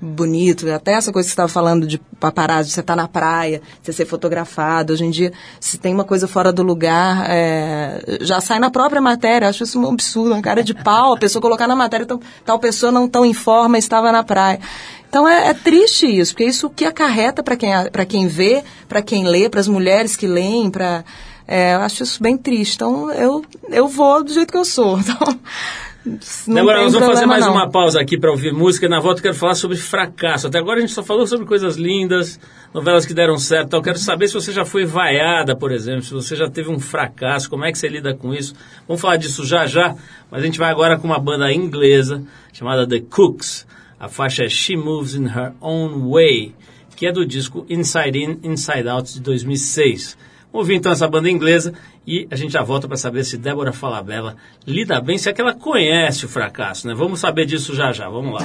bonito, 0.00 0.70
até 0.72 0.92
essa 0.92 1.12
coisa 1.12 1.26
que 1.26 1.30
você 1.30 1.34
estava 1.34 1.48
falando 1.48 1.86
de 1.86 1.98
paparazzi, 2.18 2.70
você 2.70 2.82
tá 2.82 2.96
na 2.96 3.06
praia, 3.06 3.60
você 3.82 3.92
ser 3.92 4.06
fotografado, 4.06 4.92
hoje 4.92 5.04
em 5.04 5.10
dia, 5.10 5.32
se 5.60 5.76
tem 5.76 5.92
uma 5.92 6.04
coisa 6.04 6.26
fora 6.26 6.52
do 6.52 6.62
lugar, 6.62 7.26
é, 7.28 8.18
já 8.22 8.40
sai 8.40 8.58
na 8.58 8.70
própria 8.70 9.00
matéria, 9.00 9.48
acho 9.48 9.64
isso 9.64 9.78
um 9.78 9.88
absurdo, 9.90 10.32
uma 10.32 10.42
cara 10.42 10.62
de 10.64 10.72
pau, 10.72 11.12
a 11.12 11.18
pessoa 11.18 11.42
colocar 11.42 11.66
na 11.66 11.76
matéria, 11.76 12.04
então, 12.04 12.20
tal 12.44 12.58
pessoa 12.58 12.90
não 12.90 13.08
tão 13.08 13.24
em 13.24 13.34
forma 13.34 13.76
estava 13.76 14.10
na 14.10 14.24
praia. 14.24 14.58
Então 15.08 15.28
é, 15.28 15.48
é 15.48 15.54
triste 15.54 16.06
isso, 16.06 16.32
porque 16.32 16.44
isso 16.44 16.70
que 16.70 16.84
acarreta 16.84 17.42
para 17.42 17.56
quem, 17.56 17.70
quem 18.08 18.28
vê, 18.28 18.62
para 18.88 19.02
quem 19.02 19.26
lê, 19.26 19.48
para 19.48 19.60
as 19.60 19.66
mulheres 19.66 20.14
que 20.14 20.26
leem, 20.26 20.70
para 20.70 21.04
é, 21.48 21.74
eu 21.74 21.80
acho 21.80 22.04
isso 22.04 22.22
bem 22.22 22.38
triste. 22.38 22.76
Então 22.76 23.10
eu, 23.10 23.44
eu 23.68 23.88
vou 23.88 24.22
do 24.22 24.32
jeito 24.32 24.52
que 24.52 24.58
eu 24.58 24.64
sou. 24.64 24.98
Então, 25.10 25.40
não 26.46 26.62
agora 26.62 26.82
nós 26.82 26.92
vamos 26.94 27.08
fazer 27.08 27.26
mais 27.26 27.44
não. 27.44 27.52
uma 27.52 27.68
pausa 27.68 28.00
aqui 28.00 28.18
para 28.18 28.30
ouvir 28.30 28.52
música 28.52 28.86
e 28.86 28.88
na 28.88 29.00
volta 29.00 29.20
eu 29.20 29.22
quero 29.24 29.34
falar 29.34 29.54
sobre 29.54 29.76
fracasso. 29.76 30.46
Até 30.46 30.58
agora 30.58 30.78
a 30.78 30.80
gente 30.80 30.92
só 30.92 31.02
falou 31.02 31.26
sobre 31.26 31.44
coisas 31.44 31.76
lindas, 31.76 32.40
novelas 32.72 33.04
que 33.04 33.12
deram 33.12 33.36
certo. 33.36 33.74
Eu 33.74 33.82
quero 33.82 33.98
saber 33.98 34.28
se 34.28 34.34
você 34.34 34.50
já 34.50 34.64
foi 34.64 34.86
vaiada, 34.86 35.54
por 35.54 35.70
exemplo, 35.70 36.02
se 36.02 36.14
você 36.14 36.34
já 36.34 36.48
teve 36.48 36.70
um 36.70 36.78
fracasso, 36.78 37.50
como 37.50 37.64
é 37.64 37.72
que 37.72 37.78
você 37.78 37.88
lida 37.88 38.14
com 38.14 38.32
isso. 38.32 38.54
Vamos 38.88 39.00
falar 39.00 39.16
disso 39.16 39.44
já 39.44 39.66
já, 39.66 39.94
mas 40.30 40.42
a 40.42 40.46
gente 40.46 40.58
vai 40.58 40.70
agora 40.70 40.98
com 40.98 41.06
uma 41.06 41.18
banda 41.18 41.52
inglesa 41.52 42.22
chamada 42.52 42.86
The 42.86 43.00
Cooks. 43.00 43.66
A 43.98 44.08
faixa 44.08 44.44
é 44.44 44.48
She 44.48 44.76
Moves 44.76 45.14
in 45.14 45.26
Her 45.26 45.52
Own 45.60 46.10
Way, 46.10 46.54
que 46.96 47.06
é 47.06 47.12
do 47.12 47.26
disco 47.26 47.66
Inside 47.68 48.18
In, 48.18 48.38
Inside 48.42 48.88
Out 48.88 49.12
de 49.12 49.20
2006. 49.20 50.16
Vamos 50.52 50.66
ouvir 50.66 50.76
então 50.76 50.90
essa 50.90 51.06
banda 51.06 51.30
inglesa 51.30 51.74
e 52.10 52.26
a 52.28 52.34
gente 52.34 52.54
já 52.54 52.62
volta 52.64 52.88
para 52.88 52.96
saber 52.96 53.22
se 53.22 53.38
Débora 53.38 53.72
Falabella 53.72 54.34
lida 54.66 55.00
bem, 55.00 55.16
se 55.16 55.28
é 55.28 55.32
que 55.32 55.40
ela 55.40 55.54
conhece 55.54 56.26
o 56.26 56.28
fracasso, 56.28 56.88
né? 56.88 56.92
Vamos 56.92 57.20
saber 57.20 57.46
disso 57.46 57.72
já 57.72 57.92
já, 57.92 58.08
vamos 58.08 58.34
lá. 58.34 58.40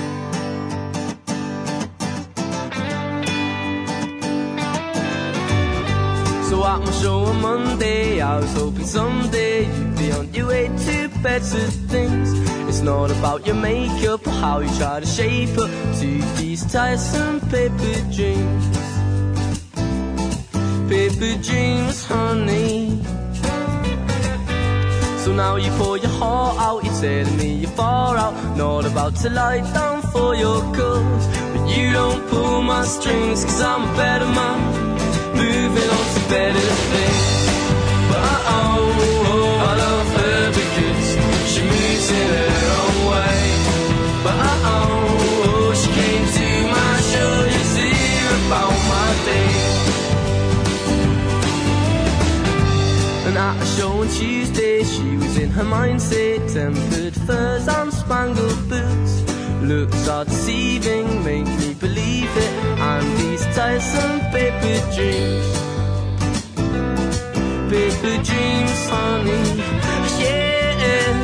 So 6.48 6.64
at 6.64 6.80
my 6.86 6.92
show 7.02 7.26
on 7.26 7.42
Monday, 7.42 8.22
I 8.22 8.40
was 8.40 8.54
hoping 8.56 8.86
someday 8.86 9.66
you'd 9.66 9.98
be 9.98 10.12
on 10.12 10.32
your 10.32 10.50
way 10.50 10.68
to 10.68 11.10
better 11.24 11.68
things. 11.90 12.34
It's 12.70 12.82
not 12.82 13.10
about 13.10 13.48
your 13.48 13.56
makeup 13.56 14.28
or 14.28 14.32
how 14.32 14.60
you 14.60 14.70
try 14.78 15.00
to 15.00 15.08
shape 15.08 15.58
up 15.58 15.72
to 16.02 16.22
these 16.38 16.64
tiresome 16.72 17.40
paper 17.50 18.02
dreams. 18.14 18.78
Paper 20.88 21.42
dreams, 21.42 22.06
honey. 22.06 23.15
Now 25.36 25.58
you 25.58 25.70
pour 25.72 25.98
your 25.98 26.12
heart 26.12 26.58
out, 26.60 26.86
you're 26.86 26.94
telling 27.02 27.38
me 27.38 27.56
you're 27.56 27.70
far 27.72 28.16
out. 28.16 28.34
Not 28.56 28.86
about 28.86 29.16
to 29.18 29.30
lie 29.30 29.60
down 29.74 30.02
for 30.14 30.34
your 30.34 30.62
cause. 30.74 31.28
But 31.54 31.68
you 31.76 31.92
don't 31.92 32.26
pull 32.30 32.62
my 32.62 32.86
strings, 32.86 33.44
cause 33.44 33.62
I'm 33.62 33.84
a 33.84 33.98
better 33.98 34.26
man. 34.28 34.60
Moving 35.36 35.90
on 35.98 36.06
to 36.16 36.22
better 36.30 36.68
things. 36.92 37.48
But 38.10 38.40
oh, 38.58 38.80
oh, 39.34 39.70
I 39.70 39.76
love 39.84 40.10
her 40.20 40.52
because 40.60 41.08
she 41.52 41.62
moves 41.64 42.10
in 42.12 42.28
her 42.36 42.56
own 42.80 42.95
at 53.46 53.62
a 53.62 53.66
show 53.78 54.02
on 54.02 54.08
Tuesday, 54.08 54.84
she 54.84 55.18
was 55.18 55.38
in 55.38 55.50
her 55.52 55.64
mindset. 55.64 56.40
Tempered 56.52 57.16
furs 57.28 57.68
and 57.68 57.94
spangled 57.94 58.62
boots. 58.70 59.14
Looks 59.62 60.08
are 60.08 60.26
deceiving, 60.26 61.24
make 61.24 61.50
me 61.62 61.74
believe 61.76 62.32
it. 62.46 62.54
And 62.92 63.06
these 63.20 63.46
tiresome 63.56 64.20
paper 64.34 64.78
dreams. 64.96 65.50
Paper 67.74 68.16
dreams, 68.30 68.82
honey. 68.94 69.44
Yeah. 70.22 71.24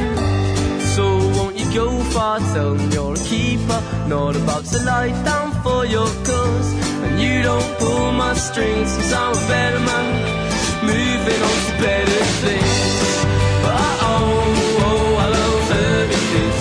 So 0.96 1.06
won't 1.36 1.56
you 1.60 1.68
go 1.74 1.88
far? 2.14 2.40
Tell 2.54 2.76
them 2.76 2.92
you're 2.92 3.16
a 3.16 3.24
keeper. 3.32 3.82
Not 4.08 4.36
about 4.36 4.66
to 4.66 4.80
lie 4.84 5.14
down 5.30 5.48
for 5.64 5.86
your 5.86 6.10
cause. 6.28 6.70
And 7.04 7.20
you 7.20 7.42
don't 7.42 7.70
pull 7.80 8.12
my 8.12 8.34
strings, 8.36 8.90
cause 8.98 9.14
I'm 9.14 9.34
a 9.34 9.48
better 9.48 9.80
man 9.80 10.41
moving 10.84 11.42
on 11.50 11.58
to 11.68 11.74
better 11.82 12.24
things. 12.44 13.26
But 13.64 13.76
oh, 14.02 14.82
oh, 14.88 15.16
I 15.24 15.28
love 15.38 15.70
her 15.76 16.08
because 16.08 16.60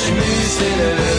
she 0.00 0.10
moves 0.12 0.56
in 0.62 0.78
her 0.78 1.11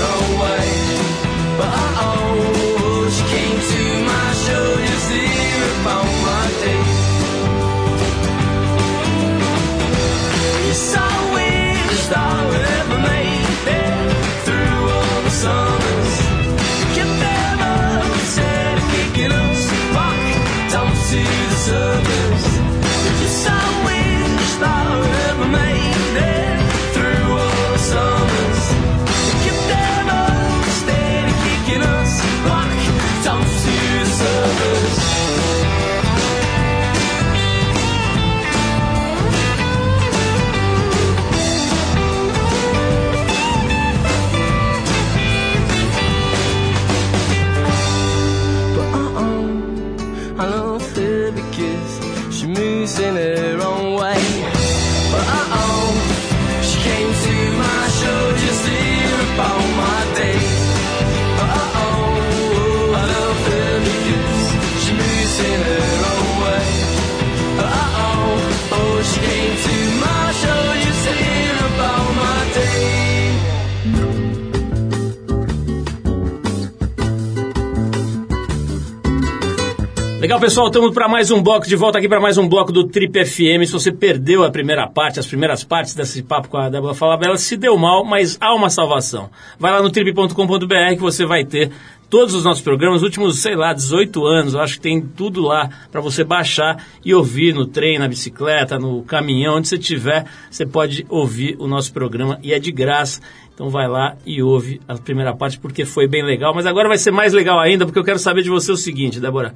pessoal, 80.43 80.67
estamos 80.67 80.93
para 80.93 81.07
mais 81.07 81.31
um 81.31 81.41
bloco, 81.41 81.65
de 81.65 81.73
volta 81.73 81.99
aqui 81.99 82.09
para 82.09 82.19
mais 82.19 82.37
um 82.37 82.49
bloco 82.49 82.69
do 82.69 82.83
Trip 82.83 83.23
FM. 83.23 83.63
Se 83.65 83.71
você 83.71 83.93
perdeu 83.93 84.43
a 84.43 84.51
primeira 84.51 84.85
parte, 84.85 85.17
as 85.17 85.25
primeiras 85.25 85.63
partes 85.63 85.95
desse 85.95 86.21
papo 86.21 86.49
com 86.49 86.57
a 86.57 86.67
Débora 86.67 86.93
Falabella, 86.93 87.37
se 87.37 87.55
deu 87.55 87.77
mal, 87.77 88.03
mas 88.03 88.37
há 88.41 88.53
uma 88.53 88.69
salvação. 88.69 89.29
Vai 89.57 89.71
lá 89.71 89.81
no 89.81 89.89
trip.com.br 89.89 90.95
que 90.95 90.99
você 91.01 91.25
vai 91.25 91.45
ter 91.45 91.71
todos 92.09 92.35
os 92.35 92.43
nossos 92.43 92.61
programas, 92.61 92.97
os 92.97 93.03
últimos, 93.03 93.39
sei 93.39 93.55
lá, 93.55 93.71
18 93.71 94.25
anos, 94.25 94.53
eu 94.53 94.59
acho 94.59 94.73
que 94.73 94.81
tem 94.81 94.99
tudo 95.01 95.41
lá 95.41 95.69
para 95.89 96.01
você 96.01 96.25
baixar 96.25 96.87
e 97.05 97.15
ouvir 97.15 97.53
no 97.53 97.65
trem, 97.65 97.97
na 97.97 98.09
bicicleta, 98.09 98.77
no 98.77 99.01
caminhão, 99.03 99.55
onde 99.55 99.69
você 99.69 99.77
estiver, 99.77 100.25
você 100.51 100.65
pode 100.65 101.05
ouvir 101.07 101.55
o 101.57 101.67
nosso 101.67 101.93
programa 101.93 102.37
e 102.43 102.51
é 102.51 102.59
de 102.59 102.69
graça. 102.73 103.21
Então 103.53 103.69
vai 103.69 103.87
lá 103.87 104.17
e 104.25 104.43
ouve 104.43 104.81
a 104.89 104.95
primeira 104.95 105.33
parte 105.33 105.57
porque 105.57 105.85
foi 105.85 106.05
bem 106.05 106.21
legal, 106.21 106.53
mas 106.53 106.65
agora 106.65 106.89
vai 106.89 106.97
ser 106.97 107.11
mais 107.11 107.31
legal 107.31 107.57
ainda 107.61 107.85
porque 107.85 107.97
eu 107.97 108.03
quero 108.03 108.19
saber 108.19 108.41
de 108.41 108.49
você 108.49 108.73
o 108.73 108.77
seguinte, 108.77 109.21
Débora. 109.21 109.53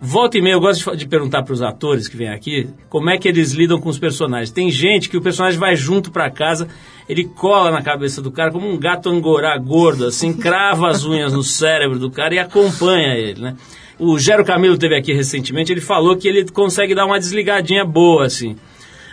Volta 0.00 0.36
e 0.36 0.42
meia, 0.42 0.54
eu 0.54 0.60
gosto 0.60 0.90
de, 0.90 0.98
de 0.98 1.08
perguntar 1.08 1.42
para 1.42 1.54
os 1.54 1.62
atores 1.62 2.06
que 2.06 2.16
vêm 2.16 2.28
aqui 2.28 2.68
como 2.88 3.08
é 3.08 3.16
que 3.16 3.26
eles 3.26 3.52
lidam 3.52 3.80
com 3.80 3.88
os 3.88 3.98
personagens. 3.98 4.50
Tem 4.50 4.70
gente 4.70 5.08
que 5.08 5.16
o 5.16 5.22
personagem 5.22 5.58
vai 5.58 5.74
junto 5.74 6.10
para 6.10 6.30
casa, 6.30 6.68
ele 7.08 7.24
cola 7.24 7.70
na 7.70 7.80
cabeça 7.80 8.20
do 8.20 8.30
cara 8.30 8.52
como 8.52 8.68
um 8.68 8.76
gato 8.76 9.08
angorá 9.08 9.56
gordo, 9.56 10.04
assim, 10.06 10.32
crava 10.36 10.88
as 10.88 11.04
unhas 11.04 11.32
no 11.32 11.42
cérebro 11.42 11.98
do 11.98 12.10
cara 12.10 12.34
e 12.34 12.38
acompanha 12.38 13.14
ele, 13.14 13.40
né? 13.40 13.56
O 13.98 14.18
Gero 14.18 14.44
Camilo 14.44 14.76
teve 14.76 14.94
aqui 14.94 15.14
recentemente, 15.14 15.72
ele 15.72 15.80
falou 15.80 16.14
que 16.14 16.28
ele 16.28 16.46
consegue 16.50 16.94
dar 16.94 17.06
uma 17.06 17.18
desligadinha 17.18 17.82
boa, 17.82 18.26
assim. 18.26 18.54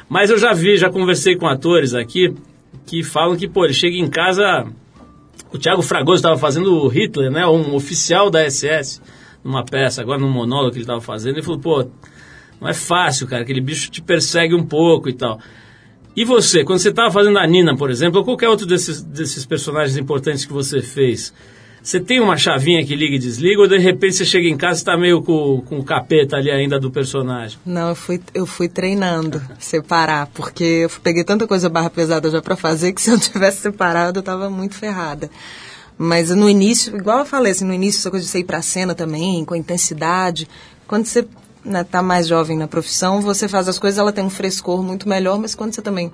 Mas 0.09 0.29
eu 0.29 0.37
já 0.37 0.53
vi, 0.53 0.75
já 0.75 0.89
conversei 0.89 1.37
com 1.37 1.47
atores 1.47 1.93
aqui 1.93 2.33
que 2.85 3.01
falam 3.01 3.37
que, 3.37 3.47
pô, 3.47 3.63
ele 3.63 3.73
chega 3.73 3.95
em 3.95 4.09
casa. 4.09 4.65
O 5.53 5.57
Thiago 5.57 5.81
Fragoso 5.81 6.17
estava 6.17 6.37
fazendo 6.37 6.83
o 6.83 6.87
Hitler, 6.89 7.31
né? 7.31 7.47
Um 7.47 7.73
oficial 7.73 8.29
da 8.29 8.43
SS 8.49 9.01
numa 9.43 9.63
peça, 9.63 10.01
agora 10.01 10.19
num 10.19 10.29
monólogo 10.29 10.71
que 10.71 10.77
ele 10.77 10.83
estava 10.83 11.01
fazendo, 11.01 11.35
ele 11.35 11.43
falou, 11.43 11.59
pô, 11.59 11.87
não 12.61 12.69
é 12.69 12.73
fácil, 12.73 13.27
cara, 13.27 13.43
aquele 13.43 13.61
bicho 13.61 13.91
te 13.91 14.01
persegue 14.01 14.55
um 14.55 14.65
pouco 14.65 15.09
e 15.09 15.13
tal. 15.13 15.39
E 16.15 16.23
você, 16.23 16.63
quando 16.63 16.79
você 16.79 16.89
estava 16.89 17.11
fazendo 17.11 17.39
a 17.39 17.47
Nina, 17.47 17.75
por 17.75 17.89
exemplo, 17.89 18.19
ou 18.19 18.25
qualquer 18.25 18.47
outro 18.47 18.67
desses, 18.67 19.01
desses 19.01 19.45
personagens 19.45 19.97
importantes 19.97 20.45
que 20.45 20.53
você 20.53 20.79
fez, 20.81 21.33
você 21.83 21.99
tem 21.99 22.21
uma 22.21 22.37
chavinha 22.37 22.85
que 22.85 22.95
liga 22.95 23.15
e 23.15 23.19
desliga, 23.19 23.59
ou 23.59 23.67
de 23.67 23.77
repente 23.77 24.15
você 24.15 24.23
chega 24.23 24.47
em 24.47 24.55
casa 24.55 24.79
e 24.79 24.81
está 24.81 24.95
meio 24.95 25.21
com, 25.21 25.61
com 25.65 25.79
o 25.79 25.83
capeta 25.83 26.37
ali 26.37 26.49
ainda 26.49 26.79
do 26.79 26.89
personagem? 26.89 27.57
Não, 27.65 27.89
eu 27.89 27.95
fui, 27.95 28.21
eu 28.33 28.45
fui 28.45 28.69
treinando 28.69 29.41
separar, 29.59 30.27
porque 30.27 30.63
eu 30.63 30.89
peguei 31.03 31.25
tanta 31.25 31.45
coisa 31.45 31.67
barra 31.67 31.89
pesada 31.89 32.29
já 32.29 32.41
para 32.41 32.55
fazer 32.55 32.93
que 32.93 33.01
se 33.03 33.11
eu 33.11 33.19
tivesse 33.19 33.57
separado 33.57 34.19
eu 34.19 34.23
tava 34.23 34.49
muito 34.49 34.75
ferrada. 34.75 35.29
Mas 35.97 36.29
no 36.29 36.49
início, 36.49 36.95
igual 36.95 37.19
eu 37.19 37.25
falei, 37.25 37.51
assim, 37.51 37.65
no 37.65 37.73
início 37.73 37.99
essa 37.99 38.11
coisa 38.11 38.25
de 38.25 38.31
você 38.31 38.39
ir 38.39 38.43
pra 38.43 38.61
cena 38.61 38.95
também, 38.95 39.45
com 39.45 39.55
intensidade. 39.55 40.47
Quando 40.87 41.05
você 41.05 41.27
né, 41.63 41.83
tá 41.83 42.01
mais 42.01 42.27
jovem 42.27 42.57
na 42.57 42.67
profissão, 42.67 43.21
você 43.21 43.47
faz 43.47 43.67
as 43.67 43.79
coisas, 43.79 43.97
ela 43.97 44.11
tem 44.11 44.23
um 44.23 44.29
frescor 44.29 44.83
muito 44.83 45.07
melhor, 45.07 45.39
mas 45.39 45.55
quando 45.55 45.73
você 45.73 45.81
também. 45.81 46.11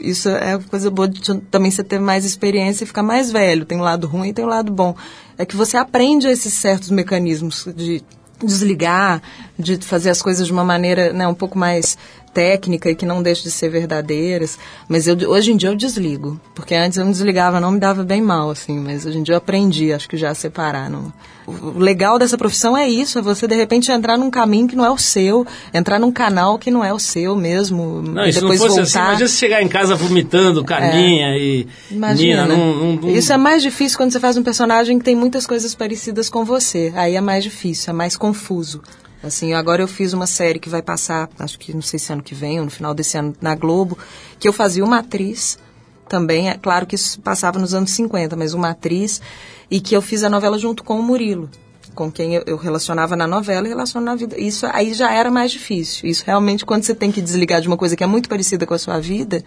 Isso 0.00 0.28
é 0.28 0.58
coisa 0.70 0.90
boa 0.90 1.08
de 1.08 1.40
também 1.42 1.70
você 1.70 1.82
ter 1.82 1.98
mais 1.98 2.24
experiência 2.24 2.84
e 2.84 2.86
ficar 2.86 3.02
mais 3.02 3.30
velho. 3.30 3.64
Tem 3.64 3.78
um 3.78 3.82
lado 3.82 4.06
ruim 4.06 4.28
e 4.28 4.32
tem 4.32 4.44
um 4.44 4.48
lado 4.48 4.72
bom. 4.72 4.94
É 5.36 5.44
que 5.44 5.56
você 5.56 5.76
aprende 5.76 6.26
esses 6.26 6.54
certos 6.54 6.90
mecanismos 6.90 7.68
de 7.74 8.02
desligar, 8.42 9.22
de 9.58 9.78
fazer 9.78 10.10
as 10.10 10.22
coisas 10.22 10.46
de 10.46 10.52
uma 10.52 10.64
maneira 10.64 11.12
né, 11.12 11.26
um 11.26 11.34
pouco 11.34 11.58
mais 11.58 11.96
técnica 12.34 12.90
e 12.90 12.94
que 12.94 13.06
não 13.06 13.22
deixe 13.22 13.42
de 13.44 13.50
ser 13.50 13.68
verdadeiras. 13.70 14.58
Mas 14.88 15.06
eu, 15.06 15.16
hoje 15.30 15.52
em 15.52 15.56
dia 15.56 15.68
eu 15.70 15.76
desligo, 15.76 16.38
porque 16.54 16.74
antes 16.74 16.98
eu 16.98 17.04
não 17.04 17.12
desligava, 17.12 17.60
não 17.60 17.70
me 17.70 17.78
dava 17.80 18.02
bem 18.02 18.20
mal, 18.20 18.50
assim, 18.50 18.78
mas 18.78 19.06
hoje 19.06 19.18
em 19.18 19.22
dia 19.22 19.34
eu 19.34 19.38
aprendi, 19.38 19.92
acho 19.92 20.08
que 20.08 20.16
já 20.16 20.30
a 20.30 20.34
separar. 20.34 20.90
Não. 20.90 21.12
O 21.46 21.78
legal 21.78 22.18
dessa 22.18 22.38
profissão 22.38 22.74
é 22.74 22.88
isso, 22.88 23.18
é 23.18 23.22
você 23.22 23.46
de 23.46 23.54
repente 23.54 23.92
entrar 23.92 24.16
num 24.16 24.30
caminho 24.30 24.66
que 24.66 24.74
não 24.74 24.84
é 24.84 24.90
o 24.90 24.96
seu, 24.96 25.46
entrar 25.74 25.98
num 25.98 26.10
canal 26.10 26.58
que 26.58 26.70
não 26.70 26.82
é 26.82 26.90
o 26.92 26.98
seu 26.98 27.36
mesmo, 27.36 28.00
Não, 28.00 28.24
e 28.24 28.32
se 28.32 28.40
não 28.40 28.48
depois 28.48 28.60
fosse 28.62 28.80
assim, 28.80 28.92
voltar. 28.94 29.08
imagina 29.10 29.28
você 29.28 29.36
chegar 29.36 29.62
em 29.62 29.68
casa 29.68 29.94
vomitando 29.94 30.64
Carminha 30.64 31.36
e 31.36 31.66
Imagina. 31.90 32.46
Nina. 32.46 32.56
Não- 32.56 33.10
Isso 33.10 33.30
é 33.30 33.36
mais 33.36 33.62
difícil 33.62 33.98
quando 33.98 34.10
você 34.12 34.18
faz 34.20 34.38
um 34.38 34.42
personagem 34.42 34.98
que 34.98 35.04
tem 35.04 35.14
muitas 35.14 35.46
coisas 35.46 35.74
parecidas 35.74 36.30
com 36.30 36.46
você. 36.46 36.90
Aí 36.96 37.14
é 37.14 37.20
mais 37.20 37.44
difícil, 37.44 37.90
é 37.90 37.94
mais 37.94 38.16
confuso. 38.16 38.80
Assim, 39.24 39.54
agora 39.54 39.82
eu 39.82 39.88
fiz 39.88 40.12
uma 40.12 40.26
série 40.26 40.58
que 40.58 40.68
vai 40.68 40.82
passar, 40.82 41.30
acho 41.38 41.58
que 41.58 41.72
não 41.72 41.80
sei 41.80 41.98
se 41.98 42.12
ano 42.12 42.22
que 42.22 42.34
vem 42.34 42.58
ou 42.58 42.66
no 42.66 42.70
final 42.70 42.92
desse 42.92 43.16
ano 43.16 43.34
na 43.40 43.54
Globo, 43.54 43.96
que 44.38 44.46
eu 44.46 44.52
fazia 44.52 44.84
uma 44.84 44.98
atriz 44.98 45.58
também, 46.06 46.50
é 46.50 46.58
claro 46.58 46.84
que 46.84 46.94
isso 46.94 47.18
passava 47.20 47.58
nos 47.58 47.72
anos 47.72 47.90
50, 47.92 48.36
mas 48.36 48.52
uma 48.52 48.70
atriz 48.70 49.22
e 49.70 49.80
que 49.80 49.96
eu 49.96 50.02
fiz 50.02 50.22
a 50.22 50.28
novela 50.28 50.58
junto 50.58 50.84
com 50.84 51.00
o 51.00 51.02
Murilo, 51.02 51.48
com 51.94 52.12
quem 52.12 52.34
eu, 52.34 52.58
relacionava 52.58 53.16
na 53.16 53.26
novela 53.26 53.66
e 53.66 53.70
relaciono 53.70 54.04
na 54.04 54.14
vida. 54.14 54.38
Isso 54.38 54.66
aí 54.70 54.92
já 54.92 55.10
era 55.10 55.30
mais 55.30 55.50
difícil. 55.50 56.06
Isso 56.06 56.22
realmente 56.26 56.66
quando 56.66 56.82
você 56.82 56.94
tem 56.94 57.10
que 57.10 57.22
desligar 57.22 57.62
de 57.62 57.66
uma 57.66 57.78
coisa 57.78 57.96
que 57.96 58.04
é 58.04 58.06
muito 58.06 58.28
parecida 58.28 58.66
com 58.66 58.74
a 58.74 58.78
sua 58.78 59.00
vida, 59.00 59.42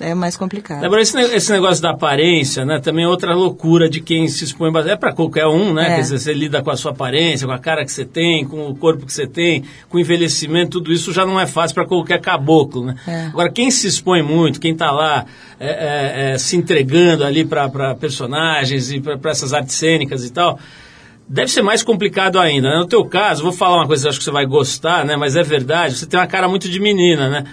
é 0.00 0.14
mais 0.14 0.36
complicado. 0.36 0.84
Agora, 0.84 1.02
esse, 1.02 1.18
esse 1.18 1.52
negócio 1.52 1.82
da 1.82 1.90
aparência, 1.90 2.64
né, 2.64 2.80
também 2.80 3.04
é 3.04 3.08
outra 3.08 3.34
loucura 3.34 3.88
de 3.88 4.00
quem 4.00 4.26
se 4.28 4.44
expõe. 4.44 4.72
É 4.88 4.96
para 4.96 5.12
qualquer 5.12 5.46
um, 5.46 5.74
né? 5.74 5.92
É. 5.92 5.94
Quer 5.96 6.00
dizer, 6.00 6.18
você 6.18 6.32
lida 6.32 6.62
com 6.62 6.70
a 6.70 6.76
sua 6.76 6.92
aparência, 6.92 7.46
com 7.46 7.52
a 7.52 7.58
cara 7.58 7.84
que 7.84 7.92
você 7.92 8.04
tem, 8.04 8.44
com 8.44 8.68
o 8.68 8.74
corpo 8.74 9.06
que 9.06 9.12
você 9.12 9.26
tem, 9.26 9.64
com 9.88 9.98
o 9.98 10.00
envelhecimento, 10.00 10.78
tudo 10.78 10.92
isso 10.92 11.12
já 11.12 11.24
não 11.26 11.38
é 11.38 11.46
fácil 11.46 11.74
para 11.74 11.86
qualquer 11.86 12.20
caboclo, 12.20 12.86
né? 12.86 12.94
É. 13.06 13.26
Agora, 13.26 13.50
quem 13.50 13.70
se 13.70 13.86
expõe 13.86 14.22
muito, 14.22 14.60
quem 14.60 14.72
está 14.72 14.90
lá 14.90 15.26
é, 15.58 15.68
é, 15.68 16.32
é, 16.32 16.38
se 16.38 16.56
entregando 16.56 17.24
ali 17.24 17.44
para 17.44 17.94
personagens 17.94 18.90
e 18.90 19.00
para 19.00 19.30
essas 19.30 19.52
artes 19.52 19.74
cênicas 19.74 20.24
e 20.24 20.32
tal, 20.32 20.58
Deve 21.32 21.46
ser 21.46 21.62
mais 21.62 21.84
complicado 21.84 22.40
ainda. 22.40 22.70
Né? 22.70 22.78
No 22.78 22.88
teu 22.88 23.04
caso, 23.04 23.44
vou 23.44 23.52
falar 23.52 23.76
uma 23.76 23.86
coisa 23.86 24.02
que 24.02 24.08
acho 24.08 24.18
que 24.18 24.24
você 24.24 24.32
vai 24.32 24.44
gostar, 24.44 25.04
né? 25.04 25.14
Mas 25.14 25.36
é 25.36 25.44
verdade, 25.44 25.96
você 25.96 26.04
tem 26.04 26.18
uma 26.18 26.26
cara 26.26 26.48
muito 26.48 26.68
de 26.68 26.80
menina, 26.80 27.28
né? 27.28 27.44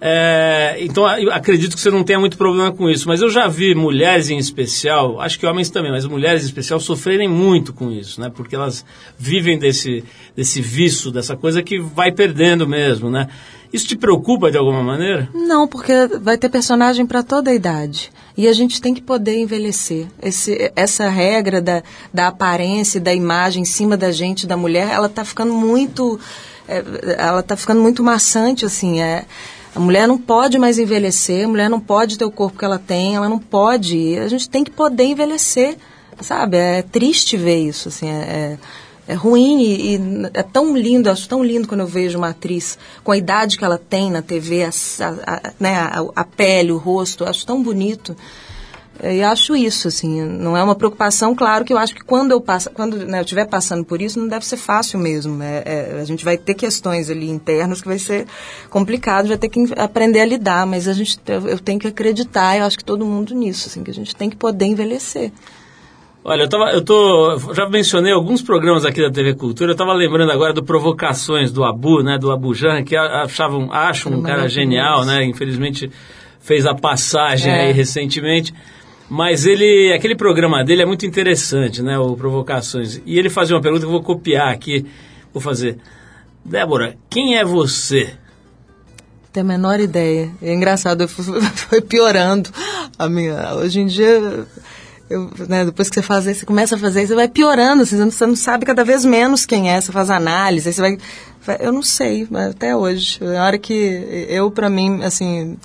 É, 0.00 0.78
então, 0.80 1.04
acredito 1.04 1.76
que 1.76 1.80
você 1.80 1.90
não 1.90 2.02
tenha 2.02 2.18
muito 2.18 2.38
problema 2.38 2.72
com 2.72 2.88
isso. 2.88 3.06
Mas 3.06 3.20
eu 3.20 3.28
já 3.28 3.46
vi 3.46 3.74
mulheres 3.74 4.30
em 4.30 4.38
especial, 4.38 5.20
acho 5.20 5.38
que 5.38 5.46
homens 5.46 5.68
também, 5.68 5.90
mas 5.92 6.06
mulheres 6.06 6.42
em 6.42 6.46
especial 6.46 6.80
sofrerem 6.80 7.28
muito 7.28 7.72
com 7.72 7.90
isso, 7.90 8.20
né? 8.20 8.30
Porque 8.34 8.54
elas 8.54 8.84
vivem 9.18 9.58
desse, 9.58 10.02
desse 10.34 10.62
vício, 10.62 11.10
dessa 11.10 11.36
coisa 11.36 11.62
que 11.62 11.78
vai 11.78 12.10
perdendo 12.10 12.66
mesmo, 12.66 13.10
né? 13.10 13.28
Isso 13.72 13.86
te 13.86 13.96
preocupa 13.96 14.50
de 14.50 14.58
alguma 14.58 14.82
maneira? 14.82 15.28
Não, 15.32 15.68
porque 15.68 15.92
vai 16.20 16.36
ter 16.36 16.48
personagem 16.48 17.06
para 17.06 17.22
toda 17.22 17.50
a 17.50 17.54
idade. 17.54 18.10
E 18.36 18.48
a 18.48 18.52
gente 18.52 18.80
tem 18.80 18.92
que 18.92 19.02
poder 19.02 19.38
envelhecer. 19.38 20.08
Esse, 20.20 20.72
essa 20.74 21.08
regra 21.08 21.60
da, 21.60 21.82
da 22.12 22.28
aparência, 22.28 23.00
da 23.00 23.14
imagem 23.14 23.62
em 23.62 23.66
cima 23.66 23.96
da 23.96 24.10
gente, 24.10 24.46
da 24.46 24.56
mulher, 24.56 24.90
ela 24.90 25.06
está 25.06 25.24
ficando 25.24 25.52
muito. 25.52 26.18
é, 26.66 26.82
ela 27.16 27.40
está 27.40 27.56
ficando 27.56 27.80
muito 27.80 28.02
maçante, 28.02 28.64
assim. 28.64 29.00
É, 29.00 29.24
a 29.74 29.80
mulher 29.80 30.06
não 30.08 30.18
pode 30.18 30.58
mais 30.58 30.78
envelhecer, 30.78 31.44
a 31.44 31.48
mulher 31.48 31.70
não 31.70 31.80
pode 31.80 32.18
ter 32.18 32.24
o 32.24 32.30
corpo 32.30 32.58
que 32.58 32.64
ela 32.64 32.78
tem, 32.78 33.14
ela 33.16 33.28
não 33.28 33.38
pode. 33.38 34.18
A 34.18 34.28
gente 34.28 34.48
tem 34.48 34.64
que 34.64 34.70
poder 34.70 35.04
envelhecer, 35.04 35.76
sabe? 36.20 36.56
É 36.56 36.82
triste 36.82 37.36
ver 37.36 37.58
isso, 37.58 37.88
assim. 37.88 38.08
É, 38.08 38.58
é, 39.08 39.12
é 39.12 39.14
ruim 39.14 39.60
e, 39.62 39.96
e 39.96 40.00
é 40.34 40.42
tão 40.42 40.76
lindo, 40.76 41.08
eu 41.08 41.12
acho 41.12 41.28
tão 41.28 41.42
lindo 41.42 41.66
quando 41.68 41.80
eu 41.80 41.86
vejo 41.86 42.18
uma 42.18 42.28
atriz 42.30 42.78
com 43.02 43.12
a 43.12 43.16
idade 43.16 43.56
que 43.58 43.64
ela 43.64 43.78
tem 43.78 44.10
na 44.10 44.22
TV, 44.22 44.64
a, 44.64 44.68
a- 44.68 45.34
a- 45.36 45.52
né, 45.58 45.76
a, 46.16 46.24
pele, 46.24 46.72
o 46.72 46.78
rosto, 46.78 47.24
acho 47.24 47.44
tão 47.46 47.62
bonito. 47.62 48.16
E 49.02 49.22
acho 49.22 49.56
isso, 49.56 49.88
assim, 49.88 50.22
não 50.22 50.56
é 50.56 50.62
uma 50.62 50.74
preocupação, 50.74 51.34
claro 51.34 51.64
que 51.64 51.72
eu 51.72 51.78
acho 51.78 51.94
que 51.94 52.04
quando 52.04 52.32
eu 52.32 52.40
passo, 52.40 52.70
quando 52.70 52.98
né, 53.06 53.18
eu 53.18 53.22
estiver 53.22 53.46
passando 53.46 53.84
por 53.84 54.02
isso, 54.02 54.18
não 54.18 54.28
deve 54.28 54.44
ser 54.44 54.58
fácil 54.58 54.98
mesmo. 54.98 55.42
É, 55.42 55.62
é, 55.64 56.00
a 56.00 56.04
gente 56.04 56.24
vai 56.24 56.36
ter 56.36 56.54
questões 56.54 57.08
ali 57.08 57.30
internas 57.30 57.80
que 57.80 57.88
vai 57.88 57.98
ser 57.98 58.26
complicado, 58.68 59.28
vai 59.28 59.38
ter 59.38 59.48
que 59.48 59.72
aprender 59.76 60.20
a 60.20 60.24
lidar, 60.26 60.66
mas 60.66 60.86
a 60.86 60.92
gente, 60.92 61.18
eu, 61.26 61.48
eu 61.48 61.58
tenho 61.58 61.78
que 61.78 61.86
acreditar, 61.86 62.58
eu 62.58 62.64
acho 62.64 62.76
que 62.76 62.84
todo 62.84 63.06
mundo 63.06 63.34
nisso, 63.34 63.68
assim, 63.68 63.82
que 63.82 63.90
a 63.90 63.94
gente 63.94 64.14
tem 64.14 64.28
que 64.28 64.36
poder 64.36 64.66
envelhecer. 64.66 65.32
Olha, 66.22 66.42
eu, 66.42 66.48
tava, 66.50 66.70
eu 66.72 66.84
tô, 66.84 67.38
já 67.54 67.66
mencionei 67.66 68.12
alguns 68.12 68.42
programas 68.42 68.84
aqui 68.84 69.00
da 69.00 69.10
TV 69.10 69.34
Cultura, 69.34 69.70
eu 69.70 69.72
estava 69.72 69.94
lembrando 69.94 70.30
agora 70.30 70.52
do 70.52 70.62
Provocações 70.62 71.50
do 71.50 71.64
Abu, 71.64 72.02
né, 72.02 72.18
do 72.18 72.30
Abu 72.30 72.54
Jan, 72.54 72.82
que 72.84 72.94
achavam, 72.94 73.72
acho 73.72 74.10
um 74.10 74.20
cara 74.20 74.46
genial, 74.46 75.06
né, 75.06 75.24
infelizmente 75.24 75.90
fez 76.38 76.66
a 76.66 76.74
passagem 76.74 77.50
É. 77.50 77.60
aí 77.66 77.72
recentemente, 77.72 78.52
mas 79.10 79.44
ele, 79.44 79.92
aquele 79.92 80.14
programa 80.14 80.64
dele 80.64 80.82
é 80.82 80.86
muito 80.86 81.04
interessante, 81.04 81.82
né, 81.82 81.98
o 81.98 82.16
Provocações, 82.16 83.02
e 83.04 83.18
ele 83.18 83.28
fazia 83.28 83.54
uma 83.56 83.60
pergunta 83.60 83.82
que 83.82 83.86
eu 83.88 83.92
vou 83.92 84.02
copiar 84.02 84.48
aqui, 84.52 84.86
vou 85.34 85.42
fazer, 85.42 85.76
Débora, 86.44 86.96
quem 87.10 87.36
é 87.36 87.44
você? 87.44 88.14
Tenho 89.32 89.46
a 89.46 89.48
menor 89.48 89.78
ideia. 89.78 90.30
É 90.42 90.52
engraçado, 90.54 91.06
foi 91.08 91.80
piorando 91.80 92.50
a 92.98 93.08
minha. 93.08 93.54
Hoje 93.54 93.78
em 93.80 93.86
dia, 93.86 94.44
eu, 95.08 95.30
né, 95.48 95.64
depois 95.64 95.88
que 95.88 95.94
você 95.94 96.02
faz 96.02 96.26
isso, 96.26 96.40
você 96.40 96.46
começa 96.46 96.74
a 96.74 96.78
fazer 96.78 97.00
isso, 97.00 97.08
você 97.08 97.14
vai 97.14 97.28
piorando, 97.28 97.82
assim, 97.82 97.96
você 97.96 98.04
não- 98.04 98.10
você 98.10 98.26
não 98.26 98.34
sabe 98.36 98.64
cada 98.64 98.82
vez 98.84 99.04
menos 99.04 99.44
quem 99.46 99.70
é, 99.70 99.80
você 99.80 99.92
faz 99.92 100.10
análise, 100.10 100.68
aí 100.68 100.72
você 100.72 100.80
vai. 100.80 100.98
Eu 101.60 101.72
não 101.72 101.82
sei, 101.82 102.26
até 102.50 102.74
hoje. 102.74 103.18
Na 103.22 103.44
hora 103.44 103.58
que 103.58 104.26
eu, 104.28 104.50
pra 104.50 104.68
mim, 104.68 105.00
assim. 105.04 105.56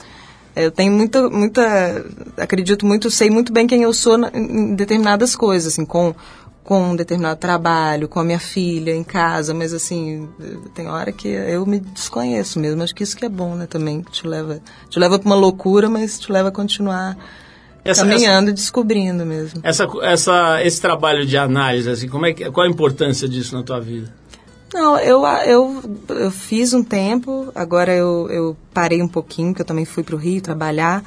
Eu 0.56 0.72
tenho 0.72 0.92
muita, 0.94 1.30
muita, 1.30 2.06
acredito 2.38 2.86
muito, 2.86 3.12
sei 3.12 3.30
muito 3.30 3.52
bem 3.52 3.68
quem 3.68 3.84
eu 3.84 3.94
sou 3.94 4.18
em 4.34 4.74
determinadas 4.74 5.36
coisas, 5.36 5.74
assim, 5.74 5.86
com, 5.86 6.16
com 6.64 6.92
um 6.92 6.96
determinado 6.96 7.40
trabalho, 7.40 8.08
com 8.08 8.20
a 8.20 8.24
minha 8.24 8.40
filha 8.40 8.96
em 8.96 9.04
casa, 9.04 9.54
mas 9.54 9.74
assim, 9.74 10.30
tem 10.74 10.88
hora 10.88 11.12
que 11.12 11.28
eu 11.28 11.66
me 11.66 11.80
desconheço 11.80 12.60
mesmo. 12.60 12.82
Acho 12.84 12.96
que 12.96 13.04
isso 13.04 13.18
que 13.18 13.26
é 13.26 13.30
bom, 13.30 13.54
né, 13.56 13.68
também, 13.68 14.02
que 14.02 14.12
te 14.12 14.26
leva, 14.28 14.60
te 14.90 14.98
leva 14.98 15.20
para 15.20 15.26
uma 15.26 15.36
loucura, 15.36 15.90
mas 15.90 16.18
te 16.18 16.32
leva 16.32 16.48
a 16.50 16.52
continuar 16.52 17.18
Essa- 17.84 18.02
caminhando 18.04 18.50
e 18.50 18.54
descobrindo 18.54 19.26
mesmo. 19.26 19.60
Essa, 19.62 19.86
essa, 20.04 20.64
esse 20.64 20.80
trabalho 20.82 21.26
de 21.26 21.38
análise, 21.38 21.90
assim, 21.90 22.08
como 22.08 22.26
é 22.26 22.34
que, 22.34 22.50
qual 22.50 22.66
a 22.66 22.70
importância 22.70 23.28
disso 23.28 23.56
na 23.56 23.62
tua 23.62 23.80
vida? 23.82 24.12
Não, 24.74 24.98
eu, 25.00 25.26
eu, 25.46 26.00
eu 26.10 26.32
fiz 26.32 26.74
um 26.74 26.84
tempo, 26.84 27.52
agora 27.56 27.94
eu, 27.94 28.30
eu 28.30 28.58
parei 28.74 29.02
um 29.02 29.08
pouquinho, 29.08 29.54
que 29.54 29.62
eu 29.62 29.66
também 29.66 29.86
fui 29.86 30.04
para 30.04 30.16
o 30.16 30.18
Rio 30.18 30.42
trabalhar, 30.42 31.04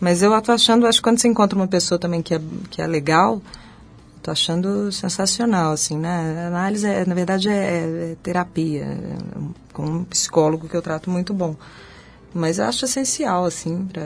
mas 0.00 0.22
eu 0.22 0.40
tô 0.42 0.50
achando, 0.50 0.86
acho 0.86 0.98
que 0.98 1.04
quando 1.04 1.20
você 1.20 1.28
encontra 1.28 1.56
uma 1.56 1.68
pessoa 1.68 1.98
também 1.98 2.22
que 2.22 2.34
é, 2.34 2.40
que 2.70 2.82
é 2.82 2.86
legal, 2.86 3.40
tô 4.22 4.30
achando 4.30 4.90
sensacional, 4.90 5.72
assim, 5.72 5.98
né? 5.98 6.44
A 6.44 6.46
análise, 6.48 6.86
é, 6.86 7.04
na 7.04 7.14
verdade, 7.14 7.48
é, 7.48 8.12
é 8.12 8.16
terapia, 8.22 8.84
é 8.84 9.16
com 9.72 9.84
um 9.84 10.04
psicólogo 10.04 10.68
que 10.68 10.76
eu 10.76 10.82
trato 10.82 11.10
muito 11.10 11.34
bom. 11.34 11.56
Mas 12.34 12.58
eu 12.58 12.64
acho 12.64 12.86
essencial, 12.86 13.44
assim, 13.44 13.86
pra, 13.92 14.02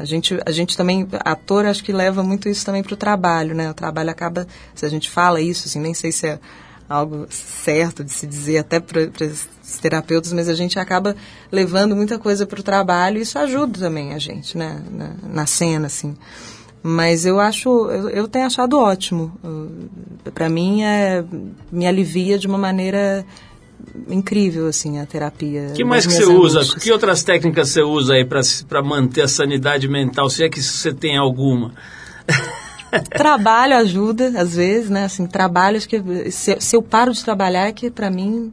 a 0.00 0.04
gente, 0.04 0.38
a 0.44 0.50
gente 0.50 0.76
também, 0.76 1.08
ator, 1.20 1.64
acho 1.64 1.82
que 1.82 1.92
leva 1.92 2.22
muito 2.22 2.48
isso 2.48 2.66
também 2.66 2.82
para 2.82 2.92
o 2.92 2.96
trabalho, 2.96 3.54
né? 3.54 3.70
O 3.70 3.74
trabalho 3.74 4.10
acaba, 4.10 4.46
se 4.74 4.84
a 4.84 4.88
gente 4.88 5.08
fala 5.08 5.40
isso, 5.40 5.66
assim, 5.66 5.80
nem 5.80 5.94
sei 5.94 6.12
se 6.12 6.26
é 6.26 6.38
algo 6.88 7.26
certo 7.28 8.04
de 8.04 8.12
se 8.12 8.26
dizer 8.26 8.58
até 8.58 8.78
para 8.80 9.00
os 9.02 9.78
terapeutas, 9.80 10.32
mas 10.32 10.48
a 10.48 10.54
gente 10.54 10.78
acaba 10.78 11.16
levando 11.50 11.96
muita 11.96 12.18
coisa 12.18 12.46
para 12.46 12.60
o 12.60 12.62
trabalho 12.62 13.18
e 13.18 13.22
isso 13.22 13.38
ajuda 13.38 13.78
também 13.78 14.14
a 14.14 14.18
gente, 14.18 14.56
né? 14.56 14.80
Na, 14.90 15.14
na 15.22 15.46
cena, 15.46 15.86
assim. 15.86 16.16
Mas 16.82 17.26
eu 17.26 17.40
acho, 17.40 17.68
eu, 17.90 18.08
eu 18.10 18.28
tenho 18.28 18.46
achado 18.46 18.78
ótimo. 18.78 19.32
Para 20.32 20.48
mim, 20.48 20.84
é, 20.84 21.24
me 21.72 21.86
alivia 21.86 22.38
de 22.38 22.46
uma 22.46 22.58
maneira 22.58 23.26
incrível, 24.08 24.68
assim, 24.68 25.00
a 25.00 25.06
terapia. 25.06 25.72
que 25.74 25.84
mais 25.84 26.06
que 26.06 26.12
você 26.12 26.24
usa? 26.24 26.78
Que 26.78 26.92
outras 26.92 27.24
técnicas 27.24 27.70
você 27.70 27.82
usa 27.82 28.14
aí 28.14 28.24
para 28.24 28.82
manter 28.82 29.22
a 29.22 29.28
sanidade 29.28 29.88
mental, 29.88 30.30
se 30.30 30.44
é 30.44 30.48
que 30.48 30.62
você 30.62 30.92
tem 30.92 31.16
alguma? 31.16 31.74
Trabalho 33.10 33.76
ajuda, 33.76 34.32
às 34.40 34.54
vezes, 34.54 34.90
né? 34.90 35.04
Assim, 35.04 35.26
trabalho, 35.26 35.76
acho 35.76 35.88
que 35.88 36.30
se, 36.30 36.56
se 36.60 36.76
eu 36.76 36.82
paro 36.82 37.12
de 37.12 37.24
trabalhar, 37.24 37.66
é 37.68 37.72
que 37.72 37.90
pra 37.90 38.10
mim 38.10 38.52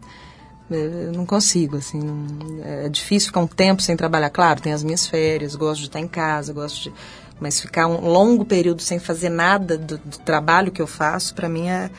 eh, 0.71 1.05
eu 1.07 1.11
não 1.13 1.25
consigo, 1.25 1.77
assim, 1.77 1.99
não- 1.99 2.63
é 2.63 2.89
difícil 2.89 3.27
ficar 3.27 3.39
um 3.41 3.47
tempo 3.47 3.81
sem 3.81 3.95
trabalhar. 3.95 4.29
Claro, 4.29 4.61
tem 4.61 4.73
as 4.73 4.83
minhas 4.83 5.05
férias, 5.07 5.55
gosto 5.55 5.81
de 5.81 5.87
estar 5.87 5.99
em 5.99 6.07
casa, 6.07 6.51
gosto 6.53 6.83
de, 6.83 6.93
mas 7.39 7.59
ficar 7.59 7.87
um 7.87 8.07
longo 8.09 8.43
período 8.45 8.81
sem 8.81 8.99
fazer 8.99 9.29
nada 9.29 9.77
do, 9.77 9.97
do 9.97 10.17
trabalho 10.19 10.71
que 10.71 10.81
eu 10.81 10.87
faço, 10.87 11.35
pra 11.35 11.47
mim 11.49 11.67
é, 11.67 11.89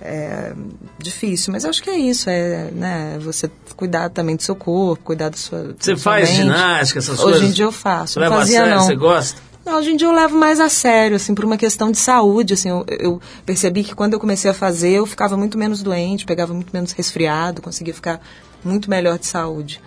é 0.00 0.52
difícil. 0.98 1.52
Mas 1.52 1.64
acho 1.64 1.82
que 1.82 1.90
é 1.90 1.96
isso, 1.98 2.28
é, 2.28 2.70
né? 2.72 3.18
Você 3.22 3.50
cuidar 3.76 4.10
também 4.10 4.36
do 4.36 4.42
seu 4.42 4.54
corpo, 4.54 5.02
cuidar 5.04 5.30
da 5.30 5.36
sua. 5.36 5.74
Você 5.78 5.96
faz 5.96 6.28
mente. 6.28 6.42
ginástica, 6.42 6.98
essas 6.98 7.18
Hoje 7.18 7.22
coisas? 7.32 7.48
em 7.48 7.52
dia 7.52 7.64
eu 7.64 7.72
faço. 7.72 8.14
Você 8.14 8.20
não 8.20 8.24
leva 8.26 8.34
a 8.36 8.38
fazia 8.40 8.58
sério? 8.60 8.74
não. 8.76 8.82
Você 8.84 8.94
gosta? 8.96 9.53
Não, 9.64 9.78
hoje 9.78 9.92
em 9.92 9.96
dia 9.96 10.06
eu 10.06 10.12
levo 10.12 10.36
mais 10.36 10.60
a 10.60 10.68
sério, 10.68 11.16
assim, 11.16 11.34
por 11.34 11.44
uma 11.44 11.56
questão 11.56 11.90
de 11.90 11.96
saúde, 11.96 12.52
assim, 12.52 12.68
eu, 12.68 12.84
eu 12.86 13.20
percebi 13.46 13.82
que 13.82 13.94
quando 13.94 14.12
eu 14.12 14.20
comecei 14.20 14.50
a 14.50 14.54
fazer, 14.54 14.90
eu 14.90 15.06
ficava 15.06 15.36
muito 15.36 15.56
menos 15.56 15.82
doente, 15.82 16.26
pegava 16.26 16.52
muito 16.52 16.70
menos 16.72 16.92
resfriado, 16.92 17.62
conseguia 17.62 17.94
ficar 17.94 18.20
muito 18.62 18.90
melhor 18.90 19.18
de 19.18 19.26
saúde. 19.26 19.80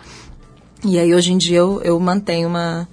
E 0.83 0.97
aí, 0.97 1.13
hoje 1.13 1.31
em 1.31 1.37
dia, 1.37 1.59
eu, 1.59 1.81
eu 1.83 1.99
mantenho 1.99 2.47
uma, 2.47 2.87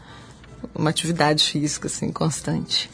uma 0.74 0.90
atividade 0.90 1.44
física, 1.44 1.86
assim, 1.86 2.10
constante. 2.12 2.90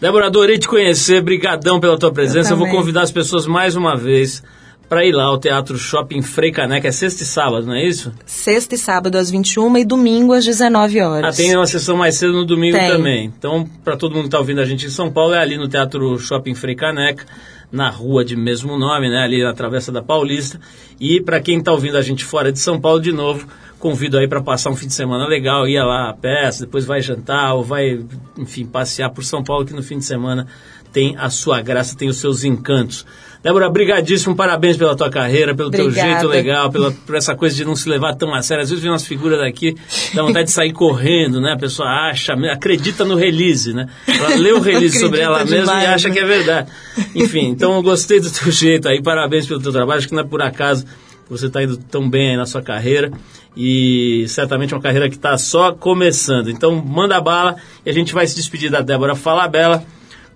Débora, 0.00 0.26
adorei 0.26 0.58
te 0.58 0.68
conhecer, 0.68 1.22
brigadão 1.22 1.80
pela 1.80 1.98
tua 1.98 2.12
presença. 2.12 2.52
Eu, 2.52 2.56
vou 2.56 2.66
também. 2.66 2.80
convidar 2.80 3.02
as 3.02 3.10
pessoas 3.10 3.46
mais 3.46 3.76
uma 3.76 3.96
vez 3.96 4.42
para 4.88 5.04
ir 5.04 5.12
lá 5.12 5.24
ao 5.24 5.38
Teatro 5.38 5.76
Shopping 5.78 6.22
Frei 6.22 6.52
Caneca. 6.52 6.88
É 6.88 6.92
sexta 6.92 7.22
e 7.22 7.26
sábado, 7.26 7.66
não 7.66 7.74
é 7.74 7.84
isso? 7.86 8.12
Sexta 8.24 8.74
e 8.74 8.78
sábado 8.78 9.16
às 9.16 9.30
21 9.30 9.78
e 9.78 9.84
domingo 9.84 10.32
às 10.32 10.44
19 10.44 11.00
Ah, 11.00 11.08
horas. 11.10 11.36
tem 11.36 11.56
uma 11.56 11.66
sessão 11.66 11.96
mais 11.96 12.14
cedo 12.16 12.32
no 12.32 12.44
domingo 12.44 12.76
Tem. 12.76 12.88
também. 12.90 13.24
Então, 13.36 13.68
para 13.84 13.96
todo 13.96 14.12
mundo 14.12 14.22
que 14.22 14.28
está 14.28 14.38
ouvindo 14.38 14.60
a 14.60 14.64
gente 14.64 14.86
em 14.86 14.90
São 14.90 15.10
Paulo, 15.10 15.34
é 15.34 15.38
ali 15.38 15.56
no 15.56 15.68
Teatro 15.68 16.18
Shopping 16.18 16.54
Frei 16.54 16.74
Caneca, 16.74 17.24
na 17.72 17.90
rua 17.90 18.24
de 18.24 18.36
mesmo 18.36 18.78
nome, 18.78 19.08
né? 19.10 19.24
Ali 19.24 19.42
na 19.42 19.52
Travessa 19.52 19.90
da 19.90 20.02
Paulista. 20.02 20.60
E 21.00 21.20
para 21.20 21.40
quem 21.40 21.58
está 21.58 21.72
ouvindo 21.72 21.96
a 21.96 22.02
gente 22.02 22.24
fora 22.24 22.52
de 22.52 22.58
São 22.60 22.80
Paulo, 22.80 23.00
de 23.00 23.12
novo, 23.12 23.46
convido 23.86 24.18
aí 24.18 24.26
para 24.26 24.42
passar 24.42 24.70
um 24.70 24.74
fim 24.74 24.88
de 24.88 24.94
semana 24.94 25.28
legal, 25.28 25.68
ia 25.68 25.84
lá 25.84 26.10
a 26.10 26.12
pé, 26.12 26.50
depois 26.58 26.84
vai 26.84 27.00
jantar 27.00 27.54
ou 27.54 27.62
vai, 27.62 28.04
enfim, 28.36 28.66
passear 28.66 29.10
por 29.10 29.22
São 29.22 29.44
Paulo, 29.44 29.64
que 29.64 29.72
no 29.72 29.80
fim 29.80 29.96
de 29.96 30.04
semana 30.04 30.48
tem 30.92 31.14
a 31.16 31.30
sua 31.30 31.60
graça, 31.60 31.96
tem 31.96 32.08
os 32.08 32.16
seus 32.16 32.42
encantos. 32.42 33.06
Débora, 33.44 33.70
brigadíssimo, 33.70 34.34
parabéns 34.34 34.76
pela 34.76 34.96
tua 34.96 35.08
carreira, 35.08 35.54
pelo 35.54 35.70
teu 35.70 35.84
Obrigada. 35.84 36.10
jeito 36.10 36.26
legal, 36.26 36.68
pela, 36.68 36.90
por 36.90 37.14
essa 37.14 37.36
coisa 37.36 37.54
de 37.54 37.64
não 37.64 37.76
se 37.76 37.88
levar 37.88 38.16
tão 38.16 38.34
a 38.34 38.42
sério. 38.42 38.64
Às 38.64 38.70
vezes 38.70 38.82
vem 38.82 38.90
umas 38.90 39.06
figuras 39.06 39.38
daqui, 39.38 39.76
dá 40.12 40.22
vontade 40.22 40.46
de 40.46 40.50
sair 40.50 40.72
correndo, 40.72 41.40
né? 41.40 41.52
A 41.52 41.56
pessoa 41.56 41.88
acha, 41.88 42.32
acredita 42.50 43.04
no 43.04 43.14
release, 43.14 43.72
né? 43.72 43.86
Ela 44.08 44.34
lê 44.34 44.50
o 44.50 44.58
release 44.58 44.98
sobre 44.98 45.20
ela 45.20 45.36
Acredita 45.36 45.58
mesma 45.58 45.74
e 45.74 45.78
demais, 45.78 45.94
acha 45.94 46.08
né? 46.08 46.14
que 46.14 46.20
é 46.20 46.24
verdade. 46.24 46.72
Enfim, 47.14 47.50
então 47.50 47.72
eu 47.76 47.82
gostei 47.84 48.18
do 48.18 48.32
teu 48.32 48.50
jeito 48.50 48.88
aí, 48.88 49.00
parabéns 49.00 49.46
pelo 49.46 49.60
teu 49.60 49.70
trabalho. 49.70 49.98
Acho 49.98 50.08
que 50.08 50.14
não 50.14 50.22
é 50.22 50.26
por 50.26 50.42
acaso 50.42 50.84
você 51.28 51.46
está 51.46 51.62
indo 51.62 51.76
tão 51.76 52.08
bem 52.08 52.30
aí 52.30 52.36
na 52.36 52.46
sua 52.46 52.62
carreira 52.62 53.10
e 53.56 54.24
certamente 54.28 54.74
uma 54.74 54.80
carreira 54.80 55.08
que 55.08 55.16
está 55.16 55.36
só 55.36 55.72
começando. 55.72 56.50
Então 56.50 56.76
manda 56.76 57.20
bala 57.20 57.56
e 57.84 57.90
a 57.90 57.92
gente 57.92 58.14
vai 58.14 58.26
se 58.26 58.36
despedir 58.36 58.70
da 58.70 58.80
Débora 58.80 59.14
Falabella 59.14 59.84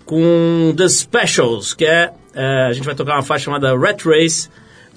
com 0.04 0.74
The 0.76 0.88
Specials, 0.88 1.74
que 1.74 1.84
é, 1.84 2.12
é, 2.34 2.66
a 2.66 2.72
gente 2.72 2.84
vai 2.84 2.94
tocar 2.94 3.14
uma 3.14 3.22
faixa 3.22 3.44
chamada 3.44 3.76
Rat 3.76 4.04
Race, 4.04 4.48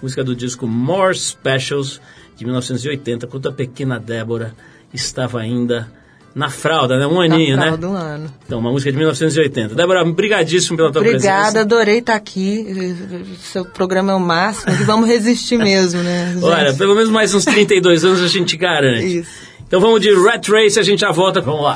música 0.02 0.24
do 0.24 0.36
disco 0.36 0.68
More 0.68 1.16
Specials 1.16 2.02
de 2.36 2.46
1980, 2.46 3.28
quando 3.28 3.50
a 3.50 3.52
pequena 3.52 4.00
Débora 4.00 4.56
estava 4.94 5.40
ainda 5.40 5.92
na 6.36 6.50
fralda, 6.50 6.98
né? 6.98 7.06
Um 7.06 7.22
aninho, 7.22 7.56
Na 7.56 7.62
né? 7.64 7.68
fralda, 7.68 7.90
um 7.90 7.96
ano. 7.96 8.34
Então, 8.46 8.60
uma 8.60 8.72
música 8.72 8.92
de 8.92 8.98
1980. 8.98 9.76
Débora, 9.76 10.04
brigadíssimo 10.06 10.76
pela 10.78 10.92
tua 10.92 11.02
Obrigada, 11.02 11.42
presença. 11.44 11.60
adorei 11.62 12.00
estar 12.00 12.16
aqui. 12.16 12.96
Seu 13.40 13.66
programa 13.66 14.12
é 14.14 14.16
o 14.16 14.20
máximo 14.20 14.72
e 14.74 14.84
vamos 14.84 15.08
resistir 15.08 15.58
mesmo, 15.62 16.02
né? 16.02 16.32
gente? 16.34 16.44
Olha, 16.44 16.74
pelo 16.74 16.96
menos 16.96 17.10
mais 17.10 17.34
uns 17.34 17.46
32 17.46 18.04
anos 18.04 18.22
a 18.22 18.28
gente 18.28 18.58
garante. 18.58 19.20
Isso. 19.20 19.32
Então 19.68 19.80
vamos 19.80 20.02
de 20.02 20.14
Rat 20.14 20.48
Race, 20.50 20.80
a 20.80 20.84
gente 20.84 21.00
já 21.02 21.12
volta. 21.12 21.42
Vamos 21.42 21.64
lá. 21.64 21.76